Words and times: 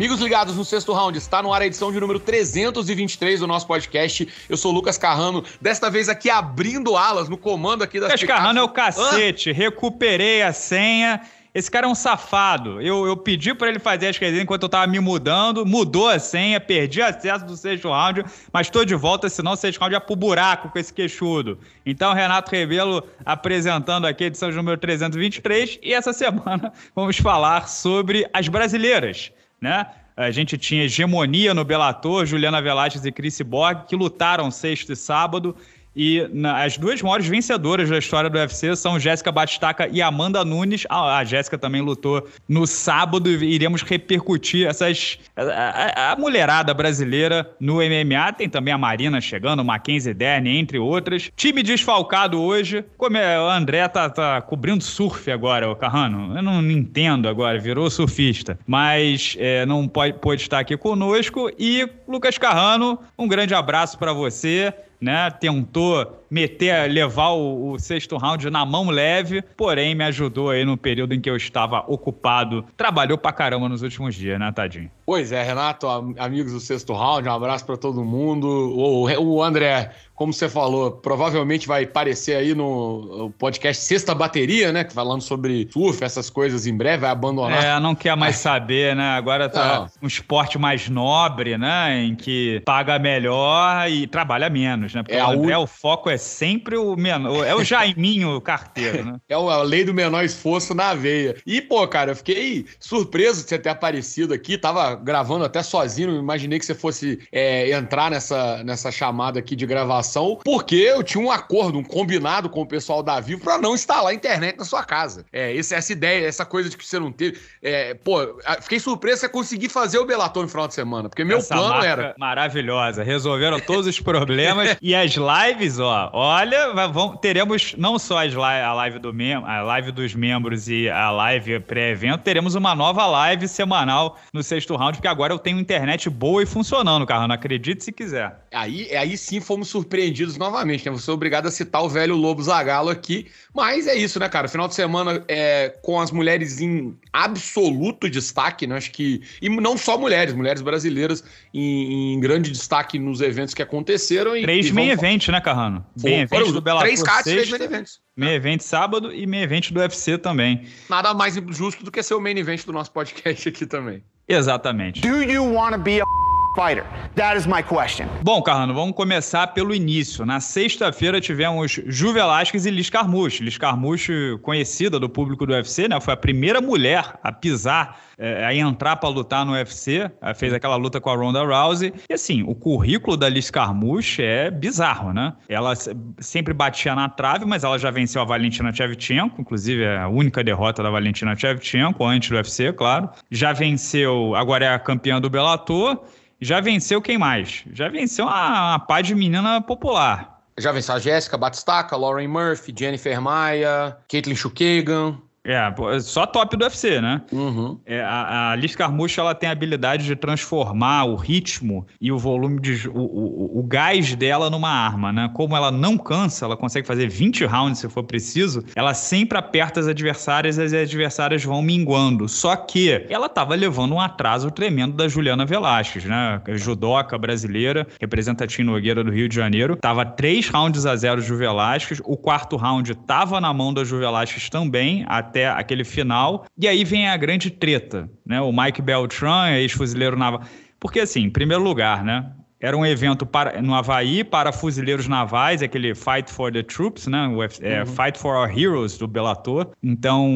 Amigos 0.00 0.18
ligados 0.18 0.56
no 0.56 0.64
sexto 0.64 0.94
round, 0.94 1.18
está 1.18 1.42
no 1.42 1.52
ar 1.52 1.60
a 1.60 1.66
edição 1.66 1.92
de 1.92 2.00
número 2.00 2.18
323 2.18 3.40
do 3.40 3.46
nosso 3.46 3.66
podcast. 3.66 4.26
Eu 4.48 4.56
sou 4.56 4.72
o 4.72 4.74
Lucas 4.74 4.96
Carrano, 4.96 5.44
desta 5.60 5.90
vez 5.90 6.08
aqui 6.08 6.30
abrindo 6.30 6.96
alas 6.96 7.28
no 7.28 7.36
comando 7.36 7.84
aqui 7.84 8.00
das 8.00 8.10
Lucas 8.10 8.26
Carrano 8.26 8.60
é 8.60 8.62
o 8.62 8.68
cacete, 8.70 9.52
recuperei 9.52 10.40
a 10.40 10.54
senha. 10.54 11.20
Esse 11.54 11.70
cara 11.70 11.86
é 11.86 11.90
um 11.90 11.94
safado. 11.94 12.80
Eu, 12.80 13.06
eu 13.06 13.14
pedi 13.14 13.52
para 13.52 13.68
ele 13.68 13.78
fazer 13.78 14.08
as 14.08 14.18
coisas 14.18 14.40
enquanto 14.40 14.62
eu 14.62 14.70
tava 14.70 14.86
me 14.86 14.98
mudando, 14.98 15.66
mudou 15.66 16.08
a 16.08 16.18
senha, 16.18 16.58
perdi 16.58 17.02
acesso 17.02 17.44
do 17.44 17.54
sexto 17.54 17.90
round, 17.90 18.24
mas 18.50 18.70
tô 18.70 18.86
de 18.86 18.94
volta, 18.94 19.28
senão 19.28 19.52
o 19.52 19.56
sexto 19.56 19.80
round 19.80 19.94
ia 19.94 20.00
pro 20.00 20.16
buraco 20.16 20.70
com 20.70 20.78
esse 20.78 20.94
queixudo. 20.94 21.58
Então, 21.84 22.14
Renato 22.14 22.50
Rebelo 22.50 23.06
apresentando 23.22 24.06
aqui 24.06 24.24
a 24.24 24.26
edição 24.28 24.48
de 24.48 24.56
número 24.56 24.78
323 24.78 25.78
e 25.82 25.92
essa 25.92 26.14
semana 26.14 26.72
vamos 26.96 27.18
falar 27.18 27.68
sobre 27.68 28.26
as 28.32 28.48
brasileiras 28.48 29.30
né? 29.60 29.86
A 30.16 30.30
gente 30.30 30.58
tinha 30.58 30.84
hegemonia 30.84 31.54
no 31.54 31.64
Bellator, 31.64 32.26
Juliana 32.26 32.60
Velasquez 32.60 33.04
e 33.04 33.12
Chris 33.12 33.40
Borg, 33.40 33.86
que 33.86 33.96
lutaram 33.96 34.50
sexto 34.50 34.92
e 34.92 34.96
sábado. 34.96 35.56
E 35.94 36.28
na, 36.32 36.64
as 36.64 36.78
duas 36.78 37.02
maiores 37.02 37.26
vencedoras 37.26 37.88
da 37.88 37.98
história 37.98 38.30
do 38.30 38.38
UFC 38.38 38.76
são 38.76 38.98
Jéssica 38.98 39.32
Batistaca 39.32 39.88
e 39.90 40.00
Amanda 40.00 40.44
Nunes. 40.44 40.86
Ah, 40.88 41.18
a 41.18 41.24
Jéssica 41.24 41.58
também 41.58 41.80
lutou 41.80 42.26
no 42.48 42.66
sábado 42.66 43.28
e 43.28 43.54
iremos 43.54 43.82
repercutir 43.82 44.66
essas. 44.66 45.18
A, 45.36 45.42
a, 45.42 46.12
a, 46.12 46.16
mulherada 46.16 46.72
brasileira 46.72 47.50
no 47.58 47.76
MMA. 47.76 48.32
Tem 48.36 48.48
também 48.48 48.72
a 48.72 48.78
Marina 48.78 49.20
chegando, 49.20 49.64
Mackenzie 49.64 50.14
Dern, 50.14 50.48
entre 50.48 50.78
outras. 50.78 51.30
Time 51.36 51.62
desfalcado 51.62 52.40
hoje. 52.40 52.84
Como 52.96 53.16
é, 53.16 53.40
o 53.40 53.48
André 53.48 53.86
tá, 53.88 54.08
tá 54.08 54.40
cobrindo 54.40 54.84
surf 54.84 55.30
agora, 55.30 55.70
o 55.70 55.76
Carrano. 55.76 56.36
Eu 56.36 56.42
não 56.42 56.62
entendo 56.70 57.28
agora, 57.28 57.58
virou 57.58 57.90
surfista. 57.90 58.58
Mas 58.66 59.36
é, 59.38 59.66
não 59.66 59.88
pode, 59.88 60.14
pode 60.18 60.42
estar 60.42 60.60
aqui 60.60 60.76
conosco. 60.76 61.50
E 61.58 61.88
Lucas 62.06 62.38
Carrano, 62.38 62.98
um 63.18 63.26
grande 63.26 63.54
abraço 63.54 63.98
para 63.98 64.12
você 64.12 64.72
né? 65.00 65.30
Tentou 65.30 66.20
meter, 66.30 66.88
levar 66.90 67.30
o, 67.30 67.72
o, 67.72 67.78
sexto 67.78 68.16
round 68.16 68.48
na 68.50 68.64
mão 68.64 68.90
leve, 68.90 69.42
porém 69.56 69.94
me 69.94 70.04
ajudou 70.04 70.50
aí 70.50 70.64
no 70.64 70.76
período 70.76 71.14
em 71.14 71.20
que 71.20 71.28
eu 71.28 71.36
estava 71.36 71.80
ocupado. 71.88 72.64
Trabalhou 72.76 73.18
pra 73.18 73.32
caramba 73.32 73.68
nos 73.68 73.82
últimos 73.82 74.14
dias, 74.14 74.38
né, 74.38 74.52
Tadinho? 74.52 74.90
Pois 75.04 75.32
é, 75.32 75.42
Renato, 75.42 75.88
amigos 76.18 76.52
do 76.52 76.60
sexto 76.60 76.92
round, 76.92 77.28
um 77.28 77.32
abraço 77.32 77.66
para 77.66 77.76
todo 77.76 78.04
mundo. 78.04 78.46
O, 78.46 79.08
o 79.20 79.42
André, 79.42 79.90
como 80.20 80.34
você 80.34 80.50
falou, 80.50 80.90
provavelmente 80.90 81.66
vai 81.66 81.84
aparecer 81.84 82.36
aí 82.36 82.54
no 82.54 83.32
podcast 83.38 83.82
Sexta 83.82 84.14
Bateria, 84.14 84.70
né? 84.70 84.86
Falando 84.92 85.22
sobre 85.22 85.66
surf, 85.72 86.04
essas 86.04 86.28
coisas 86.28 86.66
em 86.66 86.76
breve, 86.76 86.98
vai 86.98 87.10
abandonar. 87.10 87.64
É, 87.64 87.80
não 87.80 87.94
quer 87.94 88.14
mais 88.14 88.36
saber, 88.38 88.94
né? 88.94 89.12
Agora 89.12 89.48
tá 89.48 89.78
não. 89.78 89.90
um 90.02 90.06
esporte 90.06 90.58
mais 90.58 90.90
nobre, 90.90 91.56
né? 91.56 92.02
Em 92.04 92.14
que 92.14 92.60
paga 92.66 92.98
melhor 92.98 93.88
e 93.88 94.06
trabalha 94.06 94.50
menos, 94.50 94.92
né? 94.92 95.02
Porque 95.02 95.16
é 95.16 95.24
o 95.24 95.30
André, 95.30 95.56
o 95.56 95.66
foco 95.66 96.10
é 96.10 96.18
sempre 96.18 96.76
o 96.76 96.94
menor. 96.96 97.42
É 97.46 97.54
o 97.54 97.64
Jaiminho 97.64 98.38
carteiro, 98.42 99.02
né? 99.02 99.16
É 99.26 99.34
a 99.34 99.62
lei 99.62 99.86
do 99.86 99.94
menor 99.94 100.22
esforço 100.22 100.74
na 100.74 100.92
veia. 100.92 101.34
E, 101.46 101.62
pô, 101.62 101.88
cara, 101.88 102.10
eu 102.10 102.16
fiquei 102.16 102.66
surpreso 102.78 103.42
de 103.42 103.48
você 103.48 103.58
ter 103.58 103.70
aparecido 103.70 104.34
aqui. 104.34 104.58
Tava 104.58 104.96
gravando 104.96 105.46
até 105.46 105.62
sozinho, 105.62 106.14
imaginei 106.18 106.58
que 106.58 106.66
você 106.66 106.74
fosse 106.74 107.20
é, 107.32 107.70
entrar 107.70 108.10
nessa, 108.10 108.62
nessa 108.64 108.92
chamada 108.92 109.38
aqui 109.38 109.56
de 109.56 109.64
gravação, 109.64 110.09
porque 110.44 110.76
eu 110.76 111.02
tinha 111.02 111.22
um 111.22 111.30
acordo, 111.30 111.78
um 111.78 111.84
combinado 111.84 112.48
com 112.48 112.62
o 112.62 112.66
pessoal 112.66 113.02
da 113.02 113.20
Vivo 113.20 113.42
para 113.42 113.58
não 113.58 113.74
instalar 113.74 114.12
a 114.12 114.14
internet 114.14 114.58
na 114.58 114.64
sua 114.64 114.84
casa. 114.84 115.24
É, 115.32 115.56
essa, 115.56 115.76
essa 115.76 115.92
ideia, 115.92 116.26
essa 116.26 116.44
coisa 116.44 116.68
de 116.68 116.76
que 116.76 116.86
você 116.86 116.98
não 116.98 117.12
teve. 117.12 117.38
É, 117.62 117.94
pô, 117.94 118.38
fiquei 118.62 118.78
surpreso 118.78 119.20
você 119.20 119.28
conseguir 119.28 119.68
fazer 119.68 119.98
o 119.98 120.06
Belator 120.06 120.42
no 120.42 120.48
final 120.48 120.68
de 120.68 120.74
semana, 120.74 121.08
porque 121.08 121.24
meu 121.24 121.38
essa 121.38 121.54
plano 121.54 121.84
era. 121.84 122.14
Maravilhosa, 122.18 123.02
resolveram 123.02 123.60
todos 123.60 123.86
os 123.86 124.00
problemas 124.00 124.76
e 124.80 124.94
as 124.94 125.12
lives, 125.14 125.78
ó, 125.78 126.10
Olha, 126.12 126.72
vamos, 126.88 127.18
teremos 127.20 127.74
não 127.76 127.98
só 127.98 128.24
as 128.24 128.32
li 128.32 128.40
a, 128.40 128.72
live 128.74 128.98
do 128.98 129.12
mem 129.12 129.34
a 129.34 129.62
live 129.62 129.92
dos 129.92 130.14
membros 130.14 130.68
e 130.68 130.88
a 130.88 131.10
live 131.10 131.60
pré-evento, 131.60 132.22
teremos 132.22 132.54
uma 132.54 132.74
nova 132.74 133.06
live 133.06 133.46
semanal 133.48 134.18
no 134.32 134.42
sexto 134.42 134.76
round, 134.76 134.98
porque 134.98 135.08
agora 135.08 135.32
eu 135.32 135.38
tenho 135.38 135.58
internet 135.58 136.08
boa 136.08 136.42
e 136.42 136.46
funcionando, 136.46 137.06
Carrano. 137.06 137.32
Acredite 137.32 137.84
se 137.84 137.92
quiser. 137.92 138.46
Aí, 138.52 138.94
aí 138.94 139.16
sim 139.16 139.40
fomos 139.40 139.68
surpreendidos 139.68 139.99
novamente, 140.38 140.88
né? 140.88 140.92
Você 140.92 141.10
é 141.10 141.12
obrigado 141.12 141.46
a 141.46 141.50
citar 141.50 141.82
o 141.82 141.88
velho 141.88 142.16
Lobo 142.16 142.42
Zagalo 142.42 142.88
aqui, 142.88 143.26
mas 143.54 143.86
é 143.86 143.94
isso, 143.94 144.18
né, 144.18 144.28
cara? 144.28 144.48
Final 144.48 144.68
de 144.68 144.74
semana 144.74 145.22
é, 145.28 145.68
com 145.82 146.00
as 146.00 146.10
mulheres 146.10 146.60
em 146.60 146.96
absoluto 147.12 148.08
destaque, 148.08 148.66
né? 148.66 148.76
Acho 148.76 148.90
que. 148.90 149.22
E 149.42 149.48
não 149.48 149.76
só 149.76 149.98
mulheres, 149.98 150.34
mulheres 150.34 150.62
brasileiras 150.62 151.24
em, 151.52 152.14
em 152.14 152.20
grande 152.20 152.50
destaque 152.50 152.98
nos 152.98 153.20
eventos 153.20 153.54
que 153.54 153.62
aconteceram. 153.62 154.36
E, 154.36 154.42
Três 154.42 154.70
main 154.70 154.90
events, 154.90 155.28
né, 155.28 155.40
Carrano? 155.40 155.84
Do 155.96 156.60
Bellator 156.60 156.86
Três 156.86 157.02
cards, 157.02 157.32
três 157.32 157.50
main 157.50 157.62
events. 157.62 158.00
Main 158.16 158.34
event 158.34 158.60
sábado 158.60 159.12
e 159.14 159.26
main 159.26 159.42
event 159.42 159.70
do 159.70 159.80
UFC 159.80 160.18
também. 160.18 160.66
Nada 160.88 161.12
mais 161.14 161.34
justo 161.50 161.84
do 161.84 161.90
que 161.90 162.02
ser 162.02 162.14
o 162.14 162.20
main 162.20 162.36
event 162.38 162.64
do 162.64 162.72
nosso 162.72 162.92
podcast 162.92 163.48
aqui 163.48 163.66
também. 163.66 164.02
Exatamente. 164.28 165.00
Do 165.00 165.22
you 165.22 165.42
want 165.42 165.72
to 165.72 165.78
be 165.78 166.00
a 166.00 166.29
fighter? 166.54 166.84
That 167.16 167.36
is 167.36 167.46
my 167.46 167.62
question. 167.62 168.06
Bom, 168.22 168.42
Carlano, 168.42 168.74
vamos 168.74 168.94
começar 168.94 169.48
pelo 169.48 169.74
início. 169.74 170.24
Na 170.24 170.40
sexta-feira 170.40 171.20
tivemos 171.20 171.80
Ju 171.86 172.12
Velasquez 172.12 172.66
e 172.66 172.70
Liz 172.70 172.90
Carmouche. 172.90 173.42
Liz 173.42 173.58
Carmouche, 173.58 174.38
conhecida 174.42 174.98
do 174.98 175.08
público 175.08 175.46
do 175.46 175.52
UFC, 175.52 175.88
né? 175.88 176.00
Foi 176.00 176.14
a 176.14 176.16
primeira 176.16 176.60
mulher 176.60 177.18
a 177.22 177.32
pisar, 177.32 178.00
é, 178.18 178.44
a 178.44 178.54
entrar 178.54 178.96
para 178.96 179.08
lutar 179.08 179.44
no 179.44 179.52
UFC. 179.52 180.10
Ela 180.20 180.34
fez 180.34 180.52
aquela 180.52 180.76
luta 180.76 181.00
com 181.00 181.10
a 181.10 181.16
Ronda 181.16 181.42
Rousey. 181.42 181.92
E 182.08 182.14
assim, 182.14 182.42
o 182.42 182.54
currículo 182.54 183.16
da 183.16 183.28
Liz 183.28 183.50
Carmouche 183.50 184.22
é 184.22 184.50
bizarro, 184.50 185.12
né? 185.12 185.32
Ela 185.48 185.74
sempre 186.18 186.52
batia 186.54 186.94
na 186.94 187.08
trave, 187.08 187.44
mas 187.44 187.64
ela 187.64 187.78
já 187.78 187.90
venceu 187.90 188.22
a 188.22 188.24
Valentina 188.24 188.72
Shevchenko, 188.72 189.40
inclusive 189.40 189.82
é 189.82 189.98
a 189.98 190.08
única 190.08 190.42
derrota 190.42 190.82
da 190.82 190.90
Valentina 190.90 191.36
Shevchenko, 191.36 192.04
antes 192.04 192.30
do 192.30 192.36
UFC, 192.36 192.72
claro. 192.72 193.10
Já 193.30 193.52
venceu, 193.52 194.34
agora 194.34 194.64
é 194.64 194.74
a 194.74 194.78
campeã 194.78 195.20
do 195.20 195.30
Bellator 195.30 196.00
já 196.40 196.60
venceu 196.60 197.02
quem 197.02 197.18
mais? 197.18 197.64
Já 197.72 197.88
venceu 197.88 198.24
uma, 198.24 198.70
uma 198.70 198.78
pá 198.78 199.00
de 199.00 199.14
menina 199.14 199.60
popular. 199.60 200.40
Já 200.58 200.72
venceu 200.72 200.94
a 200.94 200.98
Jéssica 200.98 201.36
Batistaca, 201.38 201.96
Lauren 201.96 202.28
Murphy, 202.28 202.74
Jennifer 202.76 203.20
Maia, 203.20 203.96
Caitlin 204.08 204.34
Chukagan. 204.34 205.18
É, 205.50 206.00
só 206.00 206.26
top 206.26 206.56
do 206.56 206.64
UFC, 206.64 207.00
né? 207.00 207.22
Uhum. 207.32 207.78
É, 207.84 208.00
a, 208.00 208.52
a 208.52 208.56
Liz 208.56 208.76
Carmouche, 208.76 209.18
ela 209.18 209.34
tem 209.34 209.48
a 209.48 209.52
habilidade 209.52 210.04
de 210.04 210.14
transformar 210.14 211.04
o 211.04 211.16
ritmo 211.16 211.86
e 212.00 212.12
o 212.12 212.18
volume 212.18 212.60
de 212.60 212.88
o, 212.88 213.00
o, 213.00 213.58
o, 213.58 213.62
gás 213.64 214.14
dela 214.14 214.48
numa 214.48 214.70
arma, 214.70 215.12
né? 215.12 215.30
Como 215.34 215.56
ela 215.56 215.72
não 215.72 215.98
cansa, 215.98 216.44
ela 216.44 216.56
consegue 216.56 216.86
fazer 216.86 217.08
20 217.08 217.44
rounds 217.46 217.80
se 217.80 217.88
for 217.88 218.04
preciso, 218.04 218.64
ela 218.76 218.94
sempre 218.94 219.36
aperta 219.38 219.80
as 219.80 219.88
adversárias 219.88 220.56
e 220.56 220.62
as 220.62 220.72
adversárias 220.72 221.42
vão 221.42 221.62
minguando. 221.62 222.28
Só 222.28 222.54
que 222.54 223.06
ela 223.08 223.28
tava 223.28 223.54
levando 223.54 223.94
um 223.94 224.00
atraso 224.00 224.50
tremendo 224.50 224.96
da 224.96 225.08
Juliana 225.08 225.44
Velasquez, 225.44 226.04
né? 226.04 226.40
Judoca 226.50 227.18
brasileira, 227.18 227.86
representa 228.00 228.44
a 228.44 228.46
Tino 228.46 228.72
Nogueira 228.72 229.02
do 229.02 229.10
Rio 229.10 229.28
de 229.28 229.34
Janeiro. 229.34 229.76
Tava 229.76 230.04
3 230.04 230.48
rounds 230.48 230.86
a 230.86 230.94
0 230.94 231.22
de 231.22 231.34
Velasquez, 231.34 232.00
o 232.04 232.16
quarto 232.16 232.56
round 232.56 232.94
tava 232.94 233.40
na 233.40 233.52
mão 233.52 233.74
da 233.74 233.82
Ju 233.82 233.98
Velasquez 233.98 234.48
também, 234.48 235.04
até 235.08 235.39
aquele 235.46 235.84
final. 235.84 236.46
E 236.58 236.66
aí 236.68 236.84
vem 236.84 237.08
a 237.08 237.16
grande 237.16 237.50
treta, 237.50 238.10
né? 238.26 238.40
O 238.40 238.52
Mike 238.52 238.82
Beltran, 238.82 239.50
ex-fuzileiro 239.52 240.16
naval. 240.16 240.42
Porque, 240.78 241.00
assim, 241.00 241.24
em 241.24 241.30
primeiro 241.30 241.62
lugar, 241.62 242.02
né? 242.04 242.32
Era 242.60 242.76
um 242.76 242.84
evento 242.84 243.24
para, 243.24 243.62
no 243.62 243.74
Havaí 243.74 244.22
para 244.22 244.52
fuzileiros 244.52 245.08
navais, 245.08 245.62
aquele 245.62 245.94
Fight 245.94 246.30
for 246.30 246.52
the 246.52 246.62
Troops, 246.62 247.06
né? 247.06 247.26
O, 247.28 247.42
é, 247.42 247.80
uhum. 247.80 247.86
Fight 247.86 248.18
for 248.18 248.36
Our 248.36 248.50
Heroes 248.50 248.98
do 248.98 249.08
Bellator. 249.08 249.68
Então, 249.82 250.28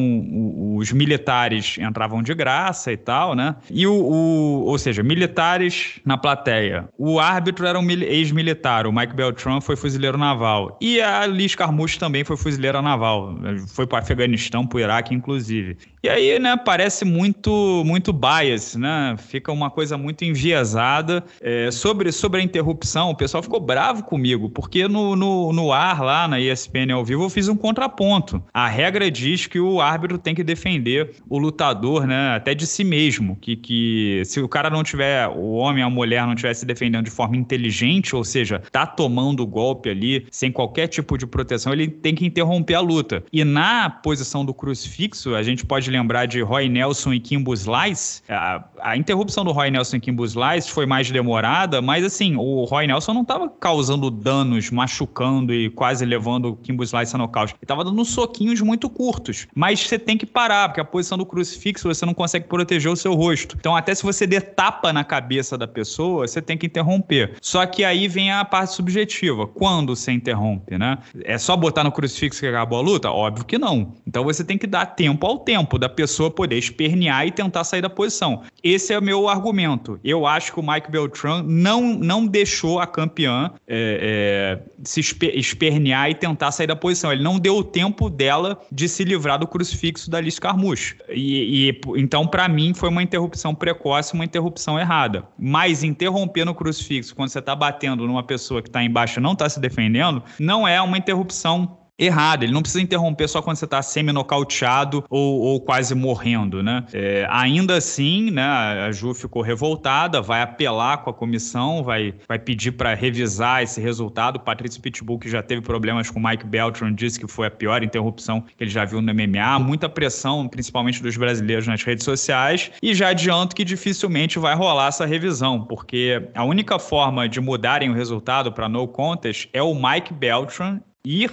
os 0.75 0.91
militares 0.91 1.77
entravam 1.77 2.23
de 2.23 2.33
graça 2.33 2.91
e 2.91 2.97
tal, 2.97 3.35
né? 3.35 3.55
E 3.69 3.85
o, 3.85 3.93
o, 3.93 4.63
ou 4.65 4.77
seja, 4.79 5.03
militares 5.03 5.99
na 6.03 6.17
plateia. 6.17 6.89
O 6.97 7.19
árbitro 7.19 7.67
era 7.67 7.79
um 7.79 7.89
ex-militar, 7.91 8.87
o 8.87 8.91
Mike 8.91 9.13
Beltran 9.13 9.61
foi 9.61 9.75
fuzileiro 9.75 10.17
naval. 10.17 10.77
E 10.81 10.99
a 10.99 11.27
Liz 11.27 11.53
Carmouche 11.53 11.99
também 11.99 12.23
foi 12.23 12.37
fuzileira 12.37 12.81
naval. 12.81 13.35
Foi 13.67 13.85
para 13.85 13.97
o 13.97 13.99
Afeganistão, 13.99 14.65
para 14.65 14.77
o 14.77 14.79
Iraque, 14.79 15.13
inclusive. 15.13 15.77
E 16.05 16.09
aí, 16.09 16.37
né, 16.37 16.55
parece 16.55 17.03
muito, 17.03 17.81
muito 17.83 18.13
bias, 18.13 18.75
né? 18.75 19.15
Fica 19.17 19.51
uma 19.51 19.71
coisa 19.71 19.97
muito 19.97 20.23
enviesada. 20.23 21.23
É, 21.41 21.71
sobre, 21.71 22.11
sobre 22.11 22.41
a 22.41 22.43
interrupção, 22.43 23.09
o 23.09 23.15
pessoal 23.15 23.41
ficou 23.41 23.59
bravo 23.59 24.03
comigo, 24.03 24.47
porque 24.47 24.87
no, 24.87 25.15
no, 25.15 25.51
no 25.51 25.73
ar, 25.73 26.03
lá 26.03 26.27
na 26.27 26.39
ESPN 26.39 26.93
ao 26.93 27.03
vivo, 27.03 27.23
eu 27.23 27.29
fiz 27.31 27.47
um 27.47 27.55
contraponto. 27.55 28.39
A 28.53 28.67
regra 28.67 29.09
diz 29.09 29.47
que 29.47 29.59
o 29.59 29.81
árbitro 29.81 30.19
tem 30.19 30.35
que 30.35 30.43
defender 30.43 31.15
o 31.27 31.39
lutador, 31.39 32.05
né, 32.05 32.35
até 32.35 32.53
de 32.53 32.67
si 32.67 32.83
mesmo. 32.83 33.35
Que, 33.41 33.55
que 33.55 34.21
se 34.25 34.39
o 34.39 34.47
cara 34.47 34.69
não 34.69 34.83
tiver, 34.83 35.27
o 35.29 35.53
homem 35.53 35.81
a 35.81 35.89
mulher 35.89 36.23
não 36.27 36.33
estiver 36.33 36.53
se 36.53 36.67
defendendo 36.67 37.05
de 37.05 37.09
forma 37.11 37.35
inteligente, 37.35 38.15
ou 38.15 38.23
seja, 38.23 38.61
tá 38.71 38.85
tomando 38.85 39.41
o 39.41 39.47
golpe 39.47 39.89
ali, 39.89 40.27
sem 40.29 40.51
qualquer 40.51 40.85
tipo 40.85 41.17
de 41.17 41.25
proteção, 41.25 41.73
ele 41.73 41.87
tem 41.87 42.13
que 42.13 42.27
interromper 42.27 42.75
a 42.75 42.79
luta. 42.79 43.23
E 43.33 43.43
na 43.43 43.89
posição 43.89 44.45
do 44.45 44.53
crucifixo, 44.53 45.33
a 45.33 45.41
gente 45.41 45.65
pode 45.65 45.94
lembrar 45.95 46.25
de 46.25 46.41
Roy 46.41 46.67
Nelson 46.67 47.13
e 47.13 47.19
Kimbo 47.19 47.53
Slice. 47.53 48.21
A, 48.29 48.63
a 48.81 48.97
interrupção 48.97 49.43
do 49.43 49.51
Roy 49.51 49.71
Nelson 49.71 49.97
e 49.97 49.99
Kimbo 49.99 50.25
Slice 50.25 50.69
foi 50.69 50.85
mais 50.85 51.09
demorada, 51.09 51.81
mas 51.81 52.03
assim, 52.03 52.35
o 52.35 52.63
Roy 52.65 52.87
Nelson 52.87 53.13
não 53.13 53.21
estava 53.21 53.49
causando 53.49 54.11
danos, 54.11 54.69
machucando 54.69 55.53
e 55.53 55.69
quase 55.69 56.05
levando 56.05 56.49
o 56.49 56.55
Kimbo 56.55 56.83
Slice 56.83 57.15
a 57.15 57.17
nocaute. 57.17 57.53
Ele 57.53 57.59
estava 57.63 57.83
dando 57.83 58.03
soquinhos 58.03 58.61
muito 58.61 58.89
curtos. 58.89 59.47
Mas 59.55 59.79
você 59.79 59.97
tem 59.97 60.17
que 60.17 60.25
parar, 60.25 60.69
porque 60.69 60.81
a 60.81 60.85
posição 60.85 61.17
do 61.17 61.25
crucifixo 61.25 61.87
você 61.87 62.05
não 62.05 62.13
consegue 62.13 62.47
proteger 62.47 62.91
o 62.91 62.95
seu 62.95 63.13
rosto. 63.13 63.55
Então, 63.59 63.75
até 63.75 63.95
se 63.95 64.03
você 64.03 64.27
der 64.27 64.41
tapa 64.41 64.91
na 64.91 65.03
cabeça 65.03 65.57
da 65.57 65.67
pessoa, 65.67 66.27
você 66.27 66.41
tem 66.41 66.57
que 66.57 66.65
interromper. 66.65 67.37
Só 67.41 67.65
que 67.65 67.83
aí 67.83 68.07
vem 68.07 68.31
a 68.31 68.43
parte 68.43 68.73
subjetiva. 68.73 69.47
Quando 69.47 69.95
você 69.95 70.11
interrompe, 70.11 70.77
né? 70.77 70.97
É 71.23 71.37
só 71.37 71.55
botar 71.55 71.83
no 71.83 71.91
crucifixo 71.91 72.41
que 72.41 72.47
acabou 72.47 72.79
a 72.79 72.81
luta? 72.81 73.09
Óbvio 73.11 73.45
que 73.45 73.57
não. 73.57 73.93
Então 74.05 74.23
você 74.23 74.43
tem 74.43 74.57
que 74.57 74.67
dar 74.67 74.85
tempo 74.85 75.25
ao 75.25 75.39
tempo 75.39 75.77
da 75.85 75.89
pessoa 75.89 76.31
poder 76.31 76.57
espernear 76.57 77.27
e 77.27 77.31
tentar 77.31 77.63
sair 77.63 77.81
da 77.81 77.89
posição. 77.89 78.41
Esse 78.63 78.91
é 78.91 78.97
o 78.97 79.01
meu 79.01 79.29
argumento. 79.29 79.99
Eu 80.03 80.25
acho 80.25 80.51
que 80.51 80.59
o 80.59 80.63
Mike 80.63 80.89
Beltran 80.89 81.43
não, 81.43 81.93
não 81.93 82.25
deixou 82.25 82.79
a 82.79 82.87
campeã 82.87 83.51
é, 83.67 84.57
é, 84.57 84.69
se 84.83 85.01
espernear 85.35 86.09
e 86.09 86.15
tentar 86.15 86.51
sair 86.51 86.65
da 86.65 86.75
posição. 86.75 87.13
Ele 87.13 87.21
não 87.21 87.37
deu 87.37 87.57
o 87.57 87.63
tempo 87.63 88.09
dela 88.09 88.59
de 88.71 88.89
se 88.89 89.03
livrar 89.03 89.37
do 89.37 89.47
crucifixo 89.47 90.09
da 90.09 90.19
Liz 90.19 90.39
Carmouche. 90.39 90.95
E, 91.09 91.69
e 91.69 91.81
então, 91.97 92.25
para 92.25 92.47
mim, 92.47 92.73
foi 92.73 92.89
uma 92.89 93.03
interrupção 93.03 93.53
precoce, 93.53 94.15
uma 94.15 94.25
interrupção 94.25 94.79
errada. 94.79 95.23
Mas 95.37 95.83
interromper 95.83 96.45
no 96.45 96.55
crucifixo 96.55 97.15
quando 97.15 97.29
você 97.29 97.39
está 97.39 97.55
batendo 97.55 98.07
numa 98.07 98.23
pessoa 98.23 98.61
que 98.61 98.69
está 98.69 98.83
embaixo 98.83 99.19
e 99.19 99.23
não 99.23 99.33
está 99.33 99.47
se 99.47 99.59
defendendo, 99.59 100.23
não 100.39 100.67
é 100.67 100.81
uma 100.81 100.97
interrupção 100.97 101.84
errado. 101.97 102.43
Ele 102.43 102.51
não 102.51 102.61
precisa 102.61 102.83
interromper 102.83 103.27
só 103.27 103.41
quando 103.41 103.57
você 103.57 103.65
está 103.65 103.81
semi-nocauteado 103.81 105.03
ou, 105.09 105.39
ou, 105.41 105.61
quase 105.61 105.95
morrendo, 105.95 106.61
né? 106.61 106.85
É, 106.93 107.27
ainda 107.29 107.77
assim, 107.77 108.31
né, 108.31 108.43
a 108.43 108.91
Ju 108.91 109.13
ficou 109.13 109.41
revoltada, 109.41 110.21
vai 110.21 110.41
apelar 110.41 110.97
com 110.97 111.09
a 111.09 111.13
comissão, 111.13 111.83
vai, 111.83 112.13
vai 112.27 112.37
pedir 112.37 112.73
para 112.73 112.93
revisar 112.93 113.63
esse 113.63 113.79
resultado. 113.79 114.39
Patrício 114.39 114.81
Pitbull, 114.81 115.19
que 115.19 115.29
já 115.29 115.41
teve 115.41 115.61
problemas 115.61 116.09
com 116.09 116.19
o 116.19 116.23
Mike 116.23 116.45
Beltran, 116.45 116.93
disse 116.93 117.19
que 117.19 117.27
foi 117.27 117.47
a 117.47 117.51
pior 117.51 117.83
interrupção 117.83 118.41
que 118.41 118.63
ele 118.63 118.71
já 118.71 118.85
viu 118.85 119.01
no 119.01 119.13
MMA. 119.13 119.59
Muita 119.59 119.87
pressão, 119.87 120.47
principalmente 120.47 121.01
dos 121.01 121.15
brasileiros 121.15 121.67
nas 121.67 121.83
redes 121.83 122.03
sociais. 122.03 122.71
E 122.81 122.93
já 122.93 123.09
adianto 123.09 123.55
que 123.55 123.63
dificilmente 123.63 124.37
vai 124.39 124.55
rolar 124.55 124.87
essa 124.87 125.05
revisão, 125.05 125.63
porque 125.63 126.29
a 126.33 126.43
única 126.43 126.77
forma 126.77 127.27
de 127.29 127.39
mudarem 127.39 127.89
o 127.89 127.93
resultado 127.93 128.51
para 128.51 128.67
no 128.67 128.87
contest 128.87 129.47
é 129.53 129.61
o 129.61 129.73
Mike 129.73 130.13
Beltran 130.13 130.79
ir 131.05 131.31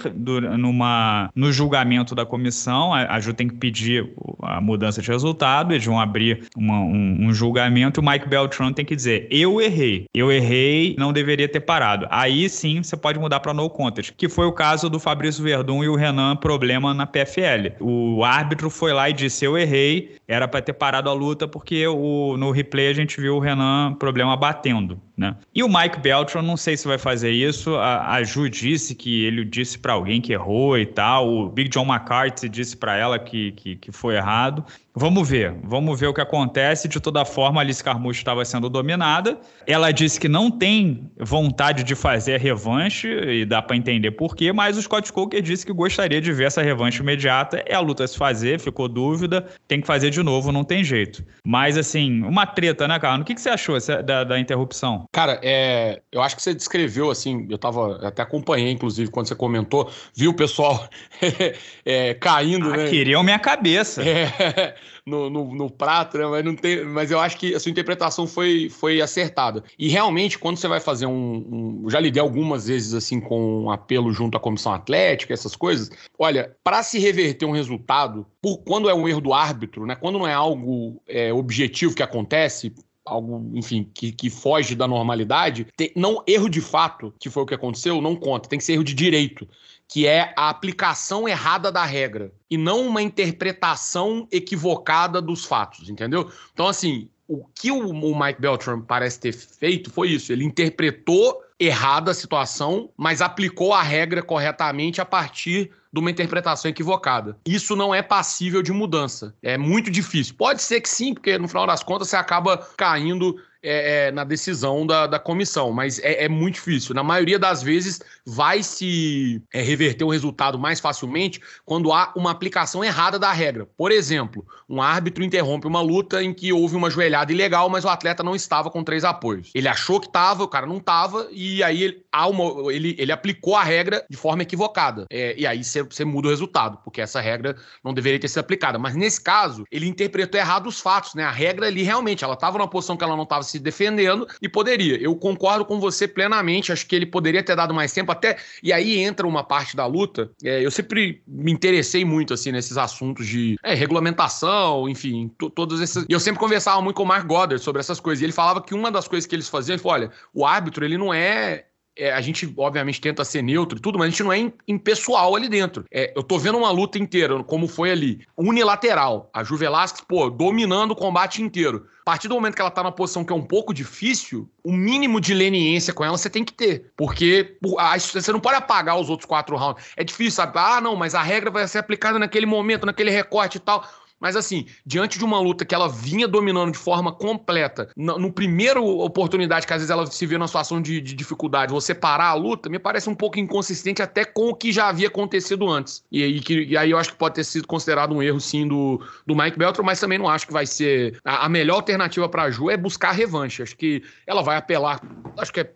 numa, 0.57 1.29
no 1.35 1.51
julgamento 1.51 2.15
da 2.15 2.25
comissão, 2.25 2.93
a, 2.93 3.15
a 3.15 3.19
Ju 3.19 3.33
tem 3.33 3.47
que 3.47 3.55
pedir 3.55 4.13
a 4.41 4.61
mudança 4.61 5.01
de 5.01 5.09
resultado, 5.09 5.73
eles 5.73 5.85
vão 5.85 5.99
abrir 5.99 6.47
uma, 6.55 6.79
um, 6.79 7.27
um, 7.27 7.33
julgamento 7.33 8.01
o 8.01 8.05
Mike 8.05 8.27
Beltran 8.27 8.73
tem 8.73 8.85
que 8.85 8.95
dizer: 8.95 9.27
eu 9.31 9.61
errei, 9.61 10.05
eu 10.13 10.31
errei, 10.31 10.95
não 10.97 11.13
deveria 11.13 11.47
ter 11.47 11.61
parado. 11.61 12.07
Aí 12.09 12.49
sim 12.49 12.83
você 12.83 12.95
pode 12.97 13.19
mudar 13.19 13.39
para 13.39 13.53
no 13.53 13.69
contest, 13.69 14.13
que 14.15 14.29
foi 14.29 14.45
o 14.45 14.51
caso 14.51 14.89
do 14.89 14.99
Fabrício 14.99 15.43
Verdun 15.43 15.83
e 15.83 15.89
o 15.89 15.95
Renan 15.95 16.35
problema 16.35 16.93
na 16.93 17.05
PFL. 17.05 17.75
O 17.79 18.23
árbitro 18.23 18.69
foi 18.69 18.93
lá 18.93 19.09
e 19.09 19.13
disse: 19.13 19.45
eu 19.45 19.57
errei, 19.57 20.15
era 20.27 20.47
para 20.47 20.61
ter 20.61 20.73
parado 20.73 21.09
a 21.09 21.13
luta 21.13 21.47
porque 21.47 21.87
o, 21.87 22.35
no 22.37 22.51
replay 22.51 22.89
a 22.89 22.93
gente 22.93 23.19
viu 23.19 23.35
o 23.35 23.39
Renan 23.39 23.93
problema 23.93 24.35
batendo. 24.35 24.99
Né? 25.15 25.35
E 25.53 25.61
o 25.63 25.69
Mike 25.69 25.99
Beltran, 25.99 26.41
não 26.41 26.57
sei 26.57 26.75
se 26.75 26.87
vai 26.87 26.97
fazer 26.97 27.29
isso. 27.29 27.75
A, 27.75 28.15
a 28.15 28.23
Ju 28.23 28.49
disse 28.49 28.95
que 28.95 29.23
ele 29.25 29.45
disse 29.45 29.62
para 29.79 29.93
alguém 29.93 30.21
que 30.21 30.33
errou 30.33 30.77
e 30.77 30.85
tal. 30.85 31.27
O 31.27 31.49
Big 31.49 31.69
John 31.69 31.85
McCarthy 31.85 32.49
disse 32.49 32.75
para 32.75 32.95
ela 32.95 33.17
que, 33.17 33.51
que, 33.53 33.75
que, 33.75 33.91
foi 33.91 34.15
errado. 34.15 34.65
Vamos 34.95 35.27
ver, 35.27 35.55
vamos 35.63 35.99
ver 35.99 36.05
o 36.05 36.13
que 36.13 36.21
acontece. 36.21 36.87
De 36.87 36.99
toda 36.99 37.25
forma, 37.25 37.59
Alice 37.59 37.83
Carmouche 37.83 38.19
estava 38.19 38.45
sendo 38.45 38.69
dominada. 38.69 39.39
Ela 39.65 39.91
disse 39.91 40.19
que 40.19 40.29
não 40.29 40.51
tem 40.51 41.09
vontade 41.19 41.83
de 41.83 41.95
fazer 41.95 42.35
a 42.35 42.37
revanche, 42.37 43.07
e 43.07 43.43
dá 43.43 43.59
para 43.59 43.75
entender 43.75 44.11
por 44.11 44.35
quê, 44.35 44.53
mas 44.53 44.77
o 44.77 44.81
Scott 44.83 45.11
Coker 45.11 45.41
disse 45.41 45.65
que 45.65 45.73
gostaria 45.73 46.21
de 46.21 46.31
ver 46.31 46.45
essa 46.45 46.61
revanche 46.61 47.01
imediata. 47.01 47.63
É 47.65 47.73
a 47.73 47.79
luta 47.79 48.03
a 48.03 48.07
se 48.07 48.15
fazer, 48.15 48.59
ficou 48.59 48.87
dúvida, 48.87 49.43
tem 49.67 49.81
que 49.81 49.87
fazer 49.87 50.11
de 50.11 50.21
novo, 50.21 50.51
não 50.51 50.63
tem 50.63 50.83
jeito. 50.83 51.25
Mas, 51.43 51.75
assim, 51.75 52.21
uma 52.21 52.45
treta, 52.45 52.87
né, 52.87 52.99
Carlos? 52.99 53.23
O 53.23 53.25
que, 53.25 53.33
que 53.33 53.41
você 53.41 53.49
achou 53.49 53.75
da, 54.03 54.23
da 54.23 54.39
interrupção? 54.39 55.05
Cara, 55.11 55.39
é, 55.41 56.01
eu 56.11 56.21
acho 56.21 56.35
que 56.35 56.43
você 56.43 56.53
descreveu, 56.53 57.09
assim, 57.09 57.47
eu 57.49 57.57
tava, 57.57 58.07
até 58.07 58.21
acompanhei, 58.21 58.71
inclusive, 58.71 59.09
quando 59.09 59.27
você 59.27 59.35
comentou, 59.35 59.89
viu 60.15 60.29
o 60.29 60.35
pessoal 60.35 60.87
é, 61.83 62.13
caindo, 62.13 62.71
ah, 62.71 62.77
né? 62.77 62.89
Queriam 62.89 63.23
minha 63.23 63.39
cabeça. 63.39 64.03
É, 64.03 64.75
no, 65.05 65.29
no, 65.29 65.53
no, 65.53 65.69
prato, 65.69 66.17
né? 66.17 66.25
Mas, 66.25 66.45
não 66.45 66.55
tem, 66.55 66.83
mas 66.85 67.11
eu 67.11 67.19
acho 67.19 67.37
que 67.37 67.53
a 67.53 67.59
sua 67.59 67.69
interpretação 67.69 68.27
foi, 68.27 68.69
foi 68.69 69.01
acertada. 69.01 69.63
E 69.77 69.87
realmente, 69.87 70.37
quando 70.39 70.57
você 70.57 70.67
vai 70.67 70.79
fazer 70.79 71.05
um, 71.05 71.83
um. 71.83 71.89
já 71.89 71.99
lidei 71.99 72.21
algumas 72.21 72.67
vezes 72.67 72.93
assim 72.93 73.19
com 73.19 73.63
um 73.63 73.71
apelo 73.71 74.11
junto 74.11 74.37
à 74.37 74.39
comissão 74.39 74.73
atlética, 74.73 75.33
essas 75.33 75.55
coisas. 75.55 75.89
Olha, 76.17 76.55
para 76.63 76.83
se 76.83 76.99
reverter 76.99 77.45
um 77.45 77.51
resultado, 77.51 78.25
por 78.41 78.59
quando 78.59 78.89
é 78.89 78.93
um 78.93 79.07
erro 79.07 79.21
do 79.21 79.33
árbitro, 79.33 79.85
né? 79.85 79.95
Quando 79.95 80.19
não 80.19 80.27
é 80.27 80.33
algo 80.33 81.01
é, 81.07 81.33
objetivo 81.33 81.95
que 81.95 82.03
acontece, 82.03 82.73
algo, 83.05 83.51
enfim, 83.53 83.89
que, 83.93 84.11
que 84.11 84.29
foge 84.29 84.75
da 84.75 84.87
normalidade, 84.87 85.67
tem, 85.75 85.91
não 85.95 86.23
erro 86.27 86.49
de 86.49 86.61
fato, 86.61 87.13
que 87.19 87.29
foi 87.29 87.43
o 87.43 87.45
que 87.45 87.53
aconteceu, 87.53 88.01
não 88.01 88.15
conta, 88.15 88.49
tem 88.49 88.59
que 88.59 88.65
ser 88.65 88.73
erro 88.73 88.83
de 88.83 88.93
direito, 88.93 89.47
que 89.93 90.07
é 90.07 90.33
a 90.35 90.49
aplicação 90.49 91.27
errada 91.27 91.71
da 91.71 91.85
regra 91.85 92.31
e 92.49 92.57
não 92.57 92.87
uma 92.87 92.99
interpretação 92.99 94.27
equivocada 94.31 95.21
dos 95.21 95.45
fatos, 95.45 95.87
entendeu? 95.87 96.31
Então, 96.51 96.67
assim, 96.67 97.09
o 97.27 97.45
que 97.45 97.69
o, 97.69 97.93
Mike 97.93 98.41
Beltram 98.41 98.81
parece 98.81 99.19
ter 99.19 99.33
feito 99.33 99.91
foi 99.91 100.09
isso, 100.09 100.33
ele 100.33 100.43
interpretou 100.43 101.39
errada 101.59 102.09
a 102.09 102.15
situação, 102.15 102.89
mas 102.97 103.21
aplicou 103.21 103.71
a 103.71 103.83
regra 103.83 104.23
corretamente 104.23 104.99
a 104.99 105.05
partir 105.05 105.69
de 105.93 105.99
uma 105.99 106.09
interpretação 106.09 106.71
equivocada. 106.71 107.37
Isso 107.45 107.75
não 107.75 107.93
é 107.93 108.01
passível 108.01 108.63
de 108.63 108.71
mudança. 108.71 109.35
É 109.43 109.59
muito 109.59 109.91
difícil. 109.91 110.33
Pode 110.35 110.63
ser 110.63 110.81
que 110.81 110.89
sim, 110.89 111.13
porque 111.13 111.37
no 111.37 111.47
final 111.47 111.67
das 111.67 111.83
contas 111.83 112.09
você 112.09 112.15
acaba 112.15 112.57
caindo 112.75 113.35
é, 113.63 114.07
é, 114.07 114.11
na 114.11 114.23
decisão 114.23 114.85
da, 114.85 115.07
da 115.07 115.17
comissão, 115.17 115.71
mas 115.71 115.99
é, 115.99 116.25
é, 116.25 116.29
muito 116.29 116.55
difícil. 116.55 116.93
Na 116.93 117.03
maioria 117.03 117.39
das 117.39 117.63
vezes, 117.63 118.01
vai 118.25 118.61
se 118.61 119.41
é, 119.53 119.61
reverter 119.61 120.03
o 120.03 120.09
resultado 120.09 120.59
mais 120.59 120.79
facilmente 120.79 121.39
quando 121.65 121.93
há 121.93 122.11
uma 122.15 122.31
aplicação 122.31 122.83
errada 122.83 123.17
da 123.17 123.31
regra. 123.31 123.67
Por 123.77 123.91
exemplo, 123.91 124.45
um 124.67 124.81
árbitro 124.81 125.23
interrompe 125.23 125.65
uma 125.65 125.81
luta 125.81 126.21
em 126.21 126.33
que 126.33 126.51
houve 126.51 126.75
uma 126.75 126.89
joelhada 126.89 127.31
ilegal, 127.31 127.69
mas 127.69 127.85
o 127.85 127.89
atleta 127.89 128.21
não 128.21 128.35
estava 128.35 128.69
com 128.69 128.83
três 128.83 129.03
apoios. 129.03 129.49
Ele 129.55 129.67
achou 129.67 129.99
que 129.99 130.07
estava, 130.07 130.43
o 130.43 130.47
cara 130.47 130.65
não 130.65 130.77
estava, 130.77 131.27
e 131.31 131.63
aí 131.63 131.83
ele, 131.83 132.03
uma, 132.13 132.73
ele, 132.73 132.95
ele 132.99 133.11
aplicou 133.11 133.55
a 133.55 133.63
regra 133.63 134.05
de 134.09 134.17
forma 134.17 134.43
equivocada. 134.43 135.05
É, 135.09 135.35
e 135.37 135.47
aí 135.47 135.63
você 135.63 136.03
muda 136.03 136.27
o 136.27 136.31
resultado, 136.31 136.79
porque 136.83 136.99
essa 136.99 137.21
regra 137.21 137.55
não 137.83 137.93
deveria 137.93 138.19
ter 138.19 138.27
sido 138.27 138.39
aplicada. 138.39 138.77
Mas 138.77 138.95
nesse 138.95 139.21
caso, 139.21 139.63
ele 139.71 139.87
interpretou 139.87 140.39
errado 140.39 140.67
os 140.67 140.79
fatos, 140.79 141.13
né? 141.13 141.23
A 141.23 141.31
regra 141.31 141.67
ali 141.67 141.83
realmente, 141.83 142.23
ela 142.23 142.33
estava 142.33 142.57
numa 142.57 142.67
posição 142.67 142.97
que 142.97 143.03
ela 143.03 143.15
não 143.15 143.23
estava 143.23 143.43
se 143.53 143.59
defendendo 143.59 144.27
e 144.41 144.49
poderia. 144.49 144.97
Eu 144.97 145.15
concordo 145.15 145.63
com 145.65 145.79
você 145.79 146.07
plenamente, 146.07 146.71
acho 146.71 146.85
que 146.85 146.95
ele 146.95 147.05
poderia 147.05 147.43
ter 147.43 147.55
dado 147.55 147.73
mais 147.73 147.93
tempo 147.93 148.11
até. 148.11 148.37
E 148.61 148.73
aí 148.73 148.97
entra 148.99 149.27
uma 149.27 149.43
parte 149.43 149.75
da 149.75 149.85
luta. 149.85 150.31
É, 150.43 150.65
eu 150.65 150.71
sempre 150.71 151.21
me 151.27 151.51
interessei 151.51 152.03
muito 152.03 152.33
assim 152.33 152.51
nesses 152.51 152.77
assuntos 152.77 153.27
de 153.27 153.55
é, 153.63 153.73
regulamentação, 153.73 154.89
enfim, 154.89 155.31
todos 155.55 155.79
esses. 155.79 156.05
E 156.09 156.13
eu 156.13 156.19
sempre 156.19 156.39
conversava 156.39 156.81
muito 156.81 156.95
com 156.95 157.03
o 157.03 157.07
Mark 157.07 157.27
Goddard 157.27 157.63
sobre 157.63 157.79
essas 157.79 157.99
coisas. 157.99 158.21
E 158.21 158.25
ele 158.25 158.33
falava 158.33 158.61
que 158.61 158.73
uma 158.73 158.91
das 158.91 159.07
coisas 159.07 159.27
que 159.27 159.35
eles 159.35 159.47
faziam, 159.47 159.75
ele 159.75 159.81
falou: 159.81 159.97
olha, 159.97 160.11
o 160.33 160.45
árbitro 160.45 160.83
ele 160.83 160.97
não 160.97 161.13
é 161.13 161.65
é, 161.97 162.11
a 162.11 162.21
gente, 162.21 162.51
obviamente, 162.57 162.99
tenta 162.99 163.23
ser 163.23 163.41
neutro 163.41 163.77
e 163.77 163.81
tudo, 163.81 163.97
mas 163.97 164.07
a 164.07 164.09
gente 164.09 164.23
não 164.23 164.33
é 164.33 164.51
impessoal 164.67 165.35
ali 165.35 165.47
dentro. 165.47 165.85
É, 165.91 166.11
eu 166.15 166.23
tô 166.23 166.37
vendo 166.39 166.57
uma 166.57 166.71
luta 166.71 166.97
inteira, 166.97 167.43
como 167.43 167.67
foi 167.67 167.91
ali, 167.91 168.25
unilateral. 168.37 169.29
A 169.33 169.43
Ju 169.43 169.55
Velasquez, 169.55 170.03
pô, 170.07 170.29
dominando 170.29 170.91
o 170.91 170.95
combate 170.95 171.41
inteiro. 171.41 171.87
A 172.01 172.11
partir 172.11 172.27
do 172.27 172.35
momento 172.35 172.55
que 172.55 172.61
ela 172.61 172.69
tá 172.69 172.83
na 172.83 172.91
posição 172.91 173.23
que 173.23 173.31
é 173.31 173.35
um 173.35 173.45
pouco 173.45 173.73
difícil, 173.73 174.49
o 174.61 174.73
mínimo 174.73 175.21
de 175.21 175.33
leniência 175.33 175.93
com 175.93 176.03
ela 176.03 176.17
você 176.17 176.29
tem 176.29 176.43
que 176.43 176.51
ter. 176.51 176.91
Porque 176.97 177.57
você 177.61 178.31
não 178.31 178.41
pode 178.41 178.57
apagar 178.57 178.99
os 178.99 179.09
outros 179.09 179.25
quatro 179.25 179.55
rounds. 179.55 179.85
É 179.95 180.03
difícil, 180.03 180.33
sabe? 180.33 180.51
Ah, 180.55 180.81
não, 180.81 180.97
mas 180.97 181.15
a 181.15 181.21
regra 181.21 181.49
vai 181.49 181.65
ser 181.65 181.77
aplicada 181.77 182.19
naquele 182.19 182.45
momento, 182.45 182.85
naquele 182.85 183.09
recorte 183.09 183.55
e 183.55 183.61
tal. 183.61 183.87
Mas 184.23 184.37
assim, 184.37 184.65
diante 184.85 185.19
de 185.19 185.25
uma 185.25 185.37
luta 185.37 185.65
que 185.65 185.75
ela 185.75 185.89
vinha 185.89 186.29
dominando 186.29 186.71
de 186.71 186.77
forma 186.77 187.11
completa, 187.11 187.89
no, 187.97 188.17
no 188.17 188.31
primeiro 188.31 188.81
oportunidade 188.81 189.67
que 189.67 189.73
às 189.73 189.81
vezes 189.81 189.89
ela 189.89 190.05
se 190.05 190.25
vê 190.25 190.37
numa 190.37 190.47
situação 190.47 190.81
de, 190.81 191.01
de, 191.01 191.13
dificuldade, 191.13 191.73
você 191.73 191.93
parar 191.93 192.29
a 192.29 192.33
luta, 192.33 192.69
me 192.69 192.79
parece 192.79 193.09
um 193.09 193.15
pouco 193.15 193.37
inconsistente 193.37 194.01
até 194.01 194.23
com 194.23 194.47
o 194.47 194.55
que 194.55 194.71
já 194.71 194.87
havia 194.87 195.09
acontecido 195.09 195.69
antes. 195.69 196.05
E, 196.09 196.23
e, 196.23 196.39
que, 196.39 196.63
e 196.63 196.77
aí 196.77 196.91
eu 196.91 196.97
acho 196.97 197.11
que 197.11 197.17
pode 197.17 197.35
ter 197.35 197.43
sido 197.43 197.67
considerado 197.67 198.15
um 198.15 198.23
erro, 198.23 198.39
sim, 198.39 198.65
do, 198.65 199.05
do 199.27 199.35
Mike 199.35 199.59
Beltran, 199.59 199.83
mas 199.83 199.99
também 199.99 200.17
não 200.17 200.29
acho 200.29 200.47
que 200.47 200.53
vai 200.53 200.65
ser. 200.65 201.19
A, 201.25 201.45
a 201.45 201.49
melhor 201.49 201.75
alternativa 201.75 202.29
para 202.29 202.43
a 202.43 202.49
Ju 202.49 202.69
é 202.69 202.77
buscar 202.77 203.11
revanche. 203.11 203.61
Acho 203.61 203.75
que 203.75 204.03
ela 204.25 204.41
vai 204.41 204.55
apelar. 204.55 205.01
Acho 205.37 205.51
que 205.51 205.59
é 205.59 205.69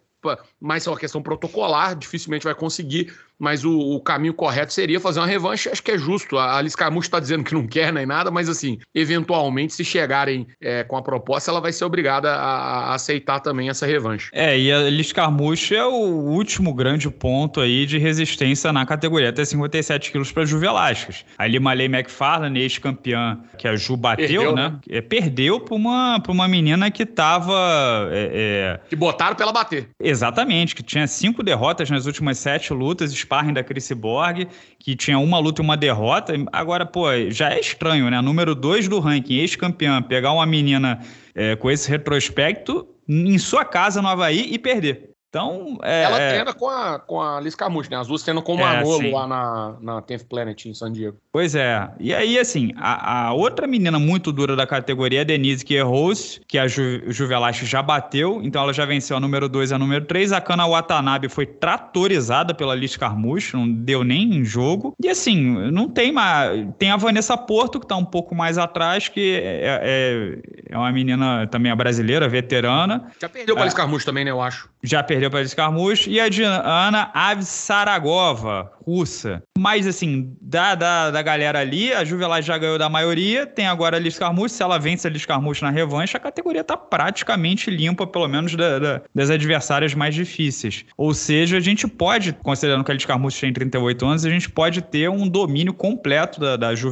mas 0.60 0.86
é 0.86 0.90
uma 0.90 0.98
questão 0.98 1.22
protocolar, 1.22 1.96
dificilmente 1.96 2.44
vai 2.44 2.56
conseguir 2.56 3.14
mas 3.40 3.64
o, 3.64 3.78
o, 3.78 4.02
caminho 4.02 4.34
correto 4.34 4.74
seria 4.74 5.00
fazer 5.00 5.20
uma 5.20 5.28
revanche. 5.28 5.70
Acho 5.70 5.84
que 5.84 5.92
é 5.92 5.98
justo. 5.98 6.38
A 6.38 6.58
Alice 6.58 6.76
Carmucho 6.76 7.08
está 7.08 7.20
dizendo 7.20 7.44
que 7.44 7.54
não 7.54 7.68
quer 7.68 7.94
nem 7.94 8.06
nada, 8.06 8.32
mas 8.32 8.50
assim, 8.50 8.80
eventualmente, 8.94 9.74
se 9.74 9.84
chegarem 9.84 10.48
é, 10.62 10.84
com 10.84 10.98
a 10.98 11.02
proposta, 11.02 11.52
ela 11.52 11.60
vai 11.60 11.72
ser 11.72 11.86
obrigada 11.86 12.32
a, 12.32 12.92
a, 12.92 12.96
aceitar 12.96 13.40
também 13.40 13.70
essa 13.70 13.86
revanche. 13.86 14.30
É, 14.34 14.58
e 14.58 14.72
a 14.72 14.80
Alice 14.80 15.14
Carmucho 15.14 15.74
é 15.74 15.86
o 15.86 15.92
último 15.92 16.74
grande 16.74 17.10
ponto 17.10 17.62
aí 17.62 17.86
de 17.86 17.98
resistência 17.98 18.72
na 18.74 18.86
categoria, 18.86 19.30
até 19.30 19.44
57 19.46 20.12
quilos 20.12 20.32
para 20.32 20.46
Ju 20.46 20.60
Velasquez. 20.60 21.26
Ali 21.38 21.60
Malay 21.60 21.88
McFarlane, 21.88 22.60
ex-campeã, 22.62 23.40
que 23.58 23.68
a 23.68 23.76
Ju 23.76 23.96
bateu, 23.96 24.28
perdeu, 24.28 24.56
né? 24.56 24.70
né? 24.70 24.80
É, 24.90 25.02
perdeu 25.02 25.60
para 25.60 25.76
uma, 25.76 26.22
uma 26.28 26.48
menina 26.48 26.90
que 26.90 27.06
tava. 27.06 28.10
É, 28.12 28.80
é... 28.84 28.90
Que 28.90 28.96
botaram 28.96 29.36
para 29.36 29.44
ela 29.44 29.54
bater. 29.54 29.90
Exatamente, 30.02 30.76
que 30.76 30.84
tinha 30.84 31.08
cinco 31.08 31.44
derrotas 31.44 31.90
nas 31.90 32.06
últimas 32.06 32.38
sete 32.38 32.74
lutas 32.74 33.14
sparring 33.28 33.54
da 33.54 33.64
Chris 33.64 33.92
Borg, 33.92 34.48
que 34.80 34.96
tinha 34.96 35.20
uma 35.20 35.38
luta 35.38 35.62
e 35.62 35.64
uma 35.64 35.76
derrota. 35.76 36.34
Agora, 36.52 36.86
pô, 36.86 37.08
já 37.30 37.52
é 37.52 37.60
estranho, 37.60 38.10
né? 38.10 38.22
Número 38.22 38.56
2 38.56 38.88
do 38.88 39.00
ranking, 39.00 39.36
ex-campeã, 39.36 40.02
pegar 40.02 40.32
uma 40.32 40.46
menina 40.46 41.00
é, 41.36 41.56
com 41.56 41.70
esse 41.70 41.90
retrospecto 41.90 42.88
em 43.08 43.38
sua 43.38 43.66
casa 43.66 44.02
no 44.02 44.08
Havaí 44.08 44.48
e 44.52 44.58
perder. 44.58 45.17
Então, 45.30 45.78
é, 45.84 46.04
Ela 46.04 46.22
é. 46.22 46.30
treina 46.30 46.54
com 46.54 46.70
a, 46.70 47.00
com 47.00 47.22
a 47.22 47.40
Liz 47.42 47.54
Carmucci, 47.54 47.92
né? 47.92 47.98
As 47.98 48.08
duas 48.08 48.24
treinam 48.24 48.42
com 48.42 48.56
o 48.56 48.60
é, 48.60 48.64
Manolo 48.64 49.08
é, 49.08 49.12
lá 49.12 49.28
na, 49.28 49.76
na 49.82 50.02
10th 50.02 50.26
Planet 50.28 50.66
em 50.66 50.74
San 50.74 50.92
Diego. 50.92 51.18
Pois 51.32 51.54
é. 51.54 51.90
E 52.00 52.14
aí, 52.14 52.40
assim, 52.40 52.74
a, 52.78 53.28
a 53.28 53.34
outra 53.34 53.68
menina 53.68 54.00
muito 54.00 54.32
dura 54.32 54.56
da 54.56 54.66
categoria 54.66 55.20
é 55.20 55.22
a 55.22 55.26
Denise 55.26 55.66
Kierros, 55.66 56.40
que 56.48 56.58
a 56.58 56.68
Ju, 56.68 57.02
Juvelache 57.08 57.66
já 57.66 57.82
bateu, 57.82 58.42
então 58.42 58.64
ela 58.64 58.74
já 58.74 58.86
venceu 58.86 59.18
a 59.18 59.20
número 59.20 59.50
2 59.50 59.72
e 59.72 59.74
a 59.74 59.78
número 59.78 60.06
3. 60.06 60.32
A 60.32 60.42
Kana 60.42 60.66
Watanabe 60.66 61.28
foi 61.28 61.46
tratorizada 61.46 62.54
pela 62.54 62.74
Liz 62.74 62.96
Carmucci, 62.96 63.54
não 63.54 63.70
deu 63.70 64.04
nem 64.04 64.38
em 64.38 64.46
jogo. 64.46 64.96
E 65.02 65.10
assim, 65.10 65.38
não 65.72 65.90
tem 65.90 66.12
mais... 66.12 66.68
Tem 66.80 66.90
a 66.90 66.98
Vanessa 66.98 67.38
Porto, 67.38 67.80
que 67.80 67.86
tá 67.86 67.98
um 67.98 68.06
pouco 68.06 68.34
mais 68.34 68.58
atrás, 68.58 69.10
que 69.10 69.36
é, 69.36 69.82
é, 69.84 70.40
é 70.70 70.78
uma 70.78 70.92
menina 70.92 71.46
também 71.48 71.72
a 71.72 71.76
brasileira, 71.76 72.30
veterana. 72.30 73.12
Já 73.22 73.28
perdeu 73.28 73.56
pra 73.56 73.64
é, 73.64 73.66
Liz 73.66 73.74
Carmucci 73.74 74.06
também, 74.06 74.24
né, 74.24 74.32
eu 74.32 74.42
acho. 74.42 74.70
Já 74.82 75.04
perdeu 75.04 75.27
para 75.30 75.42
Escarmucho, 75.42 76.10
e 76.10 76.20
a 76.20 76.30
Diana 76.30 77.12
Avsaragova, 77.14 78.72
russa. 78.86 79.44
Mas, 79.58 79.86
assim, 79.86 80.36
da, 80.42 80.76
da, 80.76 81.12
da 81.12 81.22
galera 81.22 81.60
ali, 81.60 81.94
a 81.94 82.06
Juvelat 82.06 82.46
já 82.46 82.58
ganhou 82.58 82.78
da 82.78 82.90
maioria, 82.90 83.46
tem 83.46 83.68
agora 83.68 83.98
a 83.98 84.00
Liz 84.00 84.18
Carmucho, 84.18 84.56
se 84.56 84.64
ela 84.64 84.78
vence 84.78 85.08
a 85.08 85.10
Liz 85.10 85.26
Carmucho 85.26 85.66
na 85.66 85.72
revanche, 85.72 86.16
a 86.16 86.20
categoria 86.20 86.64
tá 86.64 86.78
praticamente 86.78 87.70
limpa, 87.70 88.08
pelo 88.08 88.28
menos 88.28 88.56
da, 88.56 88.80
da, 88.80 89.02
das 89.14 89.30
adversárias 89.30 89.94
mais 89.94 90.16
difíceis. 90.16 90.86
Ou 90.96 91.14
seja, 91.14 91.58
a 91.58 91.62
gente 91.62 91.88
pode, 91.88 92.34
considerando 92.34 92.84
que 92.84 92.92
a 92.92 92.94
Liz 92.94 93.06
Carmucho 93.06 93.40
tem 93.42 93.52
38 93.52 94.06
anos, 94.06 94.26
a 94.26 94.30
gente 94.30 94.50
pode 94.50 94.82
ter 94.82 95.10
um 95.10 95.28
domínio 95.28 95.74
completo 95.74 96.40
da, 96.40 96.56
da 96.56 96.76
Ju 96.76 96.92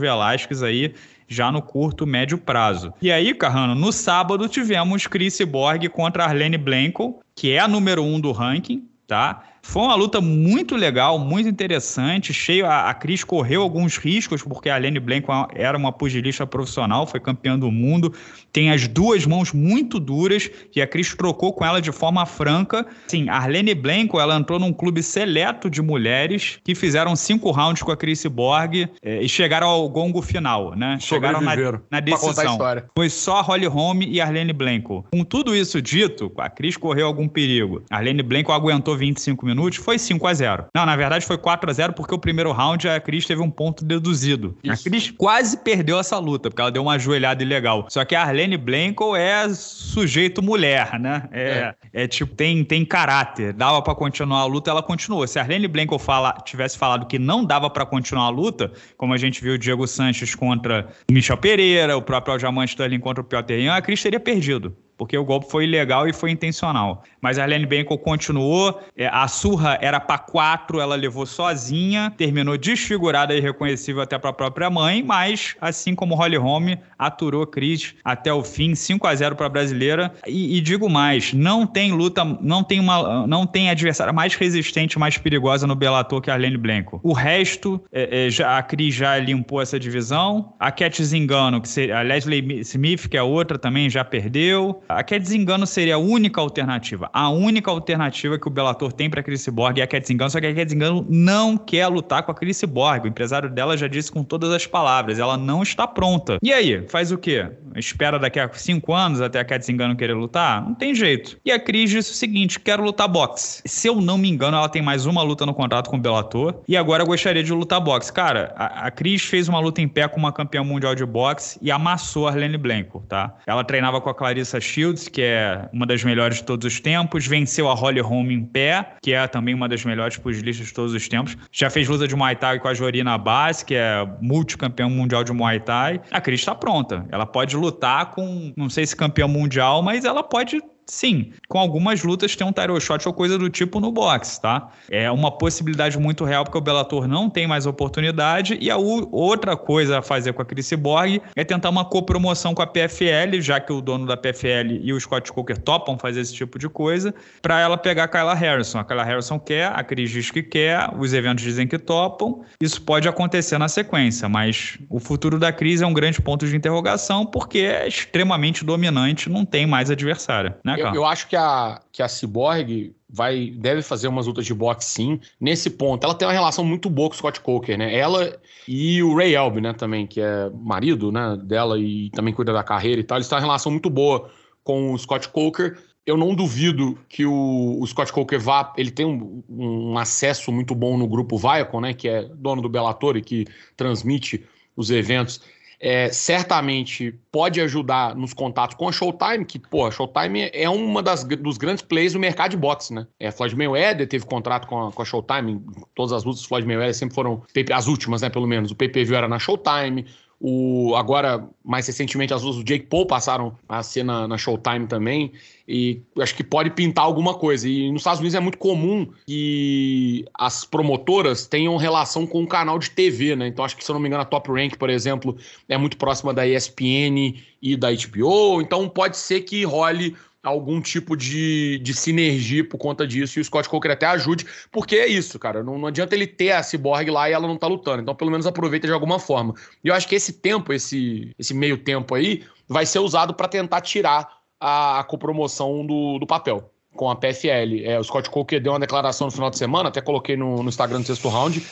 aí, 0.66 0.94
já 1.28 1.52
no 1.52 1.62
curto, 1.62 2.06
médio 2.06 2.38
prazo. 2.38 2.94
E 3.02 3.12
aí, 3.12 3.34
Carrano, 3.34 3.76
no 3.76 3.92
sábado 3.92 4.48
tivemos 4.48 5.08
Chris 5.08 5.40
Borg 5.42 5.88
contra 5.90 6.26
Arlene 6.26 6.58
Blanco, 6.58 7.20
que 7.36 7.52
é 7.52 7.60
a 7.60 7.68
número 7.68 8.04
um 8.04 8.20
do 8.20 8.32
ranking, 8.32 8.88
tá? 9.08 9.44
Foi 9.68 9.82
uma 9.82 9.96
luta 9.96 10.22
muito 10.22 10.76
legal, 10.76 11.18
muito 11.18 11.50
interessante, 11.50 12.32
cheio. 12.32 12.68
A, 12.68 12.88
a 12.88 12.94
Cris 12.94 13.24
correu 13.24 13.64
alguns 13.64 13.98
riscos, 13.98 14.44
porque 14.44 14.70
a 14.70 14.78
Lene 14.78 15.00
Blanco 15.00 15.32
era 15.56 15.76
uma 15.76 15.92
pugilista 15.92 16.46
profissional, 16.46 17.08
foi 17.08 17.20
campeã 17.20 17.58
do 17.58 17.72
mundo, 17.72 18.14
tem 18.54 18.70
as 18.70 18.88
duas 18.88 19.26
mãos 19.26 19.52
muito 19.52 20.00
duras, 20.00 20.50
e 20.74 20.82
a 20.82 20.88
Cris 20.88 21.16
trocou 21.16 21.52
com 21.52 21.66
ela 21.66 21.82
de 21.82 21.92
forma 21.92 22.26
franca. 22.28 22.86
Sim, 23.08 23.28
a 23.28 23.38
Arlene 23.38 23.74
Blanco, 23.74 24.20
ela 24.20 24.36
entrou 24.36 24.60
num 24.60 24.72
clube 24.72 25.02
seleto 25.02 25.68
de 25.68 25.82
mulheres 25.82 26.60
que 26.64 26.76
fizeram 26.76 27.16
cinco 27.16 27.50
rounds 27.50 27.82
com 27.82 27.92
a 27.92 27.98
Chris 27.98 28.24
Borg 28.28 28.88
é, 29.02 29.22
e 29.22 29.28
chegaram 29.28 29.68
ao 29.68 29.90
gongo 29.90 30.22
final, 30.22 30.76
né? 30.76 30.98
Chegaram 31.02 31.42
na, 31.42 31.56
na 31.90 32.00
decisão. 32.00 32.58
Foi 32.96 33.10
só 33.10 33.38
a 33.38 33.42
Holly 33.42 33.66
Holm 33.66 34.04
e 34.04 34.22
a 34.22 34.26
Arlene 34.26 34.54
Blanco. 34.54 35.06
Com 35.12 35.24
tudo 35.24 35.56
isso 35.56 35.82
dito, 35.82 36.32
a 36.38 36.50
Cris 36.50 36.78
correu 36.78 37.08
algum 37.08 37.28
perigo. 37.28 37.84
A 37.90 37.98
Arlene 37.98 38.22
Blanco 38.22 38.52
aguentou 38.52 38.95
25 38.96 39.46
minutos 39.46 39.80
foi 39.80 39.98
5 39.98 40.28
a 40.28 40.34
0 40.34 40.66
Não, 40.76 40.86
na 40.86 40.96
verdade 40.96 41.26
foi 41.26 41.38
4 41.38 41.70
a 41.70 41.74
0 41.74 41.94
porque 41.94 42.14
o 42.14 42.20
primeiro 42.20 42.52
round 42.52 42.88
a 42.88 43.00
Cris 43.00 43.26
teve 43.26 43.42
um 43.42 43.50
ponto 43.50 43.84
deduzido. 43.84 44.58
Isso. 44.64 44.88
A 44.88 44.90
Cris 44.90 45.12
quase 45.12 45.58
perdeu 45.58 46.00
essa 46.00 46.18
luta, 46.18 46.50
porque 46.50 46.62
ela 46.62 46.72
deu 46.72 46.82
uma 46.82 46.94
ajoelhada 46.94 47.44
ilegal. 47.44 47.86
Só 47.90 48.04
que 48.06 48.16
a 48.16 48.22
Arlene 48.22 48.58
Blanco 48.58 49.16
é 49.16 49.48
sujeito 49.54 50.42
mulher, 50.42 51.00
né? 51.00 51.28
É, 51.32 51.74
é. 51.94 52.04
é 52.04 52.08
tipo, 52.08 52.36
tem, 52.36 52.64
tem 52.64 52.86
caráter. 52.86 53.54
Dava 53.54 53.82
para 53.82 53.96
continuar 53.96 54.42
a 54.42 54.46
luta, 54.46 54.72
ela 54.72 54.84
continuou. 54.84 55.26
Se 55.28 55.40
a 55.40 55.42
Arlene 55.42 55.68
Blanco 55.68 55.98
fala, 55.98 56.34
tivesse 56.46 56.78
falado 56.78 57.06
que 57.06 57.20
não 57.20 57.44
dava 57.44 57.70
para 57.70 57.86
continuar 57.86 58.26
a 58.26 58.30
luta, 58.30 58.72
como 58.98 59.14
a 59.14 59.18
gente 59.18 59.42
viu 59.42 59.54
o 59.54 59.58
Diego 59.58 59.88
Sanches 59.88 60.36
contra 60.36 60.88
o 61.10 61.14
Michel 61.14 61.38
Pereira, 61.38 61.98
o 61.98 62.02
próprio 62.02 62.34
Aljamain 62.34 62.66
Sterling 62.66 63.00
contra 63.00 63.22
o 63.22 63.26
Piotr 63.26 63.54
Jan, 63.60 63.74
a 63.74 63.82
Cris 63.82 64.02
teria 64.02 64.20
perdido 64.20 64.76
porque 64.98 65.18
o 65.18 65.24
golpe 65.24 65.50
foi 65.50 65.66
ilegal 65.66 66.08
e 66.08 66.14
foi 66.14 66.32
intencional. 66.32 67.04
Mas 67.22 67.38
a 67.38 67.44
Arlene 67.44 67.66
Benko 67.66 67.98
continuou, 67.98 68.80
é, 68.96 69.08
a 69.08 69.28
surra 69.28 69.78
era 69.82 70.00
para 70.00 70.18
quatro, 70.18 70.80
ela 70.80 70.96
levou 70.96 71.26
sozinha, 71.26 72.14
terminou 72.18 72.58
desfigurada 72.58 73.34
e 73.34 73.38
irreconhecível 73.38 74.02
até 74.02 74.18
para 74.18 74.30
a 74.30 74.34
própria 74.34 74.70
mãe, 74.70 75.04
mas, 75.04 75.56
assim 75.60 75.96
como 75.96 76.16
Holly 76.16 76.38
Holm, 76.38 76.76
aturou 76.98 77.46
Cris 77.46 77.96
até 78.04 78.32
o 78.34 78.44
fim, 78.44 78.76
5 78.76 79.08
a 79.08 79.16
0 79.16 79.36
para 79.36 79.48
a 79.48 79.50
brasileira. 79.50 80.14
E, 80.28 80.58
e, 80.58 80.62
digo 80.62 80.90
mais, 80.90 81.34
não 81.34 81.66
tem 81.66 81.92
luta, 81.92 82.24
não 82.24 82.64
tem 82.64 82.80
uma, 82.80 83.28
não 83.28 83.46
tem 83.46 83.70
adversária 83.70 84.14
mais 84.14 84.36
resistente, 84.36 84.98
mais 84.98 85.18
perigosa 85.18 85.68
no 85.68 85.76
Bellator 85.76 86.22
que 86.22 86.30
a 86.30 86.34
Arlene 86.34 86.58
Blanco. 86.58 87.00
O 87.04 87.14
resto, 87.14 87.82
é, 87.92 88.28
é, 88.28 88.30
já, 88.30 88.58
a 88.58 88.64
Cris 88.64 88.94
já 88.94 89.18
limpou 89.18 89.62
essa 89.62 89.80
divisão. 89.80 90.54
A 90.60 90.72
Cat 90.72 91.04
Zingano, 91.04 91.62
que 91.62 91.68
seria, 91.68 92.00
a 92.00 92.02
Leslie 92.02 92.60
Smith, 92.62 93.08
que 93.08 93.18
é 93.18 93.24
outra 93.24 93.58
também, 93.58 93.90
já 93.90 94.04
perdeu. 94.04 94.84
A 94.88 95.04
Cat 95.04 95.26
seria 95.66 95.96
a 95.96 95.98
única 95.98 96.40
alternativa. 96.40 97.10
A 97.12 97.30
única 97.30 97.72
alternativa 97.72 98.38
que 98.38 98.48
o 98.48 98.52
Bellator 98.52 98.94
tem 98.94 99.10
para 99.10 99.24
Chris 99.24 99.48
Borg 99.48 99.80
é 99.80 99.84
a 99.84 99.88
Cat 99.88 100.06
só 100.30 100.40
que 100.40 100.48
a 100.48 100.54
Cat 100.54 100.76
não 101.10 101.58
quer 101.58 101.88
lutar 101.88 102.24
com 102.24 102.32
a 102.32 102.36
Chris 102.36 102.64
Borg. 102.64 103.06
O 103.06 103.08
empresário 103.08 103.50
dela 103.50 103.76
já 103.76 103.88
disse 103.88 104.12
com 104.12 104.24
todas 104.24 104.52
as 104.52 104.68
palavras, 104.68 105.20
ela 105.20 105.38
não 105.38 105.64
está 105.64 105.88
pronta. 105.88 106.38
E 106.42 106.54
aí, 106.54 106.88
faz 106.88 107.12
o 107.12 107.18
quê? 107.18 107.48
Espera 107.76 108.18
daqui 108.20 108.40
a 108.40 108.50
cinco 108.54 108.94
anos 108.94 109.22
até 109.22 109.40
a 109.40 109.46
Cat 109.46 109.66
querer 109.98 110.14
lutar? 110.14 110.64
Não 110.64 110.74
tem 110.74 110.94
jeito. 110.94 111.38
E 111.44 111.52
a 111.52 111.60
Cris 111.60 111.90
disse 111.90 112.12
o 112.12 112.16
seguinte, 112.16 112.60
quero 112.60 112.84
lutar 112.84 113.08
boxe. 113.08 113.62
Se 113.66 113.88
eu 113.88 114.00
não 114.00 114.18
me 114.18 114.30
engano, 114.30 114.58
ela 114.58 114.70
tem 114.70 114.82
mais 114.82 115.06
uma 115.06 115.22
luta 115.22 115.46
no 115.46 115.54
contrato 115.54 115.90
com 115.90 115.98
o 115.98 116.00
Bellator 116.00 116.62
e 116.68 116.78
agora 116.78 117.04
gostaria 117.04 117.44
de 117.44 117.52
lutar 117.52 117.82
boxe. 117.82 118.14
Cara, 118.14 118.54
a, 118.56 118.88
a 118.88 118.92
Cris 118.92 119.24
fez 119.24 119.50
uma 119.50 119.60
luta 119.60 119.82
em 119.82 119.88
pé 119.88 120.08
com 120.08 120.18
uma 120.18 120.32
campeã 120.32 120.64
mundial 120.64 120.96
de 120.96 121.06
boxe 121.06 121.58
e 121.62 121.72
amassou 121.72 122.28
a 122.28 122.32
Arlene 122.32 122.58
Blanco, 122.58 123.04
tá? 123.08 123.36
Ela 123.46 123.64
treinava 123.64 124.00
com 124.00 124.10
a 124.10 124.14
Clarissa 124.14 124.60
Shields, 124.76 125.08
que 125.08 125.22
é 125.22 125.70
uma 125.72 125.86
das 125.86 126.04
melhores 126.04 126.38
de 126.38 126.44
todos 126.44 126.66
os 126.66 126.82
tempos, 126.82 127.26
venceu 127.26 127.70
a 127.70 127.74
Holly 127.74 128.02
Holm 128.02 128.30
em 128.30 128.44
pé, 128.44 128.96
que 129.02 129.14
é 129.14 129.26
também 129.26 129.56
uma 129.56 129.70
das 129.70 129.86
melhores 129.86 130.18
pugilistas 130.18 130.68
de 130.68 130.74
todos 130.74 130.94
os 130.94 131.08
tempos. 131.08 131.38
Já 131.50 131.70
fez 131.70 131.88
luta 131.88 132.06
de 132.06 132.16
Muay 132.16 132.36
Thai 132.36 132.60
com 132.60 132.68
a 132.68 132.74
Jorina 132.74 133.18
Bass, 133.18 133.64
que 133.64 133.76
é 133.76 134.06
multicampeão 134.22 134.90
mundial 134.90 135.24
de 135.24 135.32
Muay 135.32 135.62
Thai. 135.62 136.02
A 136.12 136.20
Cris 136.20 136.42
está 136.42 136.54
pronta. 136.54 137.06
Ela 137.10 137.26
pode 137.26 137.56
lutar 137.56 138.12
com, 138.12 138.52
não 138.58 138.70
sei 138.70 138.86
se 138.86 138.96
campeão 138.96 139.30
mundial, 139.30 139.82
mas 139.82 140.04
ela 140.04 140.22
pode 140.22 140.62
Sim, 140.88 141.32
com 141.48 141.58
algumas 141.58 142.04
lutas 142.04 142.36
tem 142.36 142.46
um 142.46 142.52
title 142.52 142.80
shot 142.80 143.08
ou 143.08 143.14
coisa 143.14 143.38
do 143.38 143.50
tipo 143.50 143.80
no 143.80 143.92
boxe, 143.92 144.40
tá? 144.40 144.70
É 144.90 145.10
uma 145.10 145.32
possibilidade 145.32 145.98
muito 145.98 146.24
real 146.24 146.44
porque 146.44 146.58
o 146.58 146.62
Bellator 146.62 147.08
não 147.08 147.30
tem 147.30 147.48
mais 147.48 147.66
oportunidade 147.66 148.58
e 148.62 148.70
a 148.70 148.78
outra 148.78 149.58
coisa 149.58 150.00
a 150.00 150.02
fazer 150.02 150.34
com 150.34 150.42
a 150.42 150.46
Chris 150.46 150.72
Borg 150.74 151.22
é 151.36 151.44
tentar 151.44 151.70
uma 151.70 151.86
copromoção 151.86 152.54
com 152.54 152.62
a 152.62 152.68
PFL, 152.68 153.40
já 153.40 153.60
que 153.60 153.74
o 153.74 153.82
dono 153.82 154.06
da 154.06 154.16
PFL 154.16 154.80
e 154.82 154.94
o 154.94 155.00
Scott 155.00 155.32
Coker 155.32 155.58
topam 155.58 155.98
fazer 155.98 156.22
esse 156.22 156.34
tipo 156.34 156.60
de 156.60 156.70
coisa, 156.70 157.14
para 157.42 157.60
ela 157.60 157.78
pegar 157.78 158.04
a 158.04 158.08
Kyla 158.08 158.36
Harrison. 158.36 158.80
A 158.80 158.84
Kyla 158.84 159.04
Harrison 159.04 159.40
quer, 159.40 159.72
a 159.74 159.84
Cris 159.84 160.12
diz 160.12 160.30
que 160.30 160.44
quer, 160.44 160.90
os 160.98 161.14
eventos 161.14 161.44
dizem 161.44 161.68
que 161.68 161.80
topam. 161.80 162.44
Isso 162.62 162.82
pode 162.82 163.08
acontecer 163.08 163.58
na 163.58 163.68
sequência, 163.68 164.30
mas 164.30 164.78
o 164.90 165.00
futuro 165.00 165.40
da 165.40 165.52
Cris 165.52 165.82
é 165.82 165.86
um 165.88 165.94
grande 165.94 166.22
ponto 166.22 166.46
de 166.46 166.56
interrogação 166.56 167.26
porque 167.26 167.60
é 167.60 167.88
extremamente 167.88 168.64
dominante, 168.64 169.30
não 169.30 169.46
tem 169.46 169.66
mais 169.66 169.90
adversária, 169.90 170.58
né? 170.64 170.75
Eu, 170.80 170.96
eu, 170.96 171.06
acho 171.06 171.28
que 171.28 171.36
a, 171.36 171.82
que 171.92 172.02
a 172.02 172.08
Cyborg 172.08 172.94
vai, 173.10 173.52
deve 173.52 173.82
fazer 173.82 174.08
umas 174.08 174.28
lutas 174.28 174.46
de 174.46 174.54
boxe 174.54 174.90
sim. 174.90 175.20
Nesse 175.40 175.70
ponto, 175.70 176.04
ela 176.04 176.14
tem 176.14 176.28
uma 176.28 176.34
relação 176.34 176.64
muito 176.64 176.90
boa 176.90 177.10
com 177.10 177.16
o 177.16 177.18
Scott 177.18 177.40
Coker, 177.40 177.78
né? 177.78 177.96
Ela 177.96 178.38
e 178.68 179.02
o 179.04 179.16
Ray 179.16 179.36
Elb, 179.36 179.62
né, 179.62 179.74
também, 179.74 180.08
que 180.08 180.20
é 180.20 180.50
marido, 180.54 181.12
né, 181.12 181.38
dela 181.44 181.80
e 181.80 182.10
também 182.12 182.34
cuida 182.34 182.52
da 182.52 182.64
carreira 182.64 183.00
e 183.00 183.04
tal. 183.04 183.18
Eles 183.18 183.28
têm 183.28 183.38
uma 183.38 183.42
relação 183.42 183.72
muito 183.72 183.90
boa 183.90 184.30
com 184.64 184.94
o 184.94 184.98
Scott 184.98 185.30
Coker. 185.30 185.78
Eu 186.06 186.18
não 186.18 186.36
duvido 186.36 186.98
que 187.08 187.26
o, 187.26 187.78
o 187.80 187.88
Scott 187.88 188.12
Coker 188.12 188.40
vá. 188.40 188.74
Ele 188.78 188.92
tem 188.92 189.06
um, 189.06 189.44
um, 189.50 189.98
acesso 189.98 190.52
muito 190.52 190.76
bom 190.76 190.98
no 190.98 191.08
grupo 191.08 191.38
Viacom, 191.38 191.82
né? 191.82 191.94
Que 191.94 192.10
é 192.10 192.24
dono 192.24 192.62
do 192.62 192.70
Bellator 192.70 193.18
e 193.18 193.22
que 193.22 193.46
transmite 193.78 194.44
os 194.76 194.92
eventos. 194.92 195.42
É, 195.80 196.10
certamente 196.10 197.14
pode 197.32 197.60
ajudar 197.62 198.16
nos 198.16 198.34
contatos 198.34 198.76
com 198.76 198.88
a 198.88 198.92
Showtime, 198.92 199.46
que, 199.46 199.60
pô, 199.60 199.86
a 199.86 199.92
Showtime 199.92 200.50
é 200.54 200.70
uma 200.70 201.04
das, 201.04 201.24
dos 201.24 201.58
grandes 201.58 201.84
players 201.84 202.14
do 202.14 202.20
mercado 202.20 202.52
de 202.52 202.58
boxe, 202.58 202.94
né? 202.94 203.08
É, 203.20 203.32
Floyd 203.32 203.56
Mayweather 203.56 204.08
teve 204.08 204.26
contrato 204.26 204.68
com 204.68 204.88
a, 204.88 204.92
com 204.92 205.02
a 205.02 205.06
Showtime, 205.06 205.62
todas 205.94 206.14
as 206.14 206.24
lutas 206.24 206.42
do 206.42 206.48
Floyd 206.48 206.66
Mayweather 206.66 206.96
sempre 206.96 207.16
foram, 207.16 207.44
as 207.74 207.88
últimas, 207.88 208.22
né, 208.22 208.30
pelo 208.30 208.48
menos, 208.48 208.72
o 208.72 208.76
pay-per-view 208.76 209.16
era 209.16 209.28
na 209.28 209.40
Showtime, 209.40 210.06
o, 210.40 210.96
agora, 210.96 211.48
mais 211.64 211.88
recentemente, 211.88 212.34
as 212.34 212.44
luzes 212.44 212.62
do 212.62 212.68
Jake 212.68 212.88
Paul 212.88 213.06
passaram 213.06 213.58
a 213.68 213.82
ser 213.82 214.04
na, 214.04 214.28
na 214.28 214.38
Showtime 214.38 214.86
também. 214.86 215.32
E 215.68 216.02
acho 216.20 216.36
que 216.36 216.44
pode 216.44 216.70
pintar 216.72 217.06
alguma 217.06 217.34
coisa. 217.34 217.68
E 217.68 217.90
nos 217.92 218.02
Estados 218.02 218.20
Unidos 218.20 218.36
é 218.36 218.40
muito 218.40 218.58
comum 218.58 219.08
que 219.26 220.26
as 220.34 220.66
promotoras 220.66 221.48
tenham 221.48 221.76
relação 221.78 222.28
com 222.28 222.44
o 222.44 222.48
canal 222.48 222.78
de 222.78 222.92
TV, 222.92 223.36
né? 223.36 223.48
Então 223.48 223.64
acho 223.64 223.78
que, 223.78 223.84
se 223.84 223.90
eu 223.90 223.94
não 223.94 224.02
me 224.02 224.08
engano, 224.08 224.24
a 224.24 224.26
Top 224.26 224.52
Rank, 224.52 224.78
por 224.78 224.90
exemplo, 224.90 225.36
é 225.70 225.78
muito 225.78 225.98
próxima 225.98 226.34
da 226.34 226.46
ESPN 226.46 227.42
e 227.62 227.76
da 227.76 227.90
HBO. 227.92 228.62
Então 228.62 228.88
pode 228.90 229.18
ser 229.18 229.42
que 229.42 229.64
role 229.64 230.16
algum 230.46 230.80
tipo 230.80 231.18
de, 231.18 231.80
de 231.80 231.94
sinergia 231.94 232.64
por 232.64 232.78
conta 232.78 233.06
disso 233.08 233.40
e 233.40 233.42
o 233.42 233.46
Scott 233.46 233.68
Coker 233.68 233.92
até 233.92 234.06
ajude, 234.06 234.46
porque 234.72 234.96
é 234.96 235.08
isso, 235.08 235.40
cara. 235.40 235.64
Não, 235.64 235.78
não 235.78 235.88
adianta 235.88 236.14
ele 236.14 236.28
ter 236.28 236.52
a 236.52 236.62
Cyborg 236.62 237.10
lá 237.10 237.30
e 237.30 237.34
ela 237.34 237.48
não 237.48 237.58
tá 237.58 237.66
lutando. 237.66 238.04
Então, 238.04 238.14
pelo 238.16 238.30
menos 238.30 238.46
aproveita 238.46 238.86
de 238.86 238.94
alguma 238.94 239.18
forma. 239.18 239.56
E 239.84 239.88
eu 239.88 239.94
acho 239.96 240.08
que 240.08 240.16
esse 240.16 240.34
tempo, 240.34 240.72
esse, 240.72 241.34
esse 241.40 241.54
meio 241.54 241.78
tempo 241.78 242.14
aí, 242.14 242.44
vai 242.68 242.86
ser 242.86 243.00
usado 243.00 243.34
para 243.34 243.48
tentar 243.48 243.82
tirar 243.82 244.30
a, 244.60 245.00
a 245.00 245.04
copromoção 245.04 245.86
do, 245.86 246.20
do 246.20 246.28
papel 246.28 246.72
com 246.96 247.10
a 247.10 247.16
PFL. 247.16 247.84
É, 247.84 248.00
o 248.00 248.04
Scott 248.04 248.30
Coker 248.30 248.62
deu 248.62 248.72
uma 248.72 248.80
declaração 248.80 249.28
no 249.28 249.32
final 249.32 249.50
de 249.50 249.58
semana, 249.58 249.90
até 249.90 250.00
coloquei 250.00 250.38
no, 250.38 250.62
no 250.62 250.70
Instagram 250.70 251.02
do 251.02 251.08
sexto 251.08 251.28
round, 251.28 251.66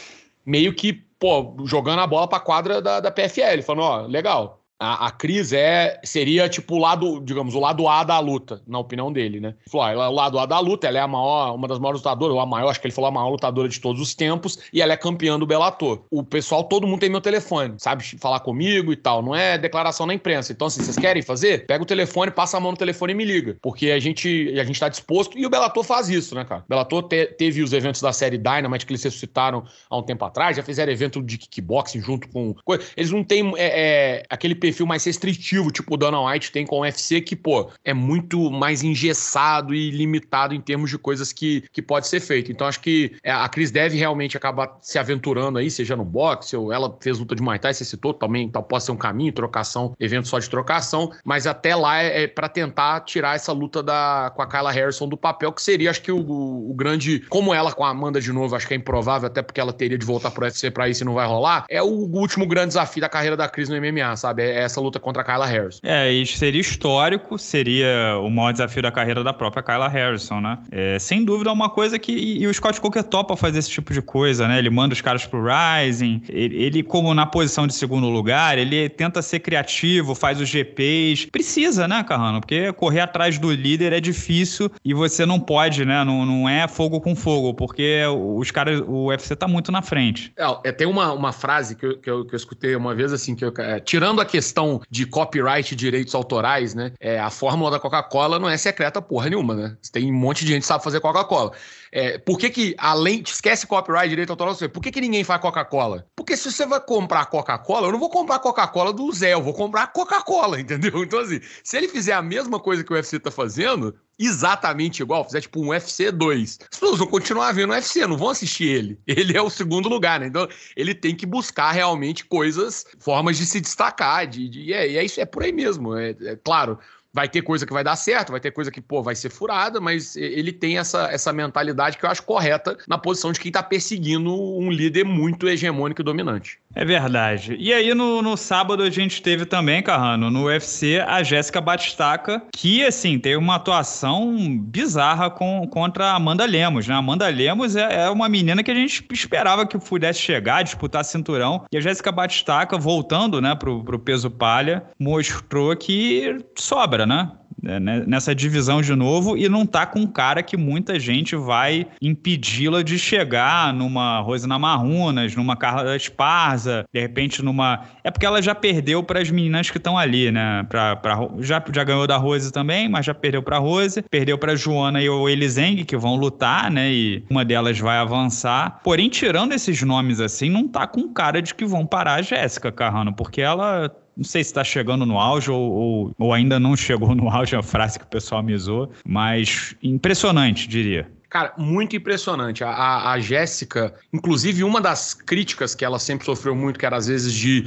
meio 0.44 0.74
que, 0.74 0.94
pô, 1.20 1.56
jogando 1.66 2.00
a 2.00 2.08
bola 2.08 2.28
pra 2.28 2.40
quadra 2.40 2.82
da, 2.82 3.00
da 3.00 3.12
PFL, 3.12 3.62
falando, 3.64 3.84
ó, 3.84 4.02
legal, 4.08 4.63
a, 4.80 5.08
a 5.08 5.12
Cris 5.12 5.54
é, 5.54 6.00
seria 6.04 6.50
tipo 6.50 6.76
o 6.76 6.80
lado, 6.80 7.22
digamos, 7.22 7.56
o 7.56 7.60
lado 7.60 7.88
A 7.88 8.04
da 8.04 8.20
luta, 8.20 8.62
na 8.68 8.80
opinião 8.80 9.12
dele, 9.12 9.40
né? 9.40 9.50
Ele 9.50 9.72
falou, 9.72 10.02
ah, 10.02 10.10
o 10.10 10.14
lado 10.14 10.40
A 10.40 10.46
da 10.46 10.60
luta, 10.60 10.88
ela 10.88 10.98
é 10.98 11.02
a 11.02 11.08
maior, 11.08 11.56
uma 11.56 11.68
das 11.68 11.80
maiores 11.80 12.02
lutadoras, 12.02 12.36
ou 12.36 12.42
a 12.42 12.46
maior, 12.46 12.70
acho 12.70 12.82
que 12.82 12.88
ele 12.88 12.94
falou 12.94 13.08
a 13.08 13.12
maior 13.12 13.30
lutadora 13.30 13.70
de 13.70 13.80
todos 13.80 14.02
os 14.02 14.14
tempos, 14.14 14.60
e 14.74 14.82
ela 14.82 14.94
é 14.94 14.98
campeã 14.98 15.38
do 15.38 15.46
Bellator. 15.46 16.04
O 16.12 16.24
pessoal, 16.24 16.64
todo 16.64 16.88
mundo 16.88 17.00
tem 17.00 17.10
meu 17.10 17.22
telefone, 17.22 17.76
sabe? 17.78 18.04
Falar 18.20 18.40
comigo 18.42 18.92
e 18.92 18.96
tal. 18.96 19.22
Não 19.22 19.36
é 19.36 19.58
declaração 19.58 20.06
na 20.06 20.14
imprensa. 20.14 20.52
Então, 20.52 20.68
assim, 20.68 20.82
vocês 20.82 20.98
querem 20.98 21.22
fazer? 21.22 21.66
Pega 21.66 21.84
o 21.84 21.86
telefone, 21.86 22.32
passa 22.32 22.58
a 22.58 22.60
mão 22.60 22.72
no 22.72 22.78
telefone 22.78 23.14
e 23.14 23.16
me 23.16 23.26
liga. 23.26 23.58
Porque 23.62 23.92
a 23.92 24.00
gente, 24.00 24.54
a 24.60 24.64
gente 24.64 24.80
tá 24.80 24.90
disposto, 24.90 25.38
e 25.38 25.46
o 25.46 25.50
Bellator 25.50 25.84
faz 25.84 26.10
isso, 26.10 26.36
né, 26.36 26.44
cara? 26.44 26.62
O 26.62 26.70
Bellator 26.70 27.04
te, 27.04 27.28
teve 27.28 27.62
os 27.62 27.74
eventos 27.74 28.02
da 28.02 28.12
série 28.12 28.38
Dynamite 28.38 28.86
que 28.86 28.92
eles 28.92 29.04
ressuscitaram 29.04 29.64
há 29.90 29.98
um 29.98 30.04
tempo 30.04 30.26
atrás, 30.26 30.58
já 30.58 30.64
fizeram 30.64 30.92
evento 30.92 31.22
de 31.22 31.38
kickboxing 31.38 32.02
junto 32.02 32.28
com. 32.30 32.56
Eles 32.98 33.12
não 33.12 33.24
têm 33.24 33.54
é, 33.58 34.20
é, 34.20 34.24
aquele 34.30 34.56
perfil 34.64 34.86
mais 34.86 35.04
restritivo 35.04 35.72
tipo 35.72 35.96
o 35.96 35.98
Dana 35.98 36.22
White 36.22 36.54
tem 36.54 36.66
com 36.66 36.78
o 36.78 36.82
UFC, 36.82 37.20
que, 37.20 37.36
pô, 37.36 37.70
é 37.84 37.94
muito 37.94 38.50
mais 38.50 38.82
engessado 38.82 39.76
e 39.76 39.92
limitado 39.92 40.56
em 40.56 40.62
termos 40.62 40.90
de 40.90 40.98
coisas 40.98 41.34
que, 41.34 41.66
que 41.74 41.82
pode 41.82 42.08
ser 42.08 42.22
feito. 42.22 42.50
Então, 42.50 42.66
acho 42.66 42.80
que 42.80 43.16
é, 43.24 43.32
a 43.32 43.48
Cris 43.50 43.72
deve 43.72 43.98
realmente 43.98 44.38
acabar 44.38 44.78
se 44.82 44.98
aventurando 44.98 45.58
aí, 45.60 45.70
seja 45.70 45.96
no 45.96 46.06
boxe, 46.06 46.56
ou 46.56 46.72
ela 46.72 46.96
fez 47.02 47.20
luta 47.20 47.36
de 47.36 47.42
Muay 47.42 47.60
Thai, 47.60 47.74
você 47.74 47.84
citou 47.84 48.14
também, 48.14 48.48
tal, 48.50 48.64
pode 48.64 48.86
ser 48.86 48.92
um 48.92 48.98
caminho, 48.98 49.34
trocação, 49.34 49.94
evento 50.00 50.28
só 50.28 50.40
de 50.40 50.50
trocação, 50.50 51.12
mas 51.26 51.46
até 51.46 51.76
lá 51.76 52.02
é, 52.02 52.24
é 52.24 52.28
para 52.28 52.48
tentar 52.48 53.02
tirar 53.02 53.36
essa 53.36 53.52
luta 53.52 53.84
da, 53.84 54.32
com 54.36 54.42
a 54.42 54.48
Kyla 54.48 54.72
Harrison 54.72 55.10
do 55.10 55.18
papel, 55.18 55.52
que 55.52 55.62
seria, 55.62 55.90
acho 55.90 56.02
que 56.02 56.12
o, 56.12 56.20
o, 56.20 56.74
grande, 56.74 57.20
como 57.30 57.54
ela 57.54 57.72
com 57.72 57.84
a 57.84 57.90
Amanda 57.90 58.22
de 58.22 58.32
novo, 58.32 58.56
acho 58.56 58.68
que 58.68 58.74
é 58.74 58.78
improvável, 58.78 59.28
até 59.28 59.42
porque 59.42 59.60
ela 59.60 59.74
teria 59.74 59.98
de 59.98 60.06
voltar 60.06 60.32
pro 60.32 60.46
UFC 60.46 60.72
pra 60.72 60.88
isso 60.88 61.04
e 61.04 61.06
não 61.06 61.14
vai 61.14 61.28
rolar, 61.28 61.66
é 61.70 61.82
o 61.82 61.88
último 61.88 62.46
grande 62.46 62.70
desafio 62.70 63.02
da 63.02 63.10
carreira 63.10 63.36
da 63.36 63.48
Cris 63.48 63.70
no 63.70 63.76
MMA, 63.76 64.16
sabe? 64.16 64.44
É 64.44 64.53
essa 64.62 64.80
luta 64.80 65.00
contra 65.00 65.22
a 65.22 65.26
Kyla 65.26 65.46
Harrison. 65.46 65.80
É, 65.84 66.12
isso 66.12 66.38
seria 66.38 66.62
histórico, 66.62 67.38
seria 67.38 68.18
o 68.22 68.30
maior 68.30 68.52
desafio 68.52 68.82
da 68.82 68.92
carreira 68.92 69.24
da 69.24 69.34
própria 69.34 69.64
Kyla 69.64 69.88
Harrison, 69.88 70.42
né? 70.42 70.58
É, 70.72 71.00
sem 71.00 71.24
dúvida 71.24 71.50
é 71.50 71.54
uma 71.54 71.70
coisa 71.70 71.98
que. 72.00 72.12
E 72.12 72.48
o 72.48 72.54
Scott 72.54 72.80
Coker 72.80 73.04
topa 73.04 73.36
fazer 73.36 73.60
esse 73.60 73.70
tipo 73.70 73.94
de 73.94 74.02
coisa, 74.02 74.48
né? 74.48 74.58
Ele 74.58 74.70
manda 74.70 74.94
os 74.94 75.02
caras 75.02 75.26
pro 75.26 75.44
Rising, 75.44 76.22
ele, 76.30 76.64
ele, 76.64 76.84
como 76.84 77.14
na 77.14 77.26
posição 77.26 77.68
de 77.68 77.74
segundo 77.74 78.10
lugar, 78.10 78.58
ele 78.58 78.90
tenta 78.90 79.22
ser 79.22 79.40
criativo, 79.40 80.16
faz 80.16 80.40
os 80.40 80.50
GPs. 80.50 81.28
Precisa, 81.28 81.88
né, 81.88 82.04
Carrano? 82.04 82.40
Porque 82.40 82.72
correr 82.74 83.02
atrás 83.02 83.38
do 83.38 83.52
líder 83.52 83.94
é 83.94 84.00
difícil 84.00 84.70
e 84.84 84.94
você 84.94 85.26
não 85.26 85.40
pode, 85.40 85.86
né? 85.86 86.04
Não, 86.04 86.26
não 86.26 86.50
é 86.50 86.68
fogo 86.68 87.00
com 87.02 87.16
fogo, 87.16 87.54
porque 87.54 88.02
os 88.08 88.52
caras, 88.52 88.82
o 88.86 89.08
UFC 89.08 89.36
tá 89.36 89.48
muito 89.48 89.72
na 89.72 89.82
frente. 89.82 90.34
É, 90.64 90.72
tem 90.72 90.88
uma, 90.88 91.14
uma 91.14 91.32
frase 91.32 91.76
que 91.76 91.86
eu, 91.86 91.98
que 91.98 92.10
eu, 92.10 92.26
que 92.26 92.34
eu 92.34 92.38
escutei 92.38 92.76
uma 92.76 92.94
vez 92.94 93.14
assim, 93.14 93.36
que 93.36 93.46
eu, 93.46 93.54
é, 93.58 93.80
tirando 93.80 94.22
a 94.22 94.26
questão 94.26 94.43
de 94.90 95.06
copyright 95.06 95.76
direitos 95.76 96.14
autorais, 96.14 96.74
né? 96.74 96.92
É, 97.00 97.20
a 97.20 97.30
fórmula 97.30 97.72
da 97.72 97.80
Coca-Cola 97.80 98.40
não 98.40 98.50
é 98.50 98.58
secreta 98.58 99.02
porra 99.02 99.30
nenhuma, 99.30 99.56
né? 99.56 99.78
Tem 99.92 100.12
um 100.12 100.16
monte 100.16 100.46
de 100.46 100.52
gente 100.52 100.62
que 100.62 100.68
sabe 100.68 100.84
fazer 100.84 101.00
Coca-Cola. 101.00 101.52
É, 101.96 102.18
por 102.18 102.40
que 102.40 102.50
que, 102.50 102.76
além, 102.80 103.22
esquece 103.24 103.68
copyright, 103.68 104.10
direito 104.10 104.32
autoral, 104.32 104.56
por 104.74 104.82
que 104.82 104.92
que 104.92 105.00
ninguém 105.00 105.24
faz 105.24 105.40
Coca-Cola? 105.40 106.08
Porque 106.16 106.36
se 106.36 106.52
você 106.52 106.66
vai 106.66 106.82
comprar 106.82 107.28
Coca-Cola, 107.28 107.88
eu 107.88 107.92
não 107.92 108.00
vou 108.00 108.10
comprar 108.10 108.40
Coca-Cola 108.40 108.92
do 108.92 109.12
Zé, 109.12 109.36
eu 109.36 109.44
vou 109.44 109.54
comprar 109.54 109.86
Coca-Cola, 109.94 110.58
entendeu? 110.60 111.04
Então, 111.04 111.20
assim, 111.20 111.40
se 111.64 111.78
ele 111.78 111.88
fizer 111.88 112.14
a 112.14 112.22
mesma 112.24 112.60
coisa 112.60 112.84
que 112.84 112.92
o 112.92 112.96
UFC 112.96 113.20
tá 113.20 113.30
fazendo, 113.30 113.96
exatamente 114.18 115.04
igual, 115.04 115.24
fizer 115.24 115.42
tipo 115.42 115.62
um 115.62 115.70
UFC 115.70 116.12
2, 116.12 116.60
as 116.72 116.80
pessoas 116.80 116.98
vão 116.98 117.08
continuar 117.08 117.52
vendo 117.52 117.70
o 117.70 117.74
UFC, 117.74 118.08
não 118.08 118.18
vão 118.18 118.30
assistir 118.30 118.70
ele. 118.70 119.00
Ele 119.06 119.38
é 119.38 119.42
o 119.42 119.50
segundo 119.50 119.88
lugar, 119.88 120.20
né? 120.20 120.26
Então, 120.26 120.48
ele 120.76 120.96
tem 120.96 121.16
que 121.16 121.28
buscar 121.28 121.72
realmente 121.72 122.26
coisas, 122.26 122.88
formas 122.98 123.38
de 123.38 123.46
se 123.46 123.62
destacar, 123.62 124.26
de, 124.26 124.50
de 124.50 124.62
e, 124.62 124.74
é, 124.74 124.96
é 124.96 125.06
isso, 125.06 125.22
é 125.22 125.26
por 125.26 125.44
aí 125.44 125.52
mesmo. 125.52 125.96
É, 125.96 126.16
é 126.22 126.36
claro, 126.44 126.80
Vai 127.14 127.30
ter 127.30 127.44
coisa 127.44 127.66
que 127.66 127.74
vai 127.74 127.84
dar 127.84 127.96
certo, 127.96 128.32
vai 128.32 128.40
ter 128.40 128.52
coisa 128.52 128.72
que, 128.72 128.82
pô, 128.82 129.04
vai 129.04 129.16
ser 129.16 129.30
furada, 129.30 129.80
mas 129.80 130.16
ele 130.16 130.52
tem 130.52 130.80
essa, 130.80 131.12
essa 131.12 131.32
mentalidade 131.32 131.98
que 131.98 132.06
eu 132.06 132.10
acho 132.10 132.24
correta 132.24 132.76
na 132.88 132.98
posição 132.98 133.32
de 133.32 133.40
quem 133.40 133.52
tá 133.52 133.62
perseguindo 133.62 134.34
um 134.34 134.72
líder 134.72 135.04
muito 135.04 135.48
hegemônico 135.48 136.02
e 136.02 136.04
dominante. 136.04 136.60
É 136.76 136.84
verdade. 136.84 137.56
E 137.60 137.72
aí, 137.72 137.94
no, 137.94 138.22
no 138.22 138.36
sábado, 138.36 138.82
a 138.84 138.90
gente 138.90 139.22
teve 139.22 139.46
também, 139.46 139.82
Carrano, 139.84 140.32
no 140.32 140.46
UFC, 140.46 141.00
a 141.06 141.22
Jéssica 141.22 141.62
Batistaca, 141.62 142.42
que, 142.56 142.84
assim, 142.84 143.20
teve 143.20 143.36
uma 143.38 143.56
atuação 143.56 144.36
bizarra 144.60 145.30
com, 145.30 145.68
contra 145.68 146.08
a 146.08 146.16
Amanda 146.16 146.46
Lemos, 146.46 146.88
né? 146.88 146.96
A 146.96 146.98
Amanda 146.98 147.28
Lemos 147.28 147.76
é, 147.76 148.06
é 148.06 148.10
uma 148.10 148.28
menina 148.28 148.64
que 148.64 148.72
a 148.72 148.76
gente 148.76 149.06
esperava 149.12 149.68
que 149.68 149.78
pudesse 149.78 150.20
chegar, 150.20 150.64
disputar 150.64 151.06
cinturão. 151.06 151.66
E 151.72 151.78
a 151.78 151.82
Jéssica 151.82 152.12
Batistaca, 152.12 152.78
voltando, 152.78 153.40
né, 153.40 153.54
pro, 153.54 153.84
pro 153.84 154.00
peso 154.00 154.32
palha, 154.32 154.84
mostrou 155.00 155.76
que 155.76 156.38
sobra, 156.56 157.06
né? 157.06 157.32
É, 157.66 157.80
né, 157.80 158.04
nessa 158.06 158.36
divisão 158.36 158.82
de 158.82 158.94
novo 158.94 159.38
e 159.38 159.48
não 159.48 159.66
tá 159.66 159.86
com 159.86 160.00
um 160.00 160.08
cara 160.08 160.44
que 160.44 160.58
muita 160.58 161.00
gente 161.00 161.34
vai 161.36 161.88
impedi-la 162.02 162.84
de 162.84 163.00
chegar 163.00 163.74
numa 163.74 164.20
Rosina 164.20 164.60
Marrunas, 164.60 165.34
numa 165.36 165.56
Carla 165.56 165.96
Esparza, 165.96 166.84
de 166.94 167.00
repente 167.00 167.42
numa. 167.42 167.86
É 168.04 168.12
porque 168.12 168.26
ela 168.26 168.42
já 168.42 168.54
perdeu 168.54 169.02
para 169.02 169.22
as 169.22 169.32
meninas 169.32 169.70
que 169.70 169.78
estão 169.78 169.98
ali, 169.98 170.30
né? 170.30 170.64
Pra, 170.68 170.98
pra, 170.98 171.18
já, 171.40 171.64
já 171.74 171.84
ganhou 171.84 172.06
da 172.06 172.18
Rose 172.18 172.52
também, 172.52 172.90
mas 172.90 173.06
já 173.06 173.14
perdeu 173.14 173.42
para 173.42 173.58
Rose, 173.60 174.02
perdeu 174.12 174.38
para 174.38 174.56
Joana 174.56 175.02
e 175.02 175.10
o 175.10 175.30
Eliseng, 175.30 175.86
que 175.86 175.96
vão 175.96 176.16
lutar, 176.16 176.70
né? 176.70 176.92
E 176.92 177.24
uma 177.30 177.46
delas 177.46 177.80
vai 177.80 177.98
avançar. 177.98 178.82
Porém, 178.84 179.08
tirando 179.08 179.54
esses 179.54 179.82
nomes 179.84 180.20
assim, 180.20 180.50
não 180.50 180.68
tá 180.68 180.86
com 180.86 181.14
cara 181.14 181.42
de 181.42 181.56
que 181.56 181.64
vão 181.64 181.86
parar 181.86 182.16
a 182.16 182.22
Jéssica 182.22 182.72
Carrano, 182.72 183.14
porque 183.14 183.42
ela 183.42 183.90
não 184.16 184.24
sei 184.24 184.44
se 184.44 184.50
está 184.50 184.64
chegando 184.64 185.06
no 185.06 185.20
auge 185.20 185.50
ou, 185.50 185.72
ou, 185.72 186.16
ou, 186.18 186.34
ainda 186.34 186.60
não 186.60 186.76
chegou 186.76 187.16
no 187.16 187.30
auge, 187.30 187.56
é 187.56 187.58
a 187.58 187.64
frase 187.64 188.00
que 188.00 188.06
o 188.06 188.08
pessoal 188.08 188.44
usou, 188.46 188.92
mas 189.06 189.76
impressionante, 189.82 190.68
diria. 190.68 191.10
Cara, 191.30 191.52
muito 191.58 191.96
impressionante. 191.96 192.64
A, 192.64 192.70
a, 192.70 193.12
a 193.14 193.20
Jéssica, 193.20 193.96
inclusive, 194.14 194.64
uma 194.64 194.80
das 194.80 195.16
críticas 195.16 195.74
que 195.74 195.84
ela 195.84 195.98
sempre 195.98 196.26
sofreu 196.26 196.56
muito, 196.56 196.78
que 196.78 196.86
era 196.86 196.96
às 196.96 197.08
vezes 197.08 197.34
de 197.34 197.66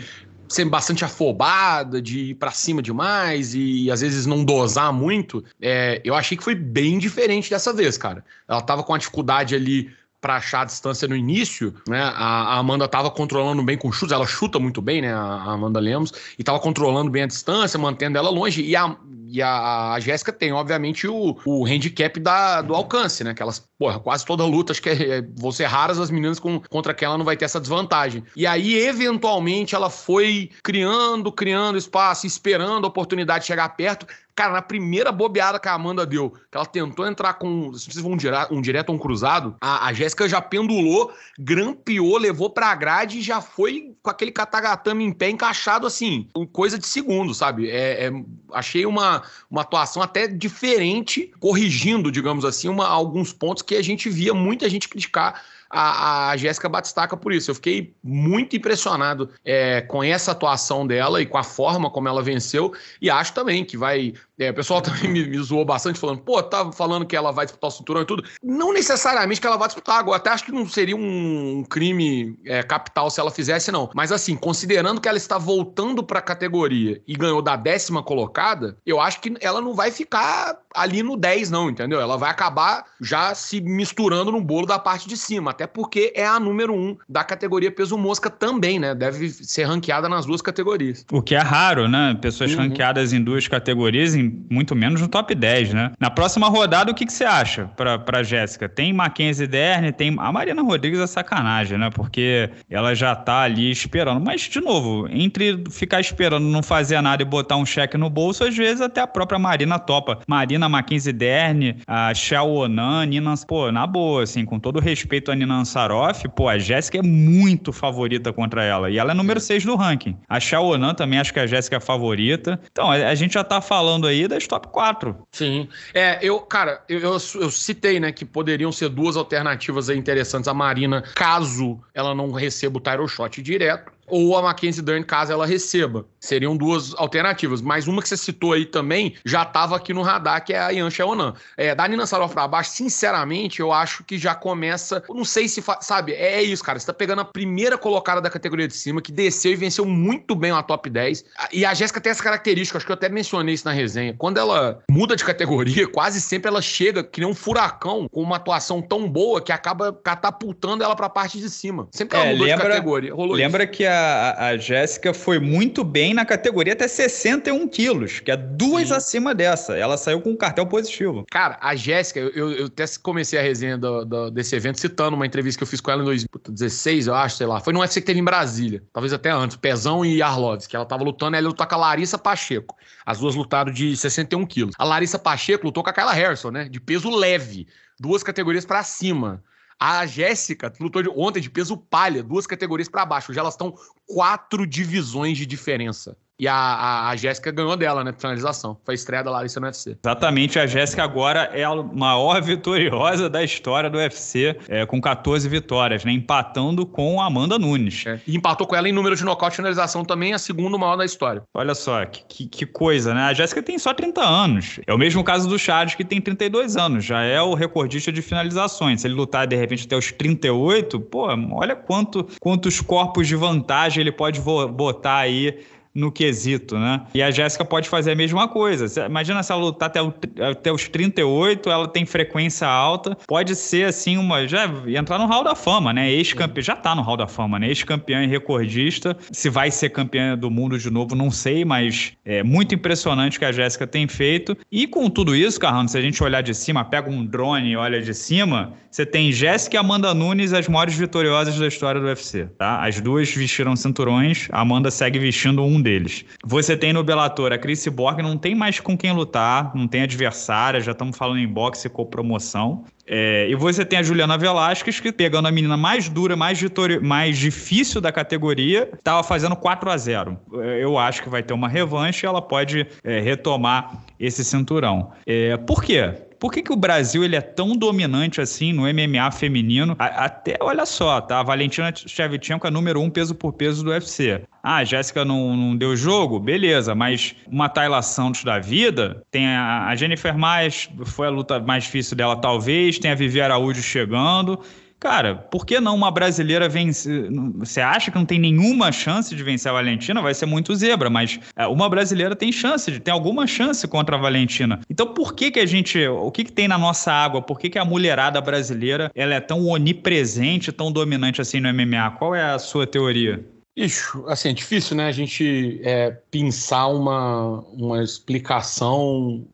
ser 0.48 0.64
bastante 0.66 1.04
afobada, 1.04 2.00
de 2.00 2.30
ir 2.30 2.34
pra 2.34 2.52
cima 2.52 2.80
demais 2.80 3.54
e 3.54 3.90
às 3.90 4.00
vezes 4.00 4.26
não 4.26 4.44
dosar 4.44 4.92
muito, 4.92 5.44
é, 5.60 6.00
eu 6.04 6.14
achei 6.14 6.36
que 6.36 6.44
foi 6.44 6.54
bem 6.54 6.98
diferente 6.98 7.50
dessa 7.50 7.72
vez, 7.72 7.98
cara. 7.98 8.24
Ela 8.48 8.62
tava 8.62 8.84
com 8.84 8.94
a 8.94 8.98
dificuldade 8.98 9.54
ali 9.54 9.90
para 10.20 10.36
achar 10.36 10.62
a 10.62 10.64
distância 10.64 11.06
no 11.06 11.14
início, 11.14 11.74
né? 11.86 12.00
A, 12.14 12.58
Amanda 12.58 12.84
estava 12.86 13.10
controlando 13.10 13.62
bem 13.62 13.76
com 13.76 13.92
chutes, 13.92 14.12
ela 14.12 14.26
chuta 14.26 14.58
muito 14.58 14.80
bem, 14.80 15.02
né? 15.02 15.12
A 15.12 15.52
Amanda 15.52 15.78
Lemos, 15.78 16.12
e 16.38 16.42
estava 16.42 16.58
controlando 16.58 17.10
bem 17.10 17.22
a 17.22 17.26
distância, 17.26 17.78
mantendo 17.78 18.18
ela 18.18 18.30
longe. 18.30 18.62
E 18.62 18.74
a, 18.74 18.96
e 19.28 19.42
a, 19.42 19.92
a 19.92 20.00
Jéssica 20.00 20.32
tem, 20.32 20.52
obviamente, 20.52 21.06
o, 21.06 21.36
o 21.44 21.66
handicap 21.66 22.18
da, 22.18 22.62
do 22.62 22.74
alcance, 22.74 23.22
né? 23.22 23.34
Que 23.34 23.42
elas 23.42 23.66
porra, 23.78 24.00
quase 24.00 24.24
toda 24.24 24.44
luta, 24.44 24.72
acho 24.72 24.82
que 24.82 24.88
é, 24.88 25.18
é, 25.18 25.22
vão 25.36 25.52
ser 25.52 25.66
raras 25.66 25.98
as 25.98 26.10
meninas 26.10 26.38
com, 26.38 26.60
contra 26.60 26.94
quem 26.94 27.06
ela 27.06 27.18
não 27.18 27.24
vai 27.24 27.36
ter 27.36 27.44
essa 27.44 27.60
desvantagem. 27.60 28.24
E 28.34 28.46
aí, 28.46 28.74
eventualmente, 28.78 29.74
ela 29.74 29.90
foi 29.90 30.50
criando, 30.62 31.30
criando 31.30 31.76
espaço, 31.76 32.26
esperando 32.26 32.84
a 32.84 32.88
oportunidade 32.88 33.40
de 33.40 33.48
chegar 33.48 33.68
perto. 33.70 34.06
Cara, 34.36 34.52
na 34.52 34.60
primeira 34.60 35.10
bobeada 35.10 35.58
que 35.58 35.66
a 35.66 35.72
Amanda 35.72 36.04
deu, 36.04 36.28
que 36.28 36.56
ela 36.58 36.66
tentou 36.66 37.06
entrar 37.06 37.34
com, 37.34 37.72
se 37.72 37.98
um, 38.02 38.14
direto, 38.14 38.54
um 38.54 38.60
direto 38.60 38.90
ou 38.90 38.96
um 38.96 38.98
cruzado, 38.98 39.56
a, 39.58 39.86
a 39.86 39.92
Jéssica 39.94 40.28
já 40.28 40.42
pendulou, 40.42 41.10
grampeou, 41.38 42.18
levou 42.18 42.50
pra 42.50 42.74
grade 42.74 43.18
e 43.18 43.22
já 43.22 43.40
foi 43.40 43.94
com 44.02 44.10
aquele 44.10 44.30
katagatame 44.30 45.04
em 45.04 45.12
pé 45.12 45.30
encaixado 45.30 45.86
assim, 45.86 46.28
coisa 46.52 46.78
de 46.78 46.86
segundo, 46.86 47.32
sabe? 47.32 47.70
É, 47.70 48.08
é, 48.08 48.12
achei 48.52 48.84
uma, 48.84 49.22
uma 49.50 49.62
atuação 49.62 50.02
até 50.02 50.28
diferente, 50.28 51.32
corrigindo, 51.40 52.12
digamos 52.12 52.44
assim, 52.44 52.68
uma, 52.68 52.86
alguns 52.86 53.32
pontos 53.32 53.62
que 53.66 53.74
a 53.74 53.82
gente 53.82 54.08
via 54.08 54.32
muita 54.32 54.68
gente 54.70 54.88
criticar 54.88 55.42
a, 55.76 56.30
a 56.30 56.36
Jéssica 56.38 56.68
Batistaca 56.68 57.16
por 57.16 57.32
isso. 57.32 57.50
Eu 57.50 57.54
fiquei 57.54 57.94
muito 58.02 58.56
impressionado 58.56 59.28
é, 59.44 59.82
com 59.82 60.02
essa 60.02 60.32
atuação 60.32 60.86
dela 60.86 61.20
e 61.20 61.26
com 61.26 61.36
a 61.36 61.42
forma 61.42 61.90
como 61.90 62.08
ela 62.08 62.22
venceu. 62.22 62.72
E 63.00 63.10
acho 63.10 63.34
também 63.34 63.62
que 63.62 63.76
vai 63.76 64.14
é, 64.38 64.50
o 64.50 64.54
pessoal 64.54 64.80
também 64.82 65.10
me, 65.10 65.26
me, 65.26 65.38
zoou 65.38 65.64
bastante, 65.64 65.98
falando, 65.98 66.20
pô, 66.20 66.42
tá 66.42 66.70
falando 66.72 67.06
que 67.06 67.16
ela 67.16 67.32
vai 67.32 67.46
disputar 67.46 67.68
o 67.68 67.70
cinturão 67.70 68.02
e 68.02 68.06
tudo. 68.06 68.24
Não 68.42 68.72
necessariamente 68.72 69.40
que 69.40 69.46
ela 69.46 69.56
vai 69.56 69.68
disputar 69.68 69.98
agora. 69.98 70.18
Até 70.18 70.30
acho 70.30 70.44
que 70.44 70.52
não 70.52 70.68
seria 70.68 70.96
um 70.96 71.64
crime 71.68 72.38
é, 72.44 72.62
capital 72.62 73.10
se 73.10 73.20
ela 73.20 73.30
fizesse, 73.30 73.72
não. 73.72 73.90
Mas 73.94 74.12
assim, 74.12 74.36
considerando 74.36 75.00
que 75.00 75.08
ela 75.08 75.18
está 75.18 75.38
voltando 75.38 76.02
para 76.02 76.18
a 76.18 76.22
categoria 76.22 77.02
e 77.06 77.14
ganhou 77.14 77.40
da 77.40 77.56
décima 77.56 78.02
colocada, 78.02 78.76
eu 78.84 79.00
acho 79.00 79.20
que 79.20 79.34
ela 79.40 79.60
não 79.60 79.74
vai 79.74 79.90
ficar 79.90 80.58
ali 80.74 81.02
no 81.02 81.16
10, 81.16 81.50
não, 81.50 81.70
entendeu? 81.70 82.00
Ela 82.00 82.16
vai 82.16 82.30
acabar 82.30 82.84
já 83.00 83.34
se 83.34 83.60
misturando 83.60 84.30
no 84.30 84.40
bolo 84.40 84.66
da 84.66 84.78
parte 84.78 85.08
de 85.08 85.16
cima. 85.16 85.50
Até 85.50 85.65
porque 85.66 86.12
é 86.14 86.26
a 86.26 86.38
número 86.38 86.74
um 86.74 86.96
da 87.08 87.24
categoria 87.24 87.70
peso 87.70 87.96
mosca 87.96 88.30
também, 88.30 88.78
né? 88.78 88.94
Deve 88.94 89.28
ser 89.28 89.64
ranqueada 89.64 90.08
nas 90.08 90.26
duas 90.26 90.42
categorias. 90.42 91.04
O 91.10 91.22
que 91.22 91.34
é 91.34 91.40
raro, 91.40 91.88
né? 91.88 92.16
Pessoas 92.20 92.52
uhum. 92.52 92.58
ranqueadas 92.58 93.12
em 93.12 93.22
duas 93.22 93.46
categorias, 93.48 94.14
em 94.14 94.44
muito 94.50 94.74
menos 94.74 95.00
no 95.00 95.08
top 95.08 95.34
10, 95.34 95.74
né? 95.74 95.92
Na 95.98 96.10
próxima 96.10 96.48
rodada, 96.48 96.90
o 96.90 96.94
que, 96.94 97.06
que 97.06 97.12
você 97.12 97.24
acha 97.24 97.66
pra, 97.76 97.98
pra 97.98 98.22
Jéssica? 98.22 98.68
Tem 98.68 98.92
Mackenzie 98.92 99.46
Dern, 99.46 99.92
tem. 99.92 100.14
A 100.18 100.32
Mariana 100.32 100.62
Rodrigues 100.62 101.00
é 101.00 101.06
sacanagem, 101.06 101.78
né? 101.78 101.90
Porque 101.90 102.50
ela 102.70 102.94
já 102.94 103.14
tá 103.14 103.40
ali 103.42 103.70
esperando. 103.70 104.24
Mas, 104.24 104.42
de 104.42 104.60
novo, 104.60 105.06
entre 105.10 105.64
ficar 105.70 106.00
esperando, 106.00 106.44
não 106.44 106.62
fazer 106.62 107.00
nada 107.00 107.22
e 107.22 107.26
botar 107.26 107.56
um 107.56 107.66
cheque 107.66 107.96
no 107.96 108.10
bolso, 108.10 108.44
às 108.44 108.56
vezes 108.56 108.80
até 108.80 109.00
a 109.00 109.06
própria 109.06 109.38
Marina 109.38 109.78
topa. 109.78 110.18
Marina, 110.26 110.68
Mackenzie 110.68 111.12
Dern, 111.12 111.76
a 111.86 112.12
Xiao 112.14 112.52
Onan, 112.52 113.06
Nina. 113.06 113.34
Pô, 113.46 113.70
na 113.70 113.86
boa, 113.86 114.22
assim, 114.22 114.44
com 114.44 114.58
todo 114.58 114.80
respeito 114.80 115.30
a 115.30 115.34
Nina 115.34 115.45
Ansaroff, 115.54 116.28
pô, 116.28 116.48
a 116.48 116.58
Jéssica 116.58 116.98
é 116.98 117.02
muito 117.02 117.72
favorita 117.72 118.32
contra 118.32 118.64
ela. 118.64 118.90
E 118.90 118.98
ela 118.98 119.12
é 119.12 119.14
número 119.14 119.40
6 119.40 119.64
do 119.64 119.76
ranking. 119.76 120.16
A 120.28 120.38
Xiao 120.40 120.66
Onan 120.66 120.94
também 120.94 121.18
acho 121.18 121.32
que 121.32 121.40
a 121.40 121.46
Jéssica 121.46 121.76
é 121.76 121.80
favorita. 121.80 122.60
Então, 122.70 122.90
a, 122.90 122.94
a 122.94 123.14
gente 123.14 123.34
já 123.34 123.44
tá 123.44 123.60
falando 123.60 124.06
aí 124.06 124.28
das 124.28 124.46
top 124.46 124.68
4. 124.68 125.16
Sim. 125.32 125.68
É, 125.94 126.18
eu, 126.22 126.40
cara, 126.40 126.82
eu, 126.88 126.98
eu, 126.98 127.12
eu, 127.12 127.50
citei, 127.50 128.00
né, 128.00 128.12
que 128.12 128.24
poderiam 128.24 128.72
ser 128.72 128.88
duas 128.88 129.16
alternativas 129.16 129.88
interessantes. 129.88 130.48
A 130.48 130.54
Marina, 130.54 131.02
caso 131.14 131.80
ela 131.94 132.14
não 132.14 132.32
receba 132.32 132.78
o 132.78 132.80
Tyro 132.80 133.08
Shot 133.08 133.42
direto 133.42 133.95
ou 134.08 134.36
a 134.36 134.42
Mackenzie 134.42 134.82
Dern 134.82 135.04
caso 135.04 135.32
ela 135.32 135.46
receba. 135.46 136.06
Seriam 136.20 136.56
duas 136.56 136.94
alternativas. 136.96 137.60
Mas 137.60 137.86
uma 137.86 138.02
que 138.02 138.08
você 138.08 138.16
citou 138.16 138.52
aí 138.52 138.64
também 138.64 139.14
já 139.24 139.42
estava 139.42 139.76
aqui 139.76 139.92
no 139.92 140.02
radar, 140.02 140.44
que 140.44 140.52
é 140.52 140.58
a 140.58 140.70
Yan 140.70 140.90
Xiaonan. 140.90 141.34
É, 141.56 141.74
da 141.74 141.86
Nina 141.86 142.06
Saroff 142.06 142.34
pra 142.34 142.48
baixo, 142.48 142.70
sinceramente, 142.70 143.60
eu 143.60 143.72
acho 143.72 144.04
que 144.04 144.18
já 144.18 144.34
começa. 144.34 145.02
Não 145.08 145.24
sei 145.24 145.48
se. 145.48 145.62
Sabe, 145.80 146.12
é, 146.12 146.36
é 146.36 146.42
isso, 146.42 146.62
cara. 146.62 146.78
Você 146.78 146.86
tá 146.86 146.92
pegando 146.92 147.20
a 147.20 147.24
primeira 147.24 147.78
colocada 147.78 148.20
da 148.20 148.30
categoria 148.30 148.68
de 148.68 148.74
cima, 148.74 149.00
que 149.00 149.12
desceu 149.12 149.52
e 149.52 149.56
venceu 149.56 149.84
muito 149.84 150.34
bem 150.34 150.50
a 150.50 150.62
top 150.62 150.90
10. 150.90 151.24
E 151.52 151.64
a 151.64 151.74
Jéssica 151.74 152.00
tem 152.00 152.10
essa 152.10 152.22
característica, 152.22 152.76
acho 152.76 152.86
que 152.86 152.92
eu 152.92 152.96
até 152.96 153.08
mencionei 153.08 153.54
isso 153.54 153.64
na 153.64 153.72
resenha. 153.72 154.14
Quando 154.16 154.38
ela 154.38 154.80
muda 154.90 155.16
de 155.16 155.24
categoria, 155.24 155.86
quase 155.88 156.20
sempre 156.20 156.48
ela 156.48 156.62
chega 156.62 157.02
que 157.02 157.20
nem 157.20 157.28
um 157.28 157.34
furacão, 157.34 158.08
com 158.10 158.22
uma 158.22 158.36
atuação 158.36 158.82
tão 158.82 159.08
boa 159.08 159.40
que 159.40 159.52
acaba 159.52 159.92
catapultando 159.92 160.82
ela 160.82 160.96
pra 160.96 161.08
parte 161.08 161.38
de 161.38 161.48
cima. 161.48 161.88
Sempre 161.92 162.16
que 162.16 162.16
ela 162.16 162.26
é, 162.26 162.32
mudou 162.32 162.46
lembra, 162.46 162.64
de 162.64 162.70
categoria. 162.70 163.14
Rolou 163.14 163.36
lembra 163.36 163.64
isso. 163.64 163.72
que 163.72 163.86
a 163.86 163.95
a, 163.96 164.48
a 164.48 164.56
Jéssica 164.56 165.12
foi 165.14 165.38
muito 165.38 165.82
bem 165.82 166.14
na 166.14 166.24
categoria 166.24 166.72
até 166.72 166.86
61 166.86 167.66
quilos, 167.68 168.20
que 168.20 168.30
é 168.30 168.36
duas 168.36 168.88
Sim. 168.88 168.94
acima 168.94 169.34
dessa. 169.34 169.76
Ela 169.76 169.96
saiu 169.96 170.20
com 170.20 170.30
um 170.30 170.36
cartel 170.36 170.66
positivo. 170.66 171.24
Cara, 171.30 171.58
a 171.60 171.74
Jéssica, 171.74 172.20
eu, 172.20 172.52
eu 172.52 172.66
até 172.66 172.84
comecei 173.02 173.38
a 173.38 173.42
resenha 173.42 173.76
do, 173.78 174.04
do, 174.04 174.30
desse 174.30 174.54
evento 174.54 174.78
citando 174.78 175.16
uma 175.16 175.26
entrevista 175.26 175.58
que 175.58 175.62
eu 175.64 175.68
fiz 175.68 175.80
com 175.80 175.90
ela 175.90 176.02
em 176.02 176.04
2016, 176.04 177.06
eu 177.06 177.14
acho, 177.14 177.36
sei 177.36 177.46
lá. 177.46 177.60
Foi 177.60 177.72
no 177.72 177.80
UFC 177.80 178.00
que 178.00 178.06
teve 178.06 178.20
em 178.20 178.24
Brasília, 178.24 178.82
talvez 178.92 179.12
até 179.12 179.30
antes, 179.30 179.56
Pezão 179.56 180.04
e 180.04 180.22
Arlovs, 180.22 180.66
que 180.66 180.76
ela 180.76 180.84
tava 180.84 181.02
lutando, 181.02 181.36
ela 181.36 181.48
lutou 181.48 181.66
com 181.66 181.74
a 181.74 181.78
Larissa 181.78 182.18
Pacheco. 182.18 182.76
As 183.04 183.18
duas 183.18 183.34
lutaram 183.34 183.72
de 183.72 183.96
61 183.96 184.44
quilos. 184.46 184.74
A 184.78 184.84
Larissa 184.84 185.18
Pacheco 185.18 185.66
lutou 185.66 185.82
com 185.82 185.90
a 185.90 185.92
Kyla 185.92 186.12
Harrison, 186.12 186.50
né? 186.50 186.68
De 186.68 186.80
peso 186.80 187.10
leve. 187.10 187.66
Duas 187.98 188.22
categorias 188.22 188.64
para 188.64 188.82
cima. 188.82 189.42
A 189.78 190.06
Jéssica 190.06 190.72
lutou 190.80 191.02
ontem 191.16 191.40
de 191.40 191.50
peso 191.50 191.76
palha, 191.76 192.22
duas 192.22 192.46
categorias 192.46 192.88
para 192.88 193.04
baixo. 193.04 193.32
Já 193.32 193.42
elas 193.42 193.54
estão 193.54 193.74
quatro 194.06 194.66
divisões 194.66 195.36
de 195.36 195.44
diferença. 195.44 196.16
E 196.38 196.46
a, 196.46 196.54
a, 196.54 197.10
a 197.10 197.16
Jéssica 197.16 197.50
ganhou 197.50 197.76
dela, 197.76 198.04
né? 198.04 198.12
Finalização. 198.12 198.76
Foi 198.84 198.92
a 198.92 198.96
estreia 198.96 199.24
da 199.24 199.30
Larissa 199.30 199.58
no 199.58 199.66
UFC. 199.66 199.96
Exatamente. 200.04 200.58
A 200.58 200.66
Jéssica 200.66 201.02
agora 201.02 201.50
é 201.54 201.64
a 201.64 201.74
maior 201.74 202.42
vitoriosa 202.42 203.30
da 203.30 203.42
história 203.42 203.88
do 203.88 203.96
UFC, 203.96 204.56
é, 204.68 204.84
com 204.84 205.00
14 205.00 205.48
vitórias, 205.48 206.04
né? 206.04 206.12
Empatando 206.12 206.84
com 206.84 207.20
a 207.22 207.26
Amanda 207.26 207.58
Nunes. 207.58 208.04
É. 208.06 208.20
E 208.26 208.36
empatou 208.36 208.66
com 208.66 208.76
ela 208.76 208.86
em 208.86 208.92
número 208.92 209.16
de 209.16 209.24
nocaute 209.24 209.54
e 209.54 209.56
finalização 209.56 210.04
também, 210.04 210.34
a 210.34 210.38
segunda 210.38 210.76
maior 210.76 210.96
da 210.96 211.04
história. 211.06 211.42
Olha 211.54 211.74
só, 211.74 212.04
que, 212.04 212.46
que 212.46 212.66
coisa, 212.66 213.14
né? 213.14 213.22
A 213.22 213.32
Jéssica 213.32 213.62
tem 213.62 213.78
só 213.78 213.94
30 213.94 214.20
anos. 214.20 214.78
É 214.86 214.92
o 214.92 214.98
mesmo 214.98 215.24
caso 215.24 215.48
do 215.48 215.58
Chad, 215.58 215.94
que 215.94 216.04
tem 216.04 216.20
32 216.20 216.76
anos. 216.76 217.04
Já 217.04 217.22
é 217.22 217.40
o 217.40 217.54
recordista 217.54 218.12
de 218.12 218.20
finalizações. 218.20 219.00
Se 219.00 219.06
ele 219.06 219.14
lutar, 219.14 219.46
de 219.46 219.56
repente, 219.56 219.86
até 219.86 219.96
os 219.96 220.12
38, 220.12 221.00
pô, 221.00 221.28
olha 221.52 221.74
quanto, 221.74 222.28
quantos 222.40 222.80
corpos 222.80 223.26
de 223.26 223.36
vantagem 223.36 224.02
ele 224.02 224.12
pode 224.12 224.40
botar 224.40 225.18
aí 225.18 225.64
no 225.96 226.12
quesito, 226.12 226.78
né? 226.78 227.00
E 227.14 227.22
a 227.22 227.30
Jéssica 227.30 227.64
pode 227.64 227.88
fazer 227.88 228.12
a 228.12 228.14
mesma 228.14 228.46
coisa. 228.46 229.06
Imagina 229.06 229.42
se 229.42 229.50
ela 229.50 229.62
lutar 229.62 229.88
até, 229.88 230.02
o, 230.02 230.12
até 230.50 230.70
os 230.70 230.86
38, 230.88 231.70
ela 231.70 231.88
tem 231.88 232.04
frequência 232.04 232.68
alta, 232.68 233.16
pode 233.26 233.56
ser 233.56 233.86
assim 233.86 234.18
uma. 234.18 234.46
Já 234.46 234.70
entrar 234.86 235.18
no 235.18 235.26
Hall 235.26 235.42
da 235.42 235.54
Fama, 235.54 235.92
né? 235.94 236.10
Ex-campeã. 236.12 236.62
Já 236.62 236.76
tá 236.76 236.94
no 236.94 237.00
Hall 237.00 237.16
da 237.16 237.26
Fama, 237.26 237.58
né? 237.58 237.68
Ex-campeã 237.68 238.22
e 238.22 238.26
recordista. 238.26 239.16
Se 239.32 239.48
vai 239.48 239.70
ser 239.70 239.88
campeã 239.88 240.36
do 240.36 240.50
mundo 240.50 240.78
de 240.78 240.90
novo, 240.90 241.14
não 241.14 241.30
sei, 241.30 241.64
mas 241.64 242.12
é 242.24 242.42
muito 242.42 242.74
impressionante 242.74 243.38
o 243.38 243.40
que 243.40 243.46
a 243.46 243.52
Jéssica 243.52 243.86
tem 243.86 244.06
feito. 244.06 244.56
E 244.70 244.86
com 244.86 245.08
tudo 245.08 245.34
isso, 245.34 245.58
Carrão, 245.58 245.88
se 245.88 245.96
a 245.96 246.02
gente 246.02 246.22
olhar 246.22 246.42
de 246.42 246.54
cima, 246.54 246.84
pega 246.84 247.08
um 247.08 247.24
drone 247.24 247.70
e 247.70 247.76
olha 247.76 248.02
de 248.02 248.12
cima, 248.12 248.74
você 248.90 249.06
tem 249.06 249.32
Jéssica 249.32 249.76
e 249.76 249.78
Amanda 249.78 250.12
Nunes, 250.12 250.52
as 250.52 250.68
maiores 250.68 250.94
vitoriosas 250.94 251.58
da 251.58 251.66
história 251.66 252.00
do 252.00 252.06
UFC, 252.06 252.46
tá? 252.58 252.84
As 252.84 253.00
duas 253.00 253.30
vestiram 253.30 253.74
cinturões, 253.76 254.48
a 254.50 254.60
Amanda 254.60 254.90
segue 254.90 255.18
vestindo 255.18 255.62
um 255.62 255.80
deles. 255.86 256.24
Você 256.44 256.76
tem 256.76 256.92
no 256.92 257.04
Bellator 257.04 257.52
a 257.52 257.58
Chris 257.58 257.86
Borg, 257.86 258.20
não 258.20 258.36
tem 258.36 258.56
mais 258.56 258.80
com 258.80 258.98
quem 258.98 259.12
lutar, 259.12 259.70
não 259.72 259.86
tem 259.86 260.02
adversária, 260.02 260.80
já 260.80 260.90
estamos 260.90 261.16
falando 261.16 261.38
em 261.38 261.46
boxe 261.46 261.88
com 261.88 262.04
promoção. 262.04 262.84
É, 263.06 263.46
e 263.48 263.54
você 263.54 263.84
tem 263.84 264.00
a 264.00 264.02
Juliana 264.02 264.36
Velasquez, 264.36 264.98
que 264.98 265.12
pegando 265.12 265.46
a 265.46 265.52
menina 265.52 265.76
mais 265.76 266.08
dura, 266.08 266.34
mais, 266.34 266.60
mais 267.00 267.38
difícil 267.38 268.00
da 268.00 268.10
categoria, 268.10 268.90
estava 268.98 269.22
fazendo 269.22 269.54
4 269.54 269.88
a 269.88 269.96
0 269.96 270.36
Eu 270.80 270.98
acho 270.98 271.22
que 271.22 271.28
vai 271.28 271.40
ter 271.40 271.54
uma 271.54 271.68
revanche 271.68 272.26
e 272.26 272.28
ela 272.28 272.42
pode 272.42 272.84
é, 273.04 273.20
retomar 273.20 274.02
esse 274.18 274.44
cinturão. 274.44 275.12
É, 275.24 275.56
por 275.56 275.84
quê? 275.84 276.14
Por 276.38 276.52
que, 276.52 276.62
que 276.62 276.72
o 276.72 276.76
Brasil 276.76 277.24
ele 277.24 277.36
é 277.36 277.40
tão 277.40 277.76
dominante 277.76 278.40
assim 278.40 278.72
no 278.72 278.82
MMA 278.82 279.30
feminino? 279.30 279.96
A, 279.98 280.24
até, 280.24 280.56
olha 280.60 280.84
só, 280.84 281.20
tá? 281.20 281.40
A 281.40 281.42
Valentina 281.42 281.92
Shevchenko 281.94 282.66
é 282.66 282.70
número 282.70 283.00
um 283.00 283.08
peso 283.08 283.34
por 283.34 283.52
peso 283.52 283.82
do 283.82 283.90
UFC. 283.90 284.42
Ah, 284.62 284.76
a 284.76 284.84
Jéssica 284.84 285.24
não, 285.24 285.56
não 285.56 285.76
deu 285.76 285.96
jogo? 285.96 286.38
Beleza, 286.38 286.94
mas 286.94 287.34
uma 287.46 287.68
Tayla 287.68 288.02
Santos 288.02 288.44
da 288.44 288.58
vida, 288.58 289.22
tem 289.30 289.46
a, 289.46 289.86
a 289.86 289.94
Jennifer 289.94 290.36
mais, 290.36 290.88
foi 291.04 291.26
a 291.26 291.30
luta 291.30 291.60
mais 291.60 291.84
difícil 291.84 292.16
dela 292.16 292.36
talvez, 292.36 292.98
tem 292.98 293.10
a 293.10 293.14
Vivi 293.14 293.40
Araújo 293.40 293.82
chegando. 293.82 294.60
Cara, 294.98 295.34
por 295.34 295.66
que 295.66 295.78
não 295.78 295.94
uma 295.94 296.10
brasileira 296.10 296.68
vencer? 296.68 297.30
Você 297.56 297.80
acha 297.80 298.10
que 298.10 298.16
não 298.16 298.24
tem 298.24 298.38
nenhuma 298.38 298.90
chance 298.90 299.34
de 299.34 299.42
vencer 299.42 299.70
a 299.70 299.74
Valentina? 299.74 300.22
Vai 300.22 300.32
ser 300.32 300.46
muito 300.46 300.74
zebra, 300.74 301.10
mas 301.10 301.38
é, 301.54 301.66
uma 301.66 301.88
brasileira 301.88 302.34
tem 302.34 302.50
chance, 302.50 302.98
tem 303.00 303.12
alguma 303.12 303.46
chance 303.46 303.86
contra 303.86 304.16
a 304.16 304.18
Valentina. 304.18 304.80
Então 304.88 305.06
por 305.06 305.34
que 305.34 305.50
que 305.50 305.60
a 305.60 305.66
gente, 305.66 306.06
o 306.08 306.30
que 306.30 306.44
que 306.44 306.52
tem 306.52 306.66
na 306.66 306.78
nossa 306.78 307.12
água? 307.12 307.42
Por 307.42 307.58
que 307.58 307.68
que 307.68 307.78
a 307.78 307.84
mulherada 307.84 308.40
brasileira 308.40 309.10
ela 309.14 309.34
é 309.34 309.40
tão 309.40 309.66
onipresente, 309.66 310.72
tão 310.72 310.90
dominante 310.90 311.40
assim 311.40 311.60
no 311.60 311.72
MMA? 311.72 312.12
Qual 312.18 312.34
é 312.34 312.42
a 312.42 312.58
sua 312.58 312.86
teoria? 312.86 313.44
Ixo, 313.76 314.24
assim, 314.26 314.48
é 314.48 314.52
difícil, 314.54 314.96
né, 314.96 315.06
a 315.06 315.12
gente 315.12 315.78
é, 315.84 316.10
pensar 316.30 316.86
uma, 316.86 317.60
uma 317.74 318.02
explicação 318.02 319.46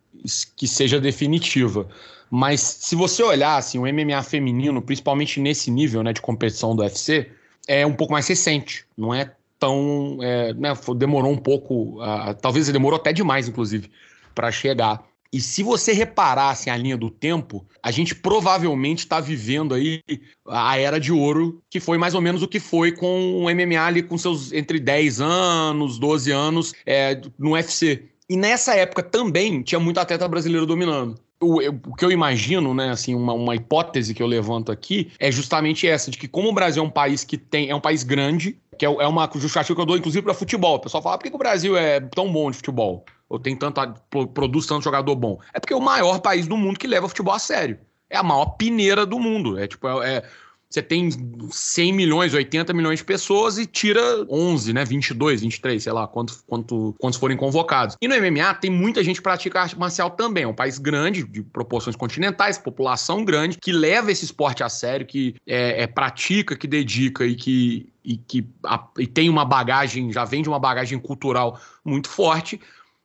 que 0.57 0.69
seja 0.69 1.01
definitiva. 1.01 1.89
Mas 2.35 2.63
se 2.63 2.97
você 2.97 3.23
olhar 3.23 3.59
assim, 3.59 3.77
o 3.77 3.83
MMA 3.83 4.23
feminino, 4.23 4.81
principalmente 4.81 5.39
nesse 5.39 5.71
nível 5.71 6.03
né, 6.03 6.15
de 6.15 6.23
competição 6.23 6.75
do 6.75 6.81
UFC, 6.81 7.31
é 7.69 7.85
um 7.85 7.93
pouco 7.93 8.15
mais 8.15 8.27
recente. 8.27 8.87
Não 8.97 9.13
é 9.13 9.31
tão. 9.59 10.17
É, 10.23 10.55
né, 10.55 10.73
demorou 10.97 11.31
um 11.31 11.37
pouco. 11.37 12.03
Uh, 12.03 12.33
talvez 12.41 12.69
demorou 12.69 12.99
até 12.99 13.13
demais, 13.13 13.49
inclusive, 13.49 13.91
para 14.35 14.51
chegar. 14.51 15.05
E 15.31 15.43
se 15.43 15.63
você 15.63 15.93
reparar 15.93 16.49
assim, 16.49 16.71
a 16.71 16.77
linha 16.77 16.97
do 16.97 17.11
tempo, 17.11 17.67
a 17.83 17.91
gente 17.91 18.15
provavelmente 18.15 19.01
está 19.01 19.21
vivendo 19.21 19.75
aí 19.75 20.03
a 20.49 20.79
era 20.79 20.99
de 20.99 21.13
ouro, 21.13 21.63
que 21.69 21.81
foi 21.81 21.99
mais 21.99 22.15
ou 22.15 22.23
menos 22.23 22.43
o 22.43 22.49
que 22.49 22.61
foi 22.61 22.93
com 22.93 23.45
o 23.45 23.55
MMA 23.55 23.79
ali 23.79 24.03
com 24.03 24.17
seus 24.17 24.55
entre 24.55 24.81
10 24.81 25.21
anos, 25.21 25.99
12 25.99 26.31
anos 26.31 26.73
é, 26.87 27.21
no 27.39 27.53
UFC. 27.53 28.09
E 28.29 28.37
nessa 28.37 28.75
época 28.75 29.03
também 29.03 29.63
tinha 29.63 29.79
muito 29.79 29.99
atleta 29.99 30.27
brasileiro 30.29 30.67
dominando. 30.67 31.19
O, 31.41 31.59
o, 31.59 31.95
que 31.97 32.05
eu 32.05 32.13
imagino, 32.13 32.73
né, 32.73 32.91
assim, 32.91 33.17
uma, 33.17 33.33
uma, 33.33 33.57
hipótese 33.57 34.15
que 34.15 34.23
eu 34.23 34.29
levanto 34.29 34.71
aqui 34.71 35.11
é 35.19 35.31
justamente 35.31 35.89
essa, 35.89 36.09
de 36.09 36.17
que 36.17 36.29
como 36.29 36.49
o 36.49 36.53
Brasil 36.53 36.83
é 36.83 36.87
um 36.87 36.91
país 36.91 37.25
que 37.25 37.37
tem, 37.37 37.69
é 37.69 37.75
um 37.75 37.81
país 37.81 38.05
grande, 38.05 38.57
que 38.79 38.87
é, 38.87 38.89
é 38.89 39.07
uma 39.07 39.29
justificativa 39.35 39.75
que 39.75 39.81
eu 39.81 39.87
dou, 39.87 39.97
inclusive, 39.97 40.23
para 40.23 40.35
futebol. 40.35 40.77
O 40.77 40.81
pessoal 40.81 41.03
fala, 41.03 41.19
por 41.19 41.25
que, 41.25 41.31
que 41.31 41.37
o 41.37 41.39
Brasil 41.39 41.77
é 41.77 42.01
tão 42.01 42.33
bom 42.33 42.49
de 42.49 42.59
futebol? 42.59 43.05
ou 43.33 43.39
tem 43.39 43.57
tanta, 43.57 43.87
produz 44.35 44.67
tanto 44.67 44.85
jogador 44.85 45.17
bom? 45.17 45.41
É 45.55 45.59
porque 45.59 45.73
é 45.73 45.77
o 45.77 45.81
maior 45.81 46.21
país 46.21 46.47
do 46.47 46.55
mundo 46.55 46.79
que 46.79 46.87
leva 46.87 47.09
futebol 47.09 47.33
a 47.33 47.39
sério. 47.39 47.79
É 48.11 48.19
a 48.19 48.23
maior 48.23 48.45
pineira 48.59 49.07
do 49.07 49.19
mundo. 49.19 49.59
É 49.59 49.67
tipo, 49.67 49.89
é, 49.89 50.17
é 50.17 50.25
você 50.73 50.83
tem 50.83 51.11
100 51.51 51.93
milhões, 51.93 52.33
80 52.33 52.73
milhões 52.73 53.01
de 53.01 53.05
pessoas 53.05 53.59
e 53.59 53.67
tira 53.67 54.01
11, 54.29 54.73
né? 54.73 54.85
22, 54.85 55.43
23, 55.43 55.83
sei 55.83 55.93
lá, 55.93 56.07
quantos, 56.07 56.43
quantos, 56.47 56.95
quantos 56.99 57.19
forem 57.19 57.37
convocados. 57.37 57.97
E 58.01 58.09
no 58.09 58.15
MMA 58.15 58.55
tem 58.55 58.71
muita 58.71 59.05
gente 59.05 59.17
que 59.17 59.23
pratica 59.23 59.61
arte 59.61 59.79
marcial 59.79 60.11
também. 60.11 60.45
É 60.45 60.49
um 60.49 60.55
país 60.55 60.79
grande, 60.79 61.25
de 61.25 61.43
proporções 61.43 61.95
continentais, 61.95 62.57
população 62.57 63.25
grande, 63.25 63.59
que 63.61 63.71
leva 63.71 64.11
esse 64.11 64.25
esporte 64.25 64.63
a 64.63 64.69
sério, 64.69 65.07
que 65.07 65.35
é, 65.47 65.83
é 65.83 65.87
pratica, 65.87 66.57
que 66.57 66.67
dedica 66.67 67.27
e 67.27 67.35
que, 67.35 67.93
e 68.03 68.17
que 68.17 68.49
a, 68.65 68.89
e 68.99 69.07
tem 69.07 69.29
uma 69.29 69.45
bagagem, 69.45 70.11
já 70.11 70.25
vem 70.25 70.43
de 70.43 70.49
uma 70.49 70.59
bagagem 70.59 70.99
cultural 70.99 71.61
muito 71.85 72.09
forte. 72.09 72.59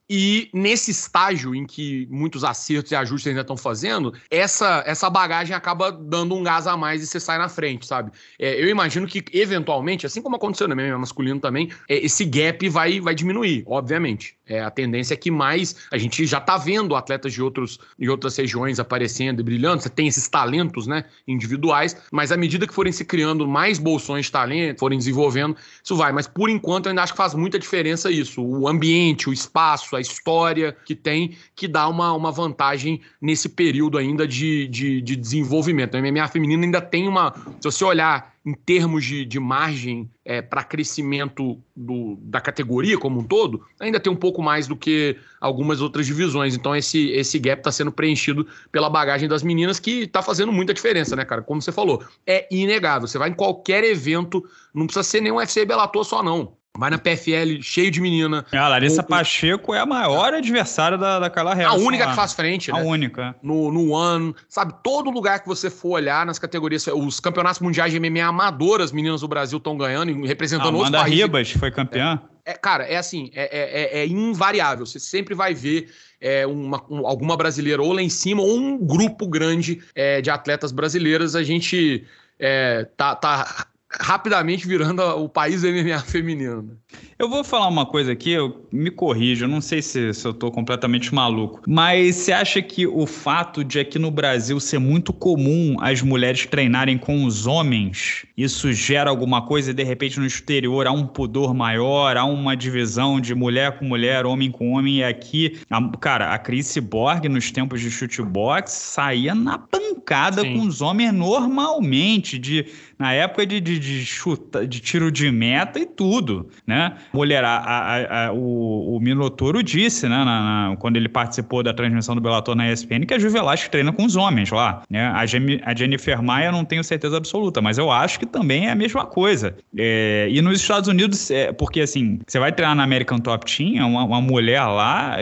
E 0.09 0.49
nesse 0.53 0.91
estágio 0.91 1.53
em 1.53 1.65
que 1.65 2.07
muitos 2.09 2.43
acertos 2.43 2.91
e 2.91 2.95
ajustes 2.95 3.27
ainda 3.27 3.41
estão 3.41 3.57
fazendo, 3.57 4.13
essa, 4.31 4.83
essa 4.85 5.09
bagagem 5.09 5.55
acaba 5.55 5.91
dando 5.91 6.33
um 6.33 6.43
gás 6.43 6.65
a 6.65 6.77
mais 6.77 7.03
e 7.03 7.07
você 7.07 7.19
sai 7.19 7.37
na 7.37 7.49
frente, 7.49 7.85
sabe? 7.85 8.11
É, 8.39 8.61
eu 8.61 8.69
imagino 8.69 9.05
que, 9.05 9.23
eventualmente, 9.33 10.05
assim 10.05 10.21
como 10.21 10.37
aconteceu 10.37 10.67
no 10.67 10.75
MMA 10.75 10.97
masculino 10.97 11.39
também, 11.39 11.69
é, 11.89 11.97
esse 11.97 12.23
gap 12.23 12.67
vai, 12.69 13.01
vai 13.01 13.13
diminuir, 13.13 13.63
obviamente. 13.67 14.37
É, 14.47 14.61
a 14.61 14.71
tendência 14.71 15.13
é 15.13 15.17
que 15.17 15.29
mais. 15.29 15.75
A 15.91 15.97
gente 15.97 16.25
já 16.25 16.37
está 16.37 16.57
vendo 16.57 16.95
atletas 16.95 17.33
de, 17.33 17.41
outros, 17.43 17.79
de 17.99 18.09
outras 18.09 18.37
regiões 18.37 18.79
aparecendo 18.79 19.41
e 19.41 19.43
brilhando. 19.43 19.81
Você 19.81 19.89
tem 19.89 20.07
esses 20.07 20.27
talentos 20.27 20.87
né, 20.87 21.03
individuais, 21.27 21.97
mas 22.11 22.31
à 22.31 22.37
medida 22.37 22.65
que 22.65 22.73
forem 22.73 22.93
se 22.93 23.03
criando 23.03 23.45
mais 23.45 23.77
bolsões 23.77 24.27
de 24.27 24.31
talento, 24.31 24.79
forem 24.79 24.97
desenvolvendo, 24.97 25.55
isso 25.83 25.95
vai. 25.95 26.13
Mas 26.13 26.27
por 26.27 26.49
enquanto 26.49 26.85
eu 26.85 26.91
ainda 26.91 27.03
acho 27.03 27.13
que 27.13 27.17
faz 27.17 27.33
muita 27.33 27.59
diferença 27.59 28.09
isso. 28.09 28.41
O 28.41 28.67
ambiente, 28.67 29.29
o 29.29 29.33
espaço, 29.33 29.96
história 30.01 30.75
que 30.85 30.95
tem, 30.95 31.35
que 31.55 31.67
dá 31.67 31.87
uma, 31.87 32.13
uma 32.13 32.31
vantagem 32.31 33.01
nesse 33.21 33.49
período 33.49 33.97
ainda 33.97 34.27
de, 34.27 34.67
de, 34.67 35.01
de 35.01 35.15
desenvolvimento. 35.15 35.95
A 35.95 36.01
MMA 36.01 36.27
feminina 36.27 36.63
ainda 36.63 36.81
tem 36.81 37.07
uma. 37.07 37.33
Se 37.59 37.63
você 37.63 37.83
olhar 37.83 38.33
em 38.47 38.53
termos 38.53 39.03
de, 39.03 39.25
de 39.25 39.41
margem 39.41 40.09
é, 40.23 40.41
para 40.41 40.63
crescimento 40.63 41.61
do, 41.75 42.17
da 42.21 42.39
categoria 42.39 42.97
como 42.97 43.19
um 43.19 43.23
todo, 43.23 43.65
ainda 43.77 43.99
tem 43.99 44.11
um 44.11 44.15
pouco 44.15 44.41
mais 44.41 44.67
do 44.67 44.75
que 44.75 45.17
algumas 45.41 45.81
outras 45.81 46.05
divisões. 46.05 46.55
Então 46.55 46.73
esse, 46.73 47.09
esse 47.09 47.37
gap 47.39 47.59
está 47.59 47.73
sendo 47.73 47.91
preenchido 47.91 48.47
pela 48.71 48.89
bagagem 48.89 49.27
das 49.27 49.43
meninas, 49.43 49.81
que 49.81 50.03
está 50.03 50.21
fazendo 50.21 50.53
muita 50.53 50.73
diferença, 50.73 51.13
né, 51.13 51.25
cara? 51.25 51.41
Como 51.41 51.61
você 51.61 51.73
falou, 51.73 52.01
é 52.25 52.47
inegável. 52.49 53.05
Você 53.05 53.17
vai 53.17 53.29
em 53.29 53.33
qualquer 53.33 53.83
evento, 53.83 54.41
não 54.73 54.85
precisa 54.85 55.03
ser 55.03 55.19
nem 55.19 55.33
UFC 55.33 55.65
Bellator 55.65 56.05
só, 56.05 56.23
não. 56.23 56.55
Vai 56.77 56.91
na 56.91 56.97
PFL 56.99 57.59
cheio 57.61 57.89
de 57.89 57.99
menina. 57.99 58.45
A 58.53 58.67
Larissa 58.67 59.01
Pacheco 59.01 59.73
é 59.73 59.79
a 59.79 59.85
maior 59.85 60.33
adversária 60.33 60.97
da, 60.97 61.19
da 61.19 61.29
Carla 61.29 61.55
Harrison. 61.55 61.75
A 61.75 61.87
única 61.87 62.05
lá. 62.05 62.11
que 62.11 62.15
faz 62.15 62.33
frente, 62.33 62.71
né? 62.71 62.79
A 62.79 62.83
única. 62.83 63.35
No, 63.41 63.71
no 63.71 63.91
One, 63.91 64.35
sabe? 64.47 64.75
Todo 64.83 65.09
lugar 65.09 65.39
que 65.39 65.47
você 65.47 65.71
for 65.71 65.93
olhar 65.93 66.25
nas 66.25 66.37
categorias, 66.37 66.85
os 66.87 67.19
campeonatos 67.19 67.59
mundiais 67.61 67.91
de 67.91 67.99
MMA 67.99 68.23
amadoras, 68.23 68.91
meninas 68.91 69.21
do 69.21 69.27
Brasil 69.27 69.57
estão 69.57 69.75
ganhando 69.75 70.11
e 70.11 70.27
representando 70.27 70.75
ah, 70.75 70.77
outros 70.77 70.89
Amanda 70.89 71.03
países. 71.03 71.19
Ribas 71.19 71.51
foi 71.51 71.71
campeã. 71.71 72.21
É, 72.45 72.51
é, 72.51 72.53
cara, 72.53 72.83
é 72.83 72.95
assim, 72.95 73.31
é, 73.33 73.97
é, 73.97 73.99
é, 74.01 74.07
invariável. 74.07 74.85
Você 74.85 74.99
sempre 74.99 75.33
vai 75.33 75.55
ver 75.55 75.91
é, 76.21 76.45
uma, 76.45 76.83
um, 76.89 77.07
alguma 77.07 77.35
brasileira 77.35 77.81
ou 77.81 77.91
lá 77.91 78.03
em 78.03 78.09
cima, 78.09 78.43
ou 78.43 78.55
um 78.55 78.77
grupo 78.77 79.27
grande 79.27 79.81
é, 79.95 80.21
de 80.21 80.29
atletas 80.29 80.71
brasileiras. 80.71 81.35
A 81.35 81.41
gente 81.41 82.05
é, 82.39 82.87
tá, 82.95 83.15
tá 83.15 83.67
rapidamente 83.99 84.67
virando 84.67 85.01
o 85.01 85.27
país 85.27 85.61
do 85.61 85.67
MMA 85.67 85.99
feminino. 85.99 86.77
Eu 87.19 87.27
vou 87.27 87.43
falar 87.43 87.67
uma 87.67 87.85
coisa 87.85 88.11
aqui, 88.11 88.31
eu 88.31 88.67
me 88.71 88.91
corrijo, 88.91 89.45
eu 89.45 89.49
não 89.49 89.59
sei 89.59 89.81
se, 89.81 90.13
se 90.13 90.25
eu 90.25 90.31
estou 90.31 90.51
completamente 90.51 91.13
maluco, 91.13 91.61
mas 91.67 92.15
você 92.15 92.31
acha 92.31 92.61
que 92.61 92.85
o 92.85 93.05
fato 93.07 93.63
de 93.63 93.79
aqui 93.79 93.97
no 93.97 94.11
Brasil 94.11 94.59
ser 94.59 94.77
muito 94.77 95.11
comum 95.11 95.75
as 95.81 96.01
mulheres 96.01 96.45
treinarem 96.45 96.97
com 96.97 97.25
os 97.25 97.47
homens, 97.47 98.25
isso 98.37 98.71
gera 98.71 99.09
alguma 99.09 99.41
coisa 99.41 99.71
e 99.71 99.73
de 99.73 99.83
repente 99.83 100.19
no 100.19 100.25
exterior 100.25 100.85
há 100.85 100.91
um 100.91 101.07
pudor 101.07 101.53
maior, 101.53 102.15
há 102.17 102.23
uma 102.23 102.55
divisão 102.55 103.19
de 103.19 103.33
mulher 103.33 103.79
com 103.79 103.85
mulher, 103.85 104.25
homem 104.25 104.51
com 104.51 104.73
homem, 104.73 104.97
e 104.97 105.03
aqui, 105.03 105.59
a, 105.69 105.97
cara, 105.97 106.33
a 106.33 106.37
Chris 106.37 106.77
Borg 106.77 107.27
nos 107.27 107.51
tempos 107.51 107.81
de 107.81 107.89
chutebox 107.89 108.71
saía 108.71 109.33
na 109.33 109.57
pancada 109.57 110.41
Sim. 110.41 110.53
com 110.53 110.67
os 110.67 110.81
homens 110.81 111.11
normalmente, 111.11 112.37
de, 112.37 112.67
na 112.97 113.13
época 113.13 113.45
de, 113.45 113.59
de, 113.59 113.79
de, 113.79 114.05
chuta, 114.05 114.65
de 114.65 114.79
tiro 114.79 115.11
de 115.11 115.31
meta 115.31 115.79
e 115.79 115.85
tudo, 115.85 116.49
né? 116.65 116.93
Mulher, 117.13 117.43
a, 117.43 117.57
a, 117.57 118.27
a, 118.27 118.33
o, 118.33 118.95
o 118.95 118.99
Minotouro 118.99 119.61
disse, 119.61 120.07
né, 120.07 120.17
na, 120.17 120.69
na, 120.69 120.75
quando 120.77 120.97
ele 120.97 121.07
participou 121.07 121.61
da 121.61 121.73
transmissão 121.73 122.15
do 122.15 122.21
Bellator 122.21 122.55
na 122.55 122.71
ESPN, 122.71 123.05
que 123.05 123.13
a 123.13 123.19
Juvelasco 123.19 123.69
treina 123.69 123.91
com 123.91 124.05
os 124.05 124.15
homens 124.15 124.49
lá. 124.49 124.81
Né? 124.89 125.05
A, 125.07 125.25
Gem, 125.25 125.61
a 125.63 125.75
Jennifer 125.75 126.21
Maia 126.21 126.51
não 126.51 126.65
tenho 126.65 126.83
certeza 126.83 127.17
absoluta, 127.17 127.61
mas 127.61 127.77
eu 127.77 127.91
acho 127.91 128.19
que 128.19 128.25
também 128.25 128.67
é 128.67 128.71
a 128.71 128.75
mesma 128.75 129.05
coisa. 129.05 129.55
É, 129.77 130.27
e 130.29 130.41
nos 130.41 130.59
Estados 130.59 130.89
Unidos, 130.89 131.29
é, 131.29 131.51
porque 131.51 131.81
assim, 131.81 132.19
você 132.25 132.39
vai 132.39 132.51
treinar 132.51 132.75
na 132.75 132.83
American 132.83 133.19
Top 133.19 133.45
Team, 133.45 133.77
é 133.77 133.85
uma, 133.85 134.03
uma, 134.03 134.21
mulher 134.21 134.63
lá, 134.63 135.17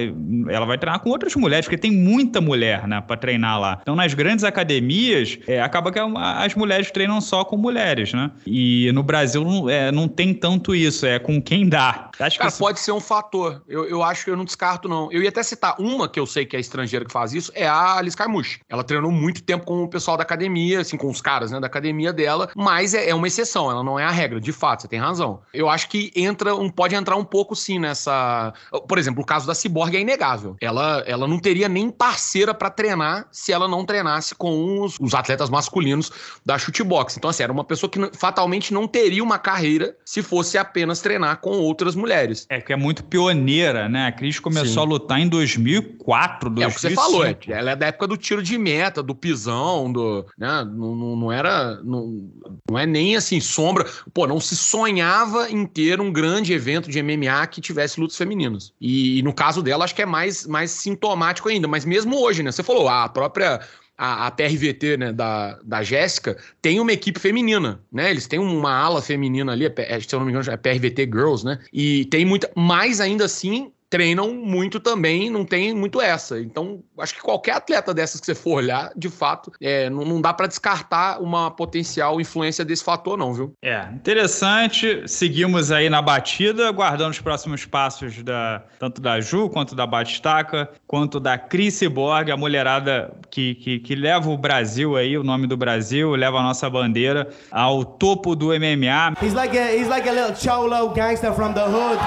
ela 0.49 0.65
vai 0.65 0.77
treinar 0.77 0.99
com 1.01 1.09
outras 1.09 1.35
mulheres, 1.35 1.65
porque 1.65 1.77
tem 1.77 1.91
muita 1.91 2.39
mulher, 2.39 2.87
né, 2.87 3.01
para 3.01 3.17
treinar 3.17 3.59
lá. 3.59 3.79
Então, 3.81 3.95
nas 3.95 4.13
grandes 4.13 4.45
academias, 4.45 5.37
é, 5.47 5.61
acaba 5.61 5.91
que 5.91 5.99
as 5.99 6.55
mulheres 6.55 6.89
treinam 6.89 7.19
só 7.19 7.43
com 7.43 7.64
mulheres, 7.65 8.13
né? 8.13 8.31
E 8.45 8.91
no 8.93 9.01
Brasil 9.01 9.43
não, 9.43 9.69
é, 9.69 9.91
não 9.91 10.07
tem 10.07 10.33
tanto 10.33 10.75
isso, 10.75 11.05
é 11.05 11.17
com 11.17 11.41
quem 11.41 11.67
dá. 11.67 12.11
Acho 12.19 12.37
Cara, 12.37 12.51
pode 12.51 12.79
ser 12.79 12.91
um 12.91 12.99
fator. 12.99 13.63
Eu, 13.67 13.85
eu 13.85 14.03
acho 14.03 14.23
que 14.23 14.29
eu 14.29 14.37
não 14.37 14.45
descarto, 14.45 14.87
não. 14.87 15.11
Eu 15.11 15.23
ia 15.23 15.29
até 15.29 15.41
citar 15.41 15.75
uma 15.79 16.07
que 16.07 16.19
eu 16.19 16.27
sei 16.27 16.45
que 16.45 16.55
é 16.55 16.59
estrangeira 16.59 17.03
que 17.03 17.11
faz 17.11 17.33
isso, 17.33 17.51
é 17.55 17.67
a 17.67 17.97
Alice 17.97 18.15
Carmouche. 18.15 18.59
Ela 18.69 18.83
treinou 18.83 19.11
muito 19.11 19.41
tempo 19.41 19.65
com 19.65 19.83
o 19.83 19.87
pessoal 19.87 20.15
da 20.15 20.23
academia, 20.23 20.81
assim, 20.81 20.95
com 20.95 21.09
os 21.09 21.21
caras, 21.21 21.51
né, 21.51 21.59
da 21.59 21.67
academia 21.67 22.13
dela, 22.13 22.49
mas 22.55 22.93
é, 22.93 23.09
é 23.09 23.15
uma 23.15 23.27
exceção, 23.27 23.71
ela 23.71 23.83
não 23.83 23.99
é 23.99 24.03
a 24.03 24.11
regra, 24.11 24.39
de 24.39 24.51
fato, 24.51 24.83
você 24.83 24.87
tem 24.87 24.99
razão. 24.99 25.41
Eu 25.53 25.67
acho 25.69 25.89
que 25.89 26.11
entra, 26.15 26.55
um, 26.55 26.69
pode 26.69 26.93
entrar 26.93 27.15
um 27.15 27.23
pouco 27.23 27.55
sim 27.55 27.79
nessa. 27.79 28.53
Por 28.87 28.97
exemplo, 28.97 29.23
o 29.23 29.25
caso 29.25 29.47
da 29.47 29.55
Cyborg 29.55 29.95
é 29.95 30.01
inegável. 30.01 30.55
Ela, 30.61 31.03
ela 31.07 31.27
não 31.27 31.39
teria 31.39 31.67
nem 31.67 31.89
parceira 31.89 32.53
para 32.53 32.69
treinar 32.69 33.27
se 33.31 33.51
ela 33.51 33.67
não 33.67 33.85
treinasse 33.85 34.35
com 34.35 34.81
os, 34.81 34.97
os 34.99 35.13
atletas 35.13 35.49
masculinos 35.49 36.11
da 36.45 36.57
chutebox. 36.57 37.17
Então, 37.17 37.29
assim, 37.29 37.43
era 37.43 37.51
uma 37.55 37.63
pessoa 37.63 37.89
que 37.89 37.99
fatalmente 38.13 38.73
não 38.73 38.87
teria 38.87 39.23
uma 39.23 39.39
carreira 39.39 39.95
se 40.05 40.21
fosse 40.21 40.57
apenas 40.57 41.01
treinar 41.01 41.39
com 41.39 41.51
outras 41.51 41.95
mulheres. 41.95 42.45
É 42.49 42.61
que 42.61 42.73
é 42.73 42.75
muito 42.75 43.03
pioneira, 43.03 43.87
né? 43.89 44.07
A 44.07 44.11
Cris 44.11 44.39
começou 44.39 44.73
Sim. 44.73 44.79
a 44.79 44.83
lutar 44.83 45.19
em 45.19 45.27
2004, 45.27 46.49
2005. 46.49 46.61
É 46.61 46.67
o 46.67 46.73
que 46.73 46.81
você 46.81 46.93
falou, 46.93 47.25
é, 47.25 47.37
ela 47.47 47.71
é 47.71 47.75
da 47.75 47.87
época 47.87 48.07
do 48.07 48.17
tiro 48.17 48.43
de 48.43 48.57
meta, 48.57 49.01
do 49.01 49.15
pisão, 49.15 49.91
do, 49.91 50.25
né? 50.37 50.65
não, 50.65 50.95
não, 50.95 51.15
não 51.15 51.31
era, 51.31 51.81
não, 51.83 52.29
não 52.69 52.77
é 52.77 52.85
nem 52.85 53.15
assim 53.15 53.39
sombra, 53.39 53.85
pô, 54.13 54.27
não 54.27 54.39
se 54.39 54.55
sonhava 54.55 55.49
em 55.49 55.65
ter 55.65 56.01
um 56.01 56.11
grande 56.11 56.53
evento 56.53 56.89
de 56.89 57.01
MMA 57.01 57.47
que 57.47 57.61
tivesse 57.61 57.99
lutas 57.99 58.17
femininas. 58.17 58.73
E, 58.79 59.19
e 59.19 59.21
no 59.21 59.33
caso 59.33 59.61
dela, 59.61 59.85
acho 59.85 59.95
que 59.95 60.01
é 60.01 60.05
mais, 60.05 60.45
mais 60.45 60.71
sintomático 60.71 61.49
ainda, 61.49 61.67
mas 61.67 61.85
mesmo 61.85 62.19
hoje, 62.19 62.43
né? 62.43 62.51
Você 62.51 62.63
falou, 62.63 62.89
a 62.89 63.07
própria 63.07 63.61
a, 63.97 64.27
a 64.27 64.31
PRVT 64.31 64.97
né, 64.97 65.13
da, 65.13 65.59
da 65.63 65.83
Jéssica 65.83 66.37
tem 66.61 66.79
uma 66.79 66.91
equipe 66.91 67.19
feminina, 67.19 67.81
né? 67.91 68.11
Eles 68.11 68.27
têm 68.27 68.39
uma 68.39 68.73
ala 68.73 69.01
feminina 69.01 69.51
ali, 69.51 69.65
é, 69.65 69.99
se 69.99 70.13
eu 70.13 70.19
não 70.19 70.25
me 70.25 70.31
engano, 70.31 70.49
é 70.51 70.57
PRVT 70.57 71.03
Girls, 71.05 71.45
né? 71.45 71.59
E 71.71 72.05
tem 72.05 72.25
muita. 72.25 72.51
Mas 72.55 72.99
ainda 72.99 73.25
assim, 73.25 73.71
treinam 73.89 74.33
muito 74.33 74.79
também, 74.79 75.29
não 75.29 75.45
tem 75.45 75.73
muito 75.73 76.01
essa. 76.01 76.39
Então, 76.39 76.83
acho 76.99 77.15
que 77.15 77.21
qualquer 77.21 77.53
atleta 77.53 77.93
dessas 77.93 78.19
que 78.19 78.25
você 78.25 78.35
for 78.35 78.55
olhar, 78.55 78.91
de 78.95 79.09
fato, 79.09 79.51
é, 79.61 79.89
não, 79.89 80.03
não 80.03 80.21
dá 80.21 80.33
para 80.33 80.47
descartar 80.47 81.21
uma 81.21 81.51
potencial 81.51 82.19
influência 82.19 82.65
desse 82.65 82.83
fator, 82.83 83.17
não, 83.17 83.33
viu? 83.33 83.53
É, 83.63 83.87
interessante. 83.93 85.03
Seguimos 85.07 85.71
aí 85.71 85.89
na 85.89 86.01
batida, 86.01 86.71
guardando 86.71 87.11
os 87.11 87.21
próximos 87.21 87.65
passos 87.65 88.21
da, 88.23 88.63
tanto 88.79 89.01
da 89.01 89.21
Ju, 89.21 89.49
quanto 89.49 89.75
da 89.75 89.85
Batistaca, 89.85 90.69
quanto 90.87 91.19
da 91.19 91.37
Cris 91.37 91.81
Borg, 91.83 92.31
a 92.31 92.37
mulherada 92.37 93.13
que, 93.29 93.55
que, 93.55 93.79
que 93.79 93.95
leva 93.95 94.29
o 94.29 94.37
Brasil 94.37 94.95
aí, 94.95 95.17
o 95.17 95.23
nome 95.23 95.47
do 95.47 95.57
Brasil, 95.57 96.15
leva 96.15 96.39
a 96.39 96.43
nossa 96.43 96.69
bandeira 96.69 97.29
ao 97.51 97.85
topo 97.85 98.35
do 98.35 98.47
MMA. 98.47 99.15
He's 99.21 99.33
like 99.33 99.57
a, 99.57 99.75
he's 99.75 99.87
like 99.87 100.07
a 100.07 100.11
little 100.11 100.35
cholo 100.35 100.93
gangster 100.93 101.33
from 101.33 101.53
the 101.53 101.63
hood, 101.63 101.99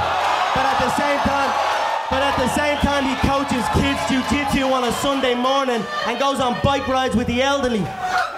but 0.55 0.65
at 0.65 0.79
the 0.81 0.91
same 0.91 1.19
time 1.21 1.78
But 2.11 2.23
at 2.23 2.37
the 2.39 2.49
same 2.49 2.79
time, 2.79 3.05
he 3.05 3.15
coaches 3.29 3.65
kids 3.75 4.01
jiu-jitsu 4.09 4.65
on 4.73 4.85
a 4.85 4.93
Sunday 4.93 5.35
morning 5.35 5.85
and 6.07 6.19
goes 6.19 6.41
on 6.41 6.57
bike 6.65 6.89
rides 6.89 7.15
with 7.15 7.27
the 7.27 7.43
elderly. 7.43 7.85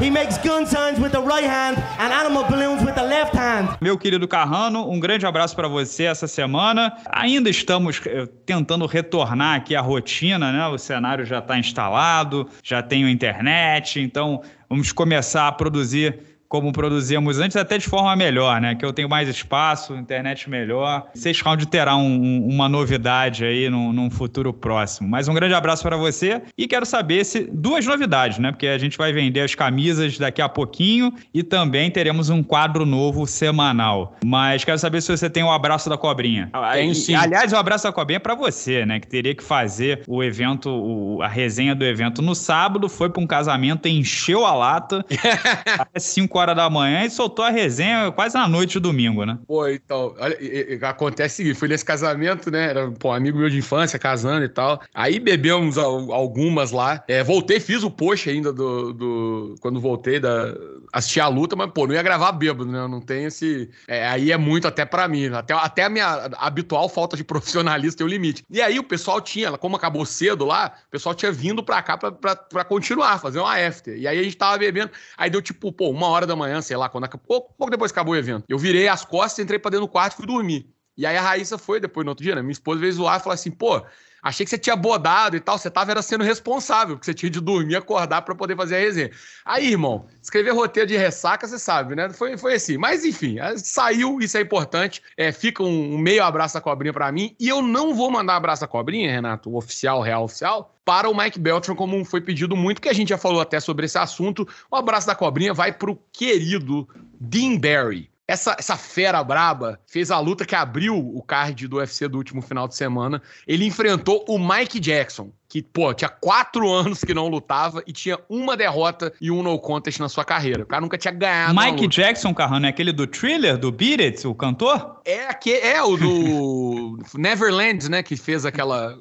He 0.00 0.11
makes 0.11 0.38
gun 0.38 0.66
signs 0.66 0.98
with 0.98 1.12
the 1.12 1.20
right 1.22 1.44
hand 1.44 1.76
and 1.98 2.12
animal 2.12 2.42
balloons 2.44 2.83
with 2.85 2.96
the 2.96 3.04
left 3.04 3.33
hand. 3.33 3.68
Meu 3.80 3.96
querido 3.96 4.26
Carrano, 4.26 4.90
um 4.90 4.98
grande 4.98 5.24
abraço 5.24 5.54
para 5.54 5.68
você 5.68 6.04
essa 6.04 6.26
semana. 6.26 6.96
Ainda 7.12 7.48
estamos 7.48 8.00
eh, 8.06 8.26
tentando 8.44 8.87
retornar 8.87 9.56
aqui 9.59 9.76
à 9.76 9.80
rotina, 9.80 10.50
né? 10.50 10.66
O 10.66 10.76
cenário 10.76 11.24
já 11.24 11.38
está 11.38 11.56
instalado, 11.56 12.48
já 12.64 12.83
tenho 12.83 13.09
internet, 13.09 14.00
então 14.00 14.42
vamos 14.68 14.90
começar 14.90 15.46
a 15.46 15.52
produzir 15.52 16.18
como 16.50 16.72
produzíamos 16.72 17.38
antes, 17.38 17.56
até 17.56 17.78
de 17.78 17.86
forma 17.86 18.14
melhor, 18.16 18.60
né? 18.60 18.74
Que 18.74 18.84
eu 18.84 18.92
tenho 18.92 19.08
mais 19.08 19.28
espaço, 19.28 19.94
internet 19.94 20.50
melhor. 20.50 21.06
Seis 21.14 21.40
Round 21.40 21.64
terá 21.68 21.96
um, 21.96 22.44
uma 22.44 22.68
novidade 22.68 23.44
aí 23.44 23.70
num, 23.70 23.92
num, 23.92 24.10
futuro 24.10 24.52
próximo. 24.52 25.08
Mas 25.08 25.28
um 25.28 25.32
grande 25.32 25.54
abraço 25.54 25.84
para 25.84 25.96
você 25.96 26.42
e 26.58 26.66
quero 26.66 26.84
saber 26.84 27.24
se 27.24 27.48
duas 27.52 27.86
novidades, 27.86 28.40
né? 28.40 28.50
Porque 28.50 28.66
a 28.66 28.76
gente 28.78 28.98
vai 28.98 29.12
vender 29.12 29.42
as 29.42 29.54
camisas 29.54 30.18
daqui 30.18 30.42
a 30.42 30.48
pouquinho 30.48 31.14
e 31.32 31.44
também 31.44 31.88
teremos 31.88 32.30
um 32.30 32.42
quadro 32.42 32.84
novo 32.84 33.28
semanal. 33.28 34.16
Mas 34.24 34.64
quero 34.64 34.78
saber 34.80 35.02
se 35.02 35.16
você 35.16 35.30
tem 35.30 35.44
o 35.44 35.52
abraço 35.52 35.88
da 35.88 35.96
cobrinha. 35.96 36.50
Tem 36.72 36.92
sim. 36.94 37.14
aliás, 37.14 37.52
o 37.52 37.56
abraço 37.56 37.84
da 37.84 37.92
cobrinha 37.92 38.16
é 38.16 38.18
para 38.18 38.34
você, 38.34 38.84
né? 38.84 38.98
Que 38.98 39.06
teria 39.06 39.36
que 39.36 39.44
fazer 39.44 40.02
o 40.08 40.20
evento, 40.20 40.68
o, 40.68 41.22
a 41.22 41.28
resenha 41.28 41.76
do 41.76 41.84
evento 41.84 42.20
no 42.20 42.34
sábado, 42.34 42.88
foi 42.88 43.08
para 43.08 43.22
um 43.22 43.26
casamento, 43.26 43.86
encheu 43.86 44.44
a 44.44 44.52
lata. 44.52 45.06
Às 45.94 46.02
5 46.02 46.39
horas 46.40 46.57
da 46.57 46.68
manhã 46.68 47.05
e 47.05 47.11
soltou 47.11 47.44
a 47.44 47.50
resenha 47.50 48.11
quase 48.12 48.35
na 48.35 48.48
noite 48.48 48.72
de 48.72 48.81
domingo, 48.81 49.24
né? 49.24 49.38
Pô, 49.46 49.68
então, 49.68 50.14
olha, 50.18 50.37
acontece 50.83 51.35
o 51.35 51.37
seguinte, 51.37 51.59
fui 51.59 51.68
nesse 51.68 51.85
casamento, 51.85 52.50
né? 52.50 52.70
Era 52.70 52.90
pô, 52.90 53.11
um 53.11 53.12
amigo 53.12 53.38
meu 53.38 53.48
de 53.48 53.59
infância 53.59 53.98
casando 53.98 54.44
e 54.44 54.48
tal. 54.48 54.81
Aí 54.94 55.18
bebemos 55.18 55.79
algumas 55.79 56.70
lá. 56.70 57.03
É, 57.09 57.22
voltei, 57.22 57.61
fiz 57.61 57.83
o 57.83 57.90
post 57.90 58.29
ainda 58.29 58.53
do, 58.53 58.92
do. 58.92 59.55
Quando 59.61 59.81
voltei 59.81 60.18
da. 60.18 60.55
assistir 60.92 61.20
a 61.20 61.29
luta, 61.29 61.55
mas, 61.57 61.70
pô, 61.72 61.87
não 61.87 61.94
ia 61.94 62.03
gravar 62.03 62.33
bêbado, 62.33 62.70
né? 62.70 62.87
Não 62.87 63.00
tenho 63.00 63.29
esse. 63.29 63.70
É, 63.87 64.07
aí 64.07 64.33
é 64.33 64.37
muito 64.37 64.66
até 64.66 64.85
para 64.85 65.07
mim. 65.09 65.26
Até, 65.26 65.55
até 65.55 65.85
a 65.85 65.88
minha 65.88 66.31
habitual 66.38 66.88
falta 66.88 67.16
de 67.16 67.24
profissionalismo 67.24 67.98
tem 67.98 68.07
um 68.07 68.11
limite. 68.11 68.44
E 68.50 68.61
aí 68.61 68.79
o 68.79 68.85
pessoal 68.85 69.20
tinha, 69.20 69.57
como 69.59 69.76
acabou 69.76 70.05
cedo 70.05 70.44
lá, 70.44 70.72
o 70.88 70.90
pessoal 70.90 71.14
tinha 71.14 71.33
vindo 71.33 71.62
pra 71.62 71.83
cá 71.83 71.96
pra, 71.96 72.12
pra, 72.12 72.37
pra 72.37 72.64
continuar, 72.64 73.18
fazer 73.18 73.38
uma 73.38 73.55
after. 73.55 73.96
E 73.96 74.07
aí 74.07 74.18
a 74.18 74.22
gente 74.22 74.37
tava 74.37 74.59
bebendo. 74.59 74.90
Aí 75.16 75.31
deu 75.31 75.42
tipo, 75.42 75.72
pô, 75.72 75.90
uma 75.90 76.09
hora 76.09 76.26
da 76.26 76.29
manhã, 76.36 76.60
sei 76.60 76.76
lá, 76.76 76.88
quando 76.88 77.04
pouco, 77.18 77.54
pouco 77.56 77.70
depois 77.70 77.92
acabou 77.92 78.14
o 78.14 78.16
evento. 78.16 78.44
Eu 78.48 78.58
virei 78.58 78.88
as 78.88 79.04
costas, 79.04 79.42
entrei 79.42 79.58
pra 79.58 79.70
dentro 79.70 79.86
do 79.86 79.90
quarto 79.90 80.14
e 80.14 80.16
fui 80.16 80.26
dormir. 80.26 80.74
E 80.96 81.07
aí 81.07 81.16
a 81.16 81.22
Raíssa 81.22 81.57
foi 81.57 81.81
depois 81.81 82.05
no 82.05 82.11
outro 82.11 82.22
dia, 82.22 82.35
né? 82.35 82.42
Minha 82.42 82.53
esposa 82.53 82.81
veio 82.81 82.92
zoar 82.92 83.18
e 83.18 83.22
falou 83.22 83.35
assim: 83.35 83.50
pô, 83.50 83.83
achei 84.22 84.44
que 84.44 84.50
você 84.50 84.59
tinha 84.59 84.76
bodado 84.76 85.37
e 85.37 85.40
tal, 85.40 85.59
você 85.59 85.70
tava 85.70 85.90
era 85.90 86.03
sendo 86.03 86.24
responsável, 86.24 86.96
porque 86.96 87.07
você 87.07 87.14
tinha 87.14 87.31
de 87.31 87.40
dormir, 87.40 87.76
acordar 87.76 88.22
para 88.22 88.35
poder 88.35 88.57
fazer 88.57 88.76
a 88.76 88.81
resenha. 88.81 89.11
Aí, 89.44 89.70
irmão, 89.70 90.07
escrever 90.22 90.50
roteiro 90.50 90.88
de 90.88 90.96
ressaca, 90.96 91.46
você 91.46 91.59
sabe, 91.59 91.94
né? 91.94 92.11
Foi, 92.11 92.37
foi 92.37 92.55
assim. 92.55 92.76
Mas 92.76 93.05
enfim, 93.05 93.37
saiu, 93.57 94.18
isso 94.20 94.37
é 94.37 94.40
importante. 94.40 95.03
É, 95.16 95.33
fica 95.33 95.62
um, 95.62 95.94
um 95.94 95.98
meio 95.98 96.22
abraço 96.22 96.55
da 96.55 96.61
cobrinha 96.61 96.92
para 96.92 97.11
mim. 97.11 97.35
E 97.38 97.48
eu 97.48 97.62
não 97.62 97.94
vou 97.94 98.11
mandar 98.11 98.37
abraço 98.37 98.62
da 98.62 98.68
cobrinha, 98.68 99.11
Renato, 99.11 99.57
oficial, 99.57 100.03
real 100.03 100.24
oficial, 100.24 100.74
para 100.85 101.09
o 101.09 101.16
Mike 101.16 101.38
Beltran, 101.38 101.74
como 101.74 102.05
foi 102.05 102.20
pedido 102.20 102.57
muito, 102.57 102.81
que 102.81 102.88
a 102.88 102.92
gente 102.92 103.11
já 103.11 103.18
falou 103.18 103.40
até 103.40 103.61
sobre 103.61 103.87
esse 103.87 103.96
assunto. 103.96 104.46
O 104.70 104.76
abraço 104.76 105.07
da 105.07 105.14
cobrinha 105.14 105.55
vai 105.55 105.72
pro 105.72 105.96
querido 106.12 106.88
Dean 107.18 107.59
Barry. 107.59 108.10
Essa, 108.30 108.54
essa 108.56 108.76
fera 108.76 109.24
braba 109.24 109.80
fez 109.88 110.08
a 110.08 110.20
luta 110.20 110.44
que 110.44 110.54
abriu 110.54 110.96
o 110.96 111.20
card 111.20 111.66
do 111.66 111.78
UFC 111.78 112.06
do 112.06 112.16
último 112.16 112.40
final 112.40 112.68
de 112.68 112.76
semana. 112.76 113.20
Ele 113.44 113.66
enfrentou 113.66 114.24
o 114.28 114.38
Mike 114.38 114.78
Jackson, 114.78 115.32
que, 115.48 115.60
pô, 115.60 115.92
tinha 115.92 116.08
quatro 116.08 116.70
anos 116.72 117.02
que 117.02 117.12
não 117.12 117.26
lutava 117.26 117.82
e 117.88 117.92
tinha 117.92 118.20
uma 118.28 118.56
derrota 118.56 119.12
e 119.20 119.32
um 119.32 119.42
no 119.42 119.58
contest 119.58 119.98
na 119.98 120.08
sua 120.08 120.24
carreira. 120.24 120.62
O 120.62 120.66
cara 120.66 120.80
nunca 120.80 120.96
tinha 120.96 121.12
ganhado. 121.12 121.60
Mike 121.60 121.88
Jackson, 121.88 122.32
Carrano, 122.32 122.66
é 122.66 122.68
aquele 122.68 122.92
do 122.92 123.04
thriller, 123.04 123.58
do 123.58 123.72
Beat 123.72 124.00
It, 124.00 124.26
o 124.28 124.32
cantor? 124.32 125.00
É, 125.04 125.34
que, 125.34 125.52
é 125.52 125.82
o 125.82 125.96
do 125.96 126.98
Neverland, 127.18 127.90
né? 127.90 128.00
Que 128.00 128.16
fez 128.16 128.46
aquela. 128.46 128.96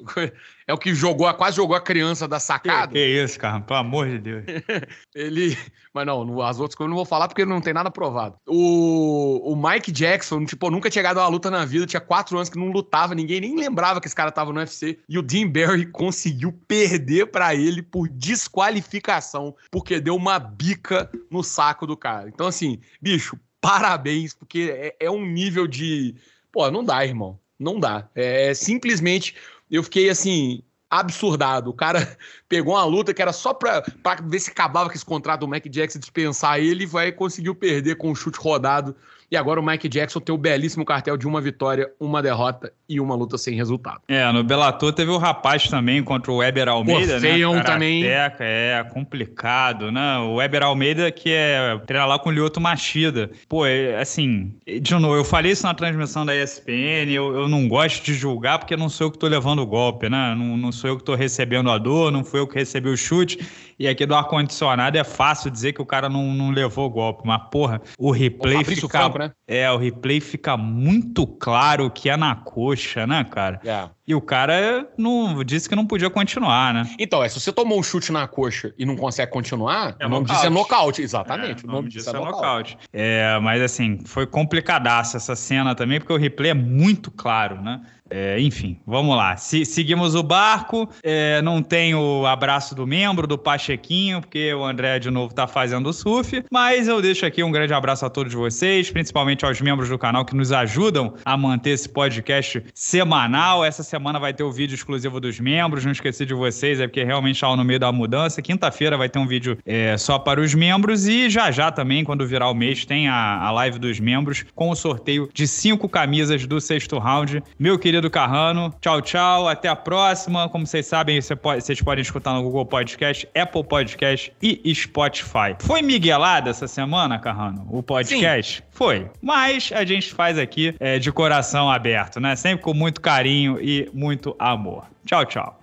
É 0.70 0.72
o 0.72 0.78
que 0.78 0.94
jogou, 0.94 1.32
quase 1.34 1.56
jogou 1.56 1.74
a 1.74 1.80
criança 1.80 2.28
da 2.28 2.38
sacada. 2.38 2.92
Que, 2.92 2.98
que 3.00 3.24
isso, 3.24 3.36
cara, 3.40 3.60
pelo 3.60 3.80
amor 3.80 4.08
de 4.08 4.18
Deus. 4.20 4.44
ele. 5.12 5.58
Mas 5.92 6.06
não, 6.06 6.40
as 6.42 6.60
outras 6.60 6.76
coisas 6.76 6.86
eu 6.86 6.90
não 6.90 6.96
vou 6.96 7.04
falar 7.04 7.26
porque 7.26 7.44
não 7.44 7.60
tem 7.60 7.74
nada 7.74 7.90
provado. 7.90 8.36
O, 8.46 9.52
o 9.52 9.56
Mike 9.56 9.90
Jackson, 9.90 10.44
tipo, 10.44 10.70
nunca 10.70 10.88
tinha 10.88 11.10
a 11.10 11.12
uma 11.12 11.26
luta 11.26 11.50
na 11.50 11.64
vida, 11.64 11.86
tinha 11.86 12.00
quatro 12.00 12.36
anos 12.36 12.48
que 12.48 12.56
não 12.56 12.70
lutava, 12.70 13.16
ninguém 13.16 13.40
nem 13.40 13.56
lembrava 13.56 14.00
que 14.00 14.06
esse 14.06 14.14
cara 14.14 14.30
tava 14.30 14.52
no 14.52 14.60
UFC. 14.60 15.00
E 15.08 15.18
o 15.18 15.22
Dean 15.22 15.48
Barry 15.48 15.86
conseguiu 15.86 16.52
perder 16.68 17.26
para 17.32 17.52
ele 17.52 17.82
por 17.82 18.08
desqualificação, 18.08 19.56
porque 19.72 19.98
deu 19.98 20.14
uma 20.14 20.38
bica 20.38 21.10
no 21.28 21.42
saco 21.42 21.84
do 21.84 21.96
cara. 21.96 22.28
Então, 22.28 22.46
assim, 22.46 22.78
bicho, 23.02 23.36
parabéns, 23.60 24.34
porque 24.34 24.72
é, 24.72 25.06
é 25.06 25.10
um 25.10 25.26
nível 25.26 25.66
de. 25.66 26.14
Pô, 26.52 26.70
não 26.70 26.84
dá, 26.84 27.04
irmão. 27.04 27.40
Não 27.58 27.80
dá. 27.80 28.08
É, 28.14 28.50
é 28.50 28.54
simplesmente 28.54 29.34
eu 29.70 29.82
fiquei 29.82 30.10
assim, 30.10 30.62
absurdado. 30.90 31.70
O 31.70 31.74
cara 31.74 32.16
pegou 32.48 32.74
uma 32.74 32.84
luta 32.84 33.14
que 33.14 33.22
era 33.22 33.32
só 33.32 33.54
pra, 33.54 33.82
ver 34.24 34.40
se 34.40 34.50
acabava 34.50 34.88
com 34.88 34.94
esse 34.94 35.04
contrato 35.04 35.40
do 35.40 35.48
Mac 35.48 35.64
Jackson 35.66 35.98
dispensar 35.98 36.58
ele 36.58 36.84
e 36.84 36.86
vai 36.86 37.12
conseguiu 37.12 37.54
perder 37.54 37.96
com 37.96 38.10
um 38.10 38.14
chute 38.14 38.38
rodado 38.38 38.96
e 39.30 39.36
agora 39.36 39.60
o 39.60 39.64
Mike 39.64 39.88
Jackson 39.88 40.18
tem 40.18 40.34
o 40.34 40.38
belíssimo 40.38 40.84
cartel 40.84 41.16
de 41.16 41.26
uma 41.26 41.40
vitória, 41.40 41.90
uma 42.00 42.20
derrota 42.20 42.72
e 42.88 42.98
uma 42.98 43.14
luta 43.14 43.38
sem 43.38 43.54
resultado. 43.54 44.00
É, 44.08 44.30
no 44.32 44.42
Bellator 44.42 44.92
teve 44.92 45.10
o 45.10 45.18
rapaz 45.18 45.68
também 45.68 46.02
contra 46.02 46.32
o 46.32 46.38
Weber 46.38 46.68
Almeida, 46.68 47.14
Pô, 47.14 47.20
feião 47.20 47.54
né? 47.54 47.62
também. 47.62 48.04
É 48.04 48.84
complicado, 48.92 49.92
né? 49.92 50.18
O 50.18 50.36
Weber 50.36 50.64
Almeida 50.64 51.10
que 51.12 51.30
é 51.30 51.78
treina 51.86 52.06
lá 52.06 52.18
com 52.18 52.30
o 52.30 52.32
Lyoto 52.32 52.60
Machida. 52.60 53.30
Pô, 53.48 53.64
é, 53.64 54.00
assim, 54.00 54.52
de 54.80 54.94
novo, 54.94 55.14
eu 55.14 55.24
falei 55.24 55.52
isso 55.52 55.64
na 55.64 55.74
transmissão 55.74 56.26
da 56.26 56.34
ESPN, 56.34 57.10
eu, 57.10 57.34
eu 57.34 57.48
não 57.48 57.68
gosto 57.68 58.04
de 58.04 58.14
julgar 58.14 58.58
porque 58.58 58.76
não 58.76 58.88
sou 58.88 59.06
eu 59.06 59.10
que 59.12 59.18
tô 59.18 59.28
levando 59.28 59.60
o 59.60 59.66
golpe, 59.66 60.08
né? 60.08 60.34
Não, 60.36 60.56
não 60.56 60.72
sou 60.72 60.90
eu 60.90 60.96
que 60.96 61.04
tô 61.04 61.14
recebendo 61.14 61.70
a 61.70 61.78
dor, 61.78 62.10
não 62.10 62.24
fui 62.24 62.40
eu 62.40 62.48
que 62.48 62.56
recebi 62.56 62.88
o 62.88 62.96
chute. 62.96 63.38
E 63.80 63.88
aqui 63.88 64.04
do 64.04 64.14
ar-condicionado 64.14 64.98
é 64.98 65.02
fácil 65.02 65.50
dizer 65.50 65.72
que 65.72 65.80
o 65.80 65.86
cara 65.86 66.06
não, 66.06 66.34
não 66.34 66.50
levou 66.50 66.84
o 66.86 66.90
golpe, 66.90 67.22
mas 67.24 67.40
porra, 67.50 67.80
o 67.98 68.10
replay 68.10 68.62
fica... 68.62 68.86
Franco, 68.86 69.18
né? 69.18 69.32
É, 69.48 69.70
o 69.72 69.78
replay 69.78 70.20
fica 70.20 70.54
muito 70.54 71.26
claro 71.26 71.90
que 71.90 72.10
é 72.10 72.16
na 72.16 72.34
coxa, 72.34 73.06
né, 73.06 73.24
cara? 73.24 73.58
É. 73.64 73.88
E 74.10 74.14
o 74.16 74.20
cara 74.20 74.88
não 74.98 75.44
disse 75.44 75.68
que 75.68 75.76
não 75.76 75.86
podia 75.86 76.10
continuar, 76.10 76.74
né? 76.74 76.82
Então, 76.98 77.22
é, 77.22 77.28
se 77.28 77.38
você 77.38 77.52
tomou 77.52 77.78
um 77.78 77.82
chute 77.82 78.10
na 78.10 78.26
coxa 78.26 78.74
e 78.76 78.84
não 78.84 78.96
consegue 78.96 79.30
continuar, 79.30 79.94
é 80.00 80.06
o 80.06 80.08
nome 80.08 80.26
disso 80.26 80.44
é 80.44 80.50
nocaute. 80.50 81.00
Exatamente. 81.00 81.64
É, 81.64 81.68
o 81.68 81.70
nome, 81.70 81.88
disso 81.88 82.10
é, 82.10 82.16
é 82.16 82.24
nocaute. 82.24 82.76
É, 82.92 83.38
mas 83.40 83.62
assim, 83.62 84.00
foi 84.04 84.26
complicadaça 84.26 85.16
essa 85.16 85.36
cena 85.36 85.76
também, 85.76 86.00
porque 86.00 86.12
o 86.12 86.16
replay 86.16 86.50
é 86.50 86.54
muito 86.54 87.08
claro, 87.12 87.62
né? 87.62 87.82
É, 88.10 88.40
enfim, 88.40 88.80
vamos 88.84 89.16
lá. 89.16 89.36
Se, 89.36 89.64
seguimos 89.64 90.16
o 90.16 90.22
barco. 90.22 90.88
É, 91.02 91.40
não 91.42 91.62
tem 91.62 91.94
o 91.94 92.26
abraço 92.26 92.74
do 92.74 92.86
membro, 92.86 93.26
do 93.26 93.38
Pachequinho, 93.38 94.20
porque 94.20 94.52
o 94.52 94.64
André 94.64 94.98
de 94.98 95.10
novo 95.10 95.32
tá 95.32 95.46
fazendo 95.46 95.92
surf. 95.92 96.44
Mas 96.50 96.88
eu 96.88 97.00
deixo 97.00 97.24
aqui 97.24 97.42
um 97.44 97.52
grande 97.52 97.72
abraço 97.72 98.04
a 98.04 98.10
todos 98.10 98.34
vocês, 98.34 98.90
principalmente 98.90 99.44
aos 99.44 99.60
membros 99.60 99.88
do 99.88 99.96
canal 99.96 100.24
que 100.24 100.34
nos 100.34 100.50
ajudam 100.50 101.14
a 101.24 101.36
manter 101.36 101.70
esse 101.70 101.88
podcast 101.88 102.62
semanal. 102.74 103.64
Essa 103.64 103.84
semana 103.84 103.99
vai 104.18 104.32
ter 104.32 104.42
o 104.42 104.50
vídeo 104.50 104.74
exclusivo 104.74 105.20
dos 105.20 105.38
membros. 105.38 105.84
Não 105.84 105.92
esqueci 105.92 106.26
de 106.26 106.34
vocês, 106.34 106.80
é 106.80 106.86
porque 106.86 107.04
realmente 107.04 107.36
estava 107.36 107.56
no 107.56 107.64
meio 107.64 107.78
da 107.78 107.92
mudança. 107.92 108.42
Quinta-feira 108.42 108.96
vai 108.96 109.08
ter 109.08 109.18
um 109.18 109.26
vídeo 109.26 109.58
é, 109.64 109.96
só 109.96 110.18
para 110.18 110.40
os 110.40 110.54
membros. 110.54 111.06
E 111.06 111.30
já 111.30 111.50
já 111.50 111.70
também, 111.70 112.02
quando 112.02 112.26
virar 112.26 112.50
o 112.50 112.54
mês, 112.54 112.84
tem 112.84 113.08
a, 113.08 113.40
a 113.42 113.50
live 113.52 113.78
dos 113.78 114.00
membros 114.00 114.44
com 114.54 114.70
o 114.70 114.74
sorteio 114.74 115.28
de 115.32 115.46
cinco 115.46 115.88
camisas 115.88 116.46
do 116.46 116.60
sexto 116.60 116.98
round. 116.98 117.42
Meu 117.58 117.78
querido 117.78 118.10
Carrano. 118.10 118.74
Tchau, 118.80 119.00
tchau. 119.00 119.48
Até 119.48 119.68
a 119.68 119.76
próxima. 119.76 120.48
Como 120.48 120.66
vocês 120.66 120.86
sabem, 120.86 121.20
vocês 121.20 121.80
podem 121.80 122.02
escutar 122.02 122.32
no 122.32 122.42
Google 122.42 122.66
Podcast, 122.66 123.28
Apple 123.34 123.60
Apple 123.60 123.64
Podcast 123.64 124.32
e 124.40 124.74
Spotify. 124.74 125.56
Foi 125.58 125.82
miguelada 125.82 126.50
essa 126.50 126.66
semana, 126.66 127.18
Carrano? 127.18 127.66
O 127.68 127.82
podcast? 127.82 128.56
Sim. 128.56 128.69
Foi. 128.80 129.10
Mas 129.20 129.70
a 129.74 129.84
gente 129.84 130.10
faz 130.14 130.38
aqui 130.38 130.74
é, 130.80 130.98
de 130.98 131.12
coração 131.12 131.70
aberto, 131.70 132.18
né? 132.18 132.34
Sempre 132.34 132.64
com 132.64 132.72
muito 132.72 132.98
carinho 132.98 133.60
e 133.60 133.90
muito 133.92 134.34
amor. 134.38 134.86
Tchau, 135.04 135.26
tchau. 135.26 135.60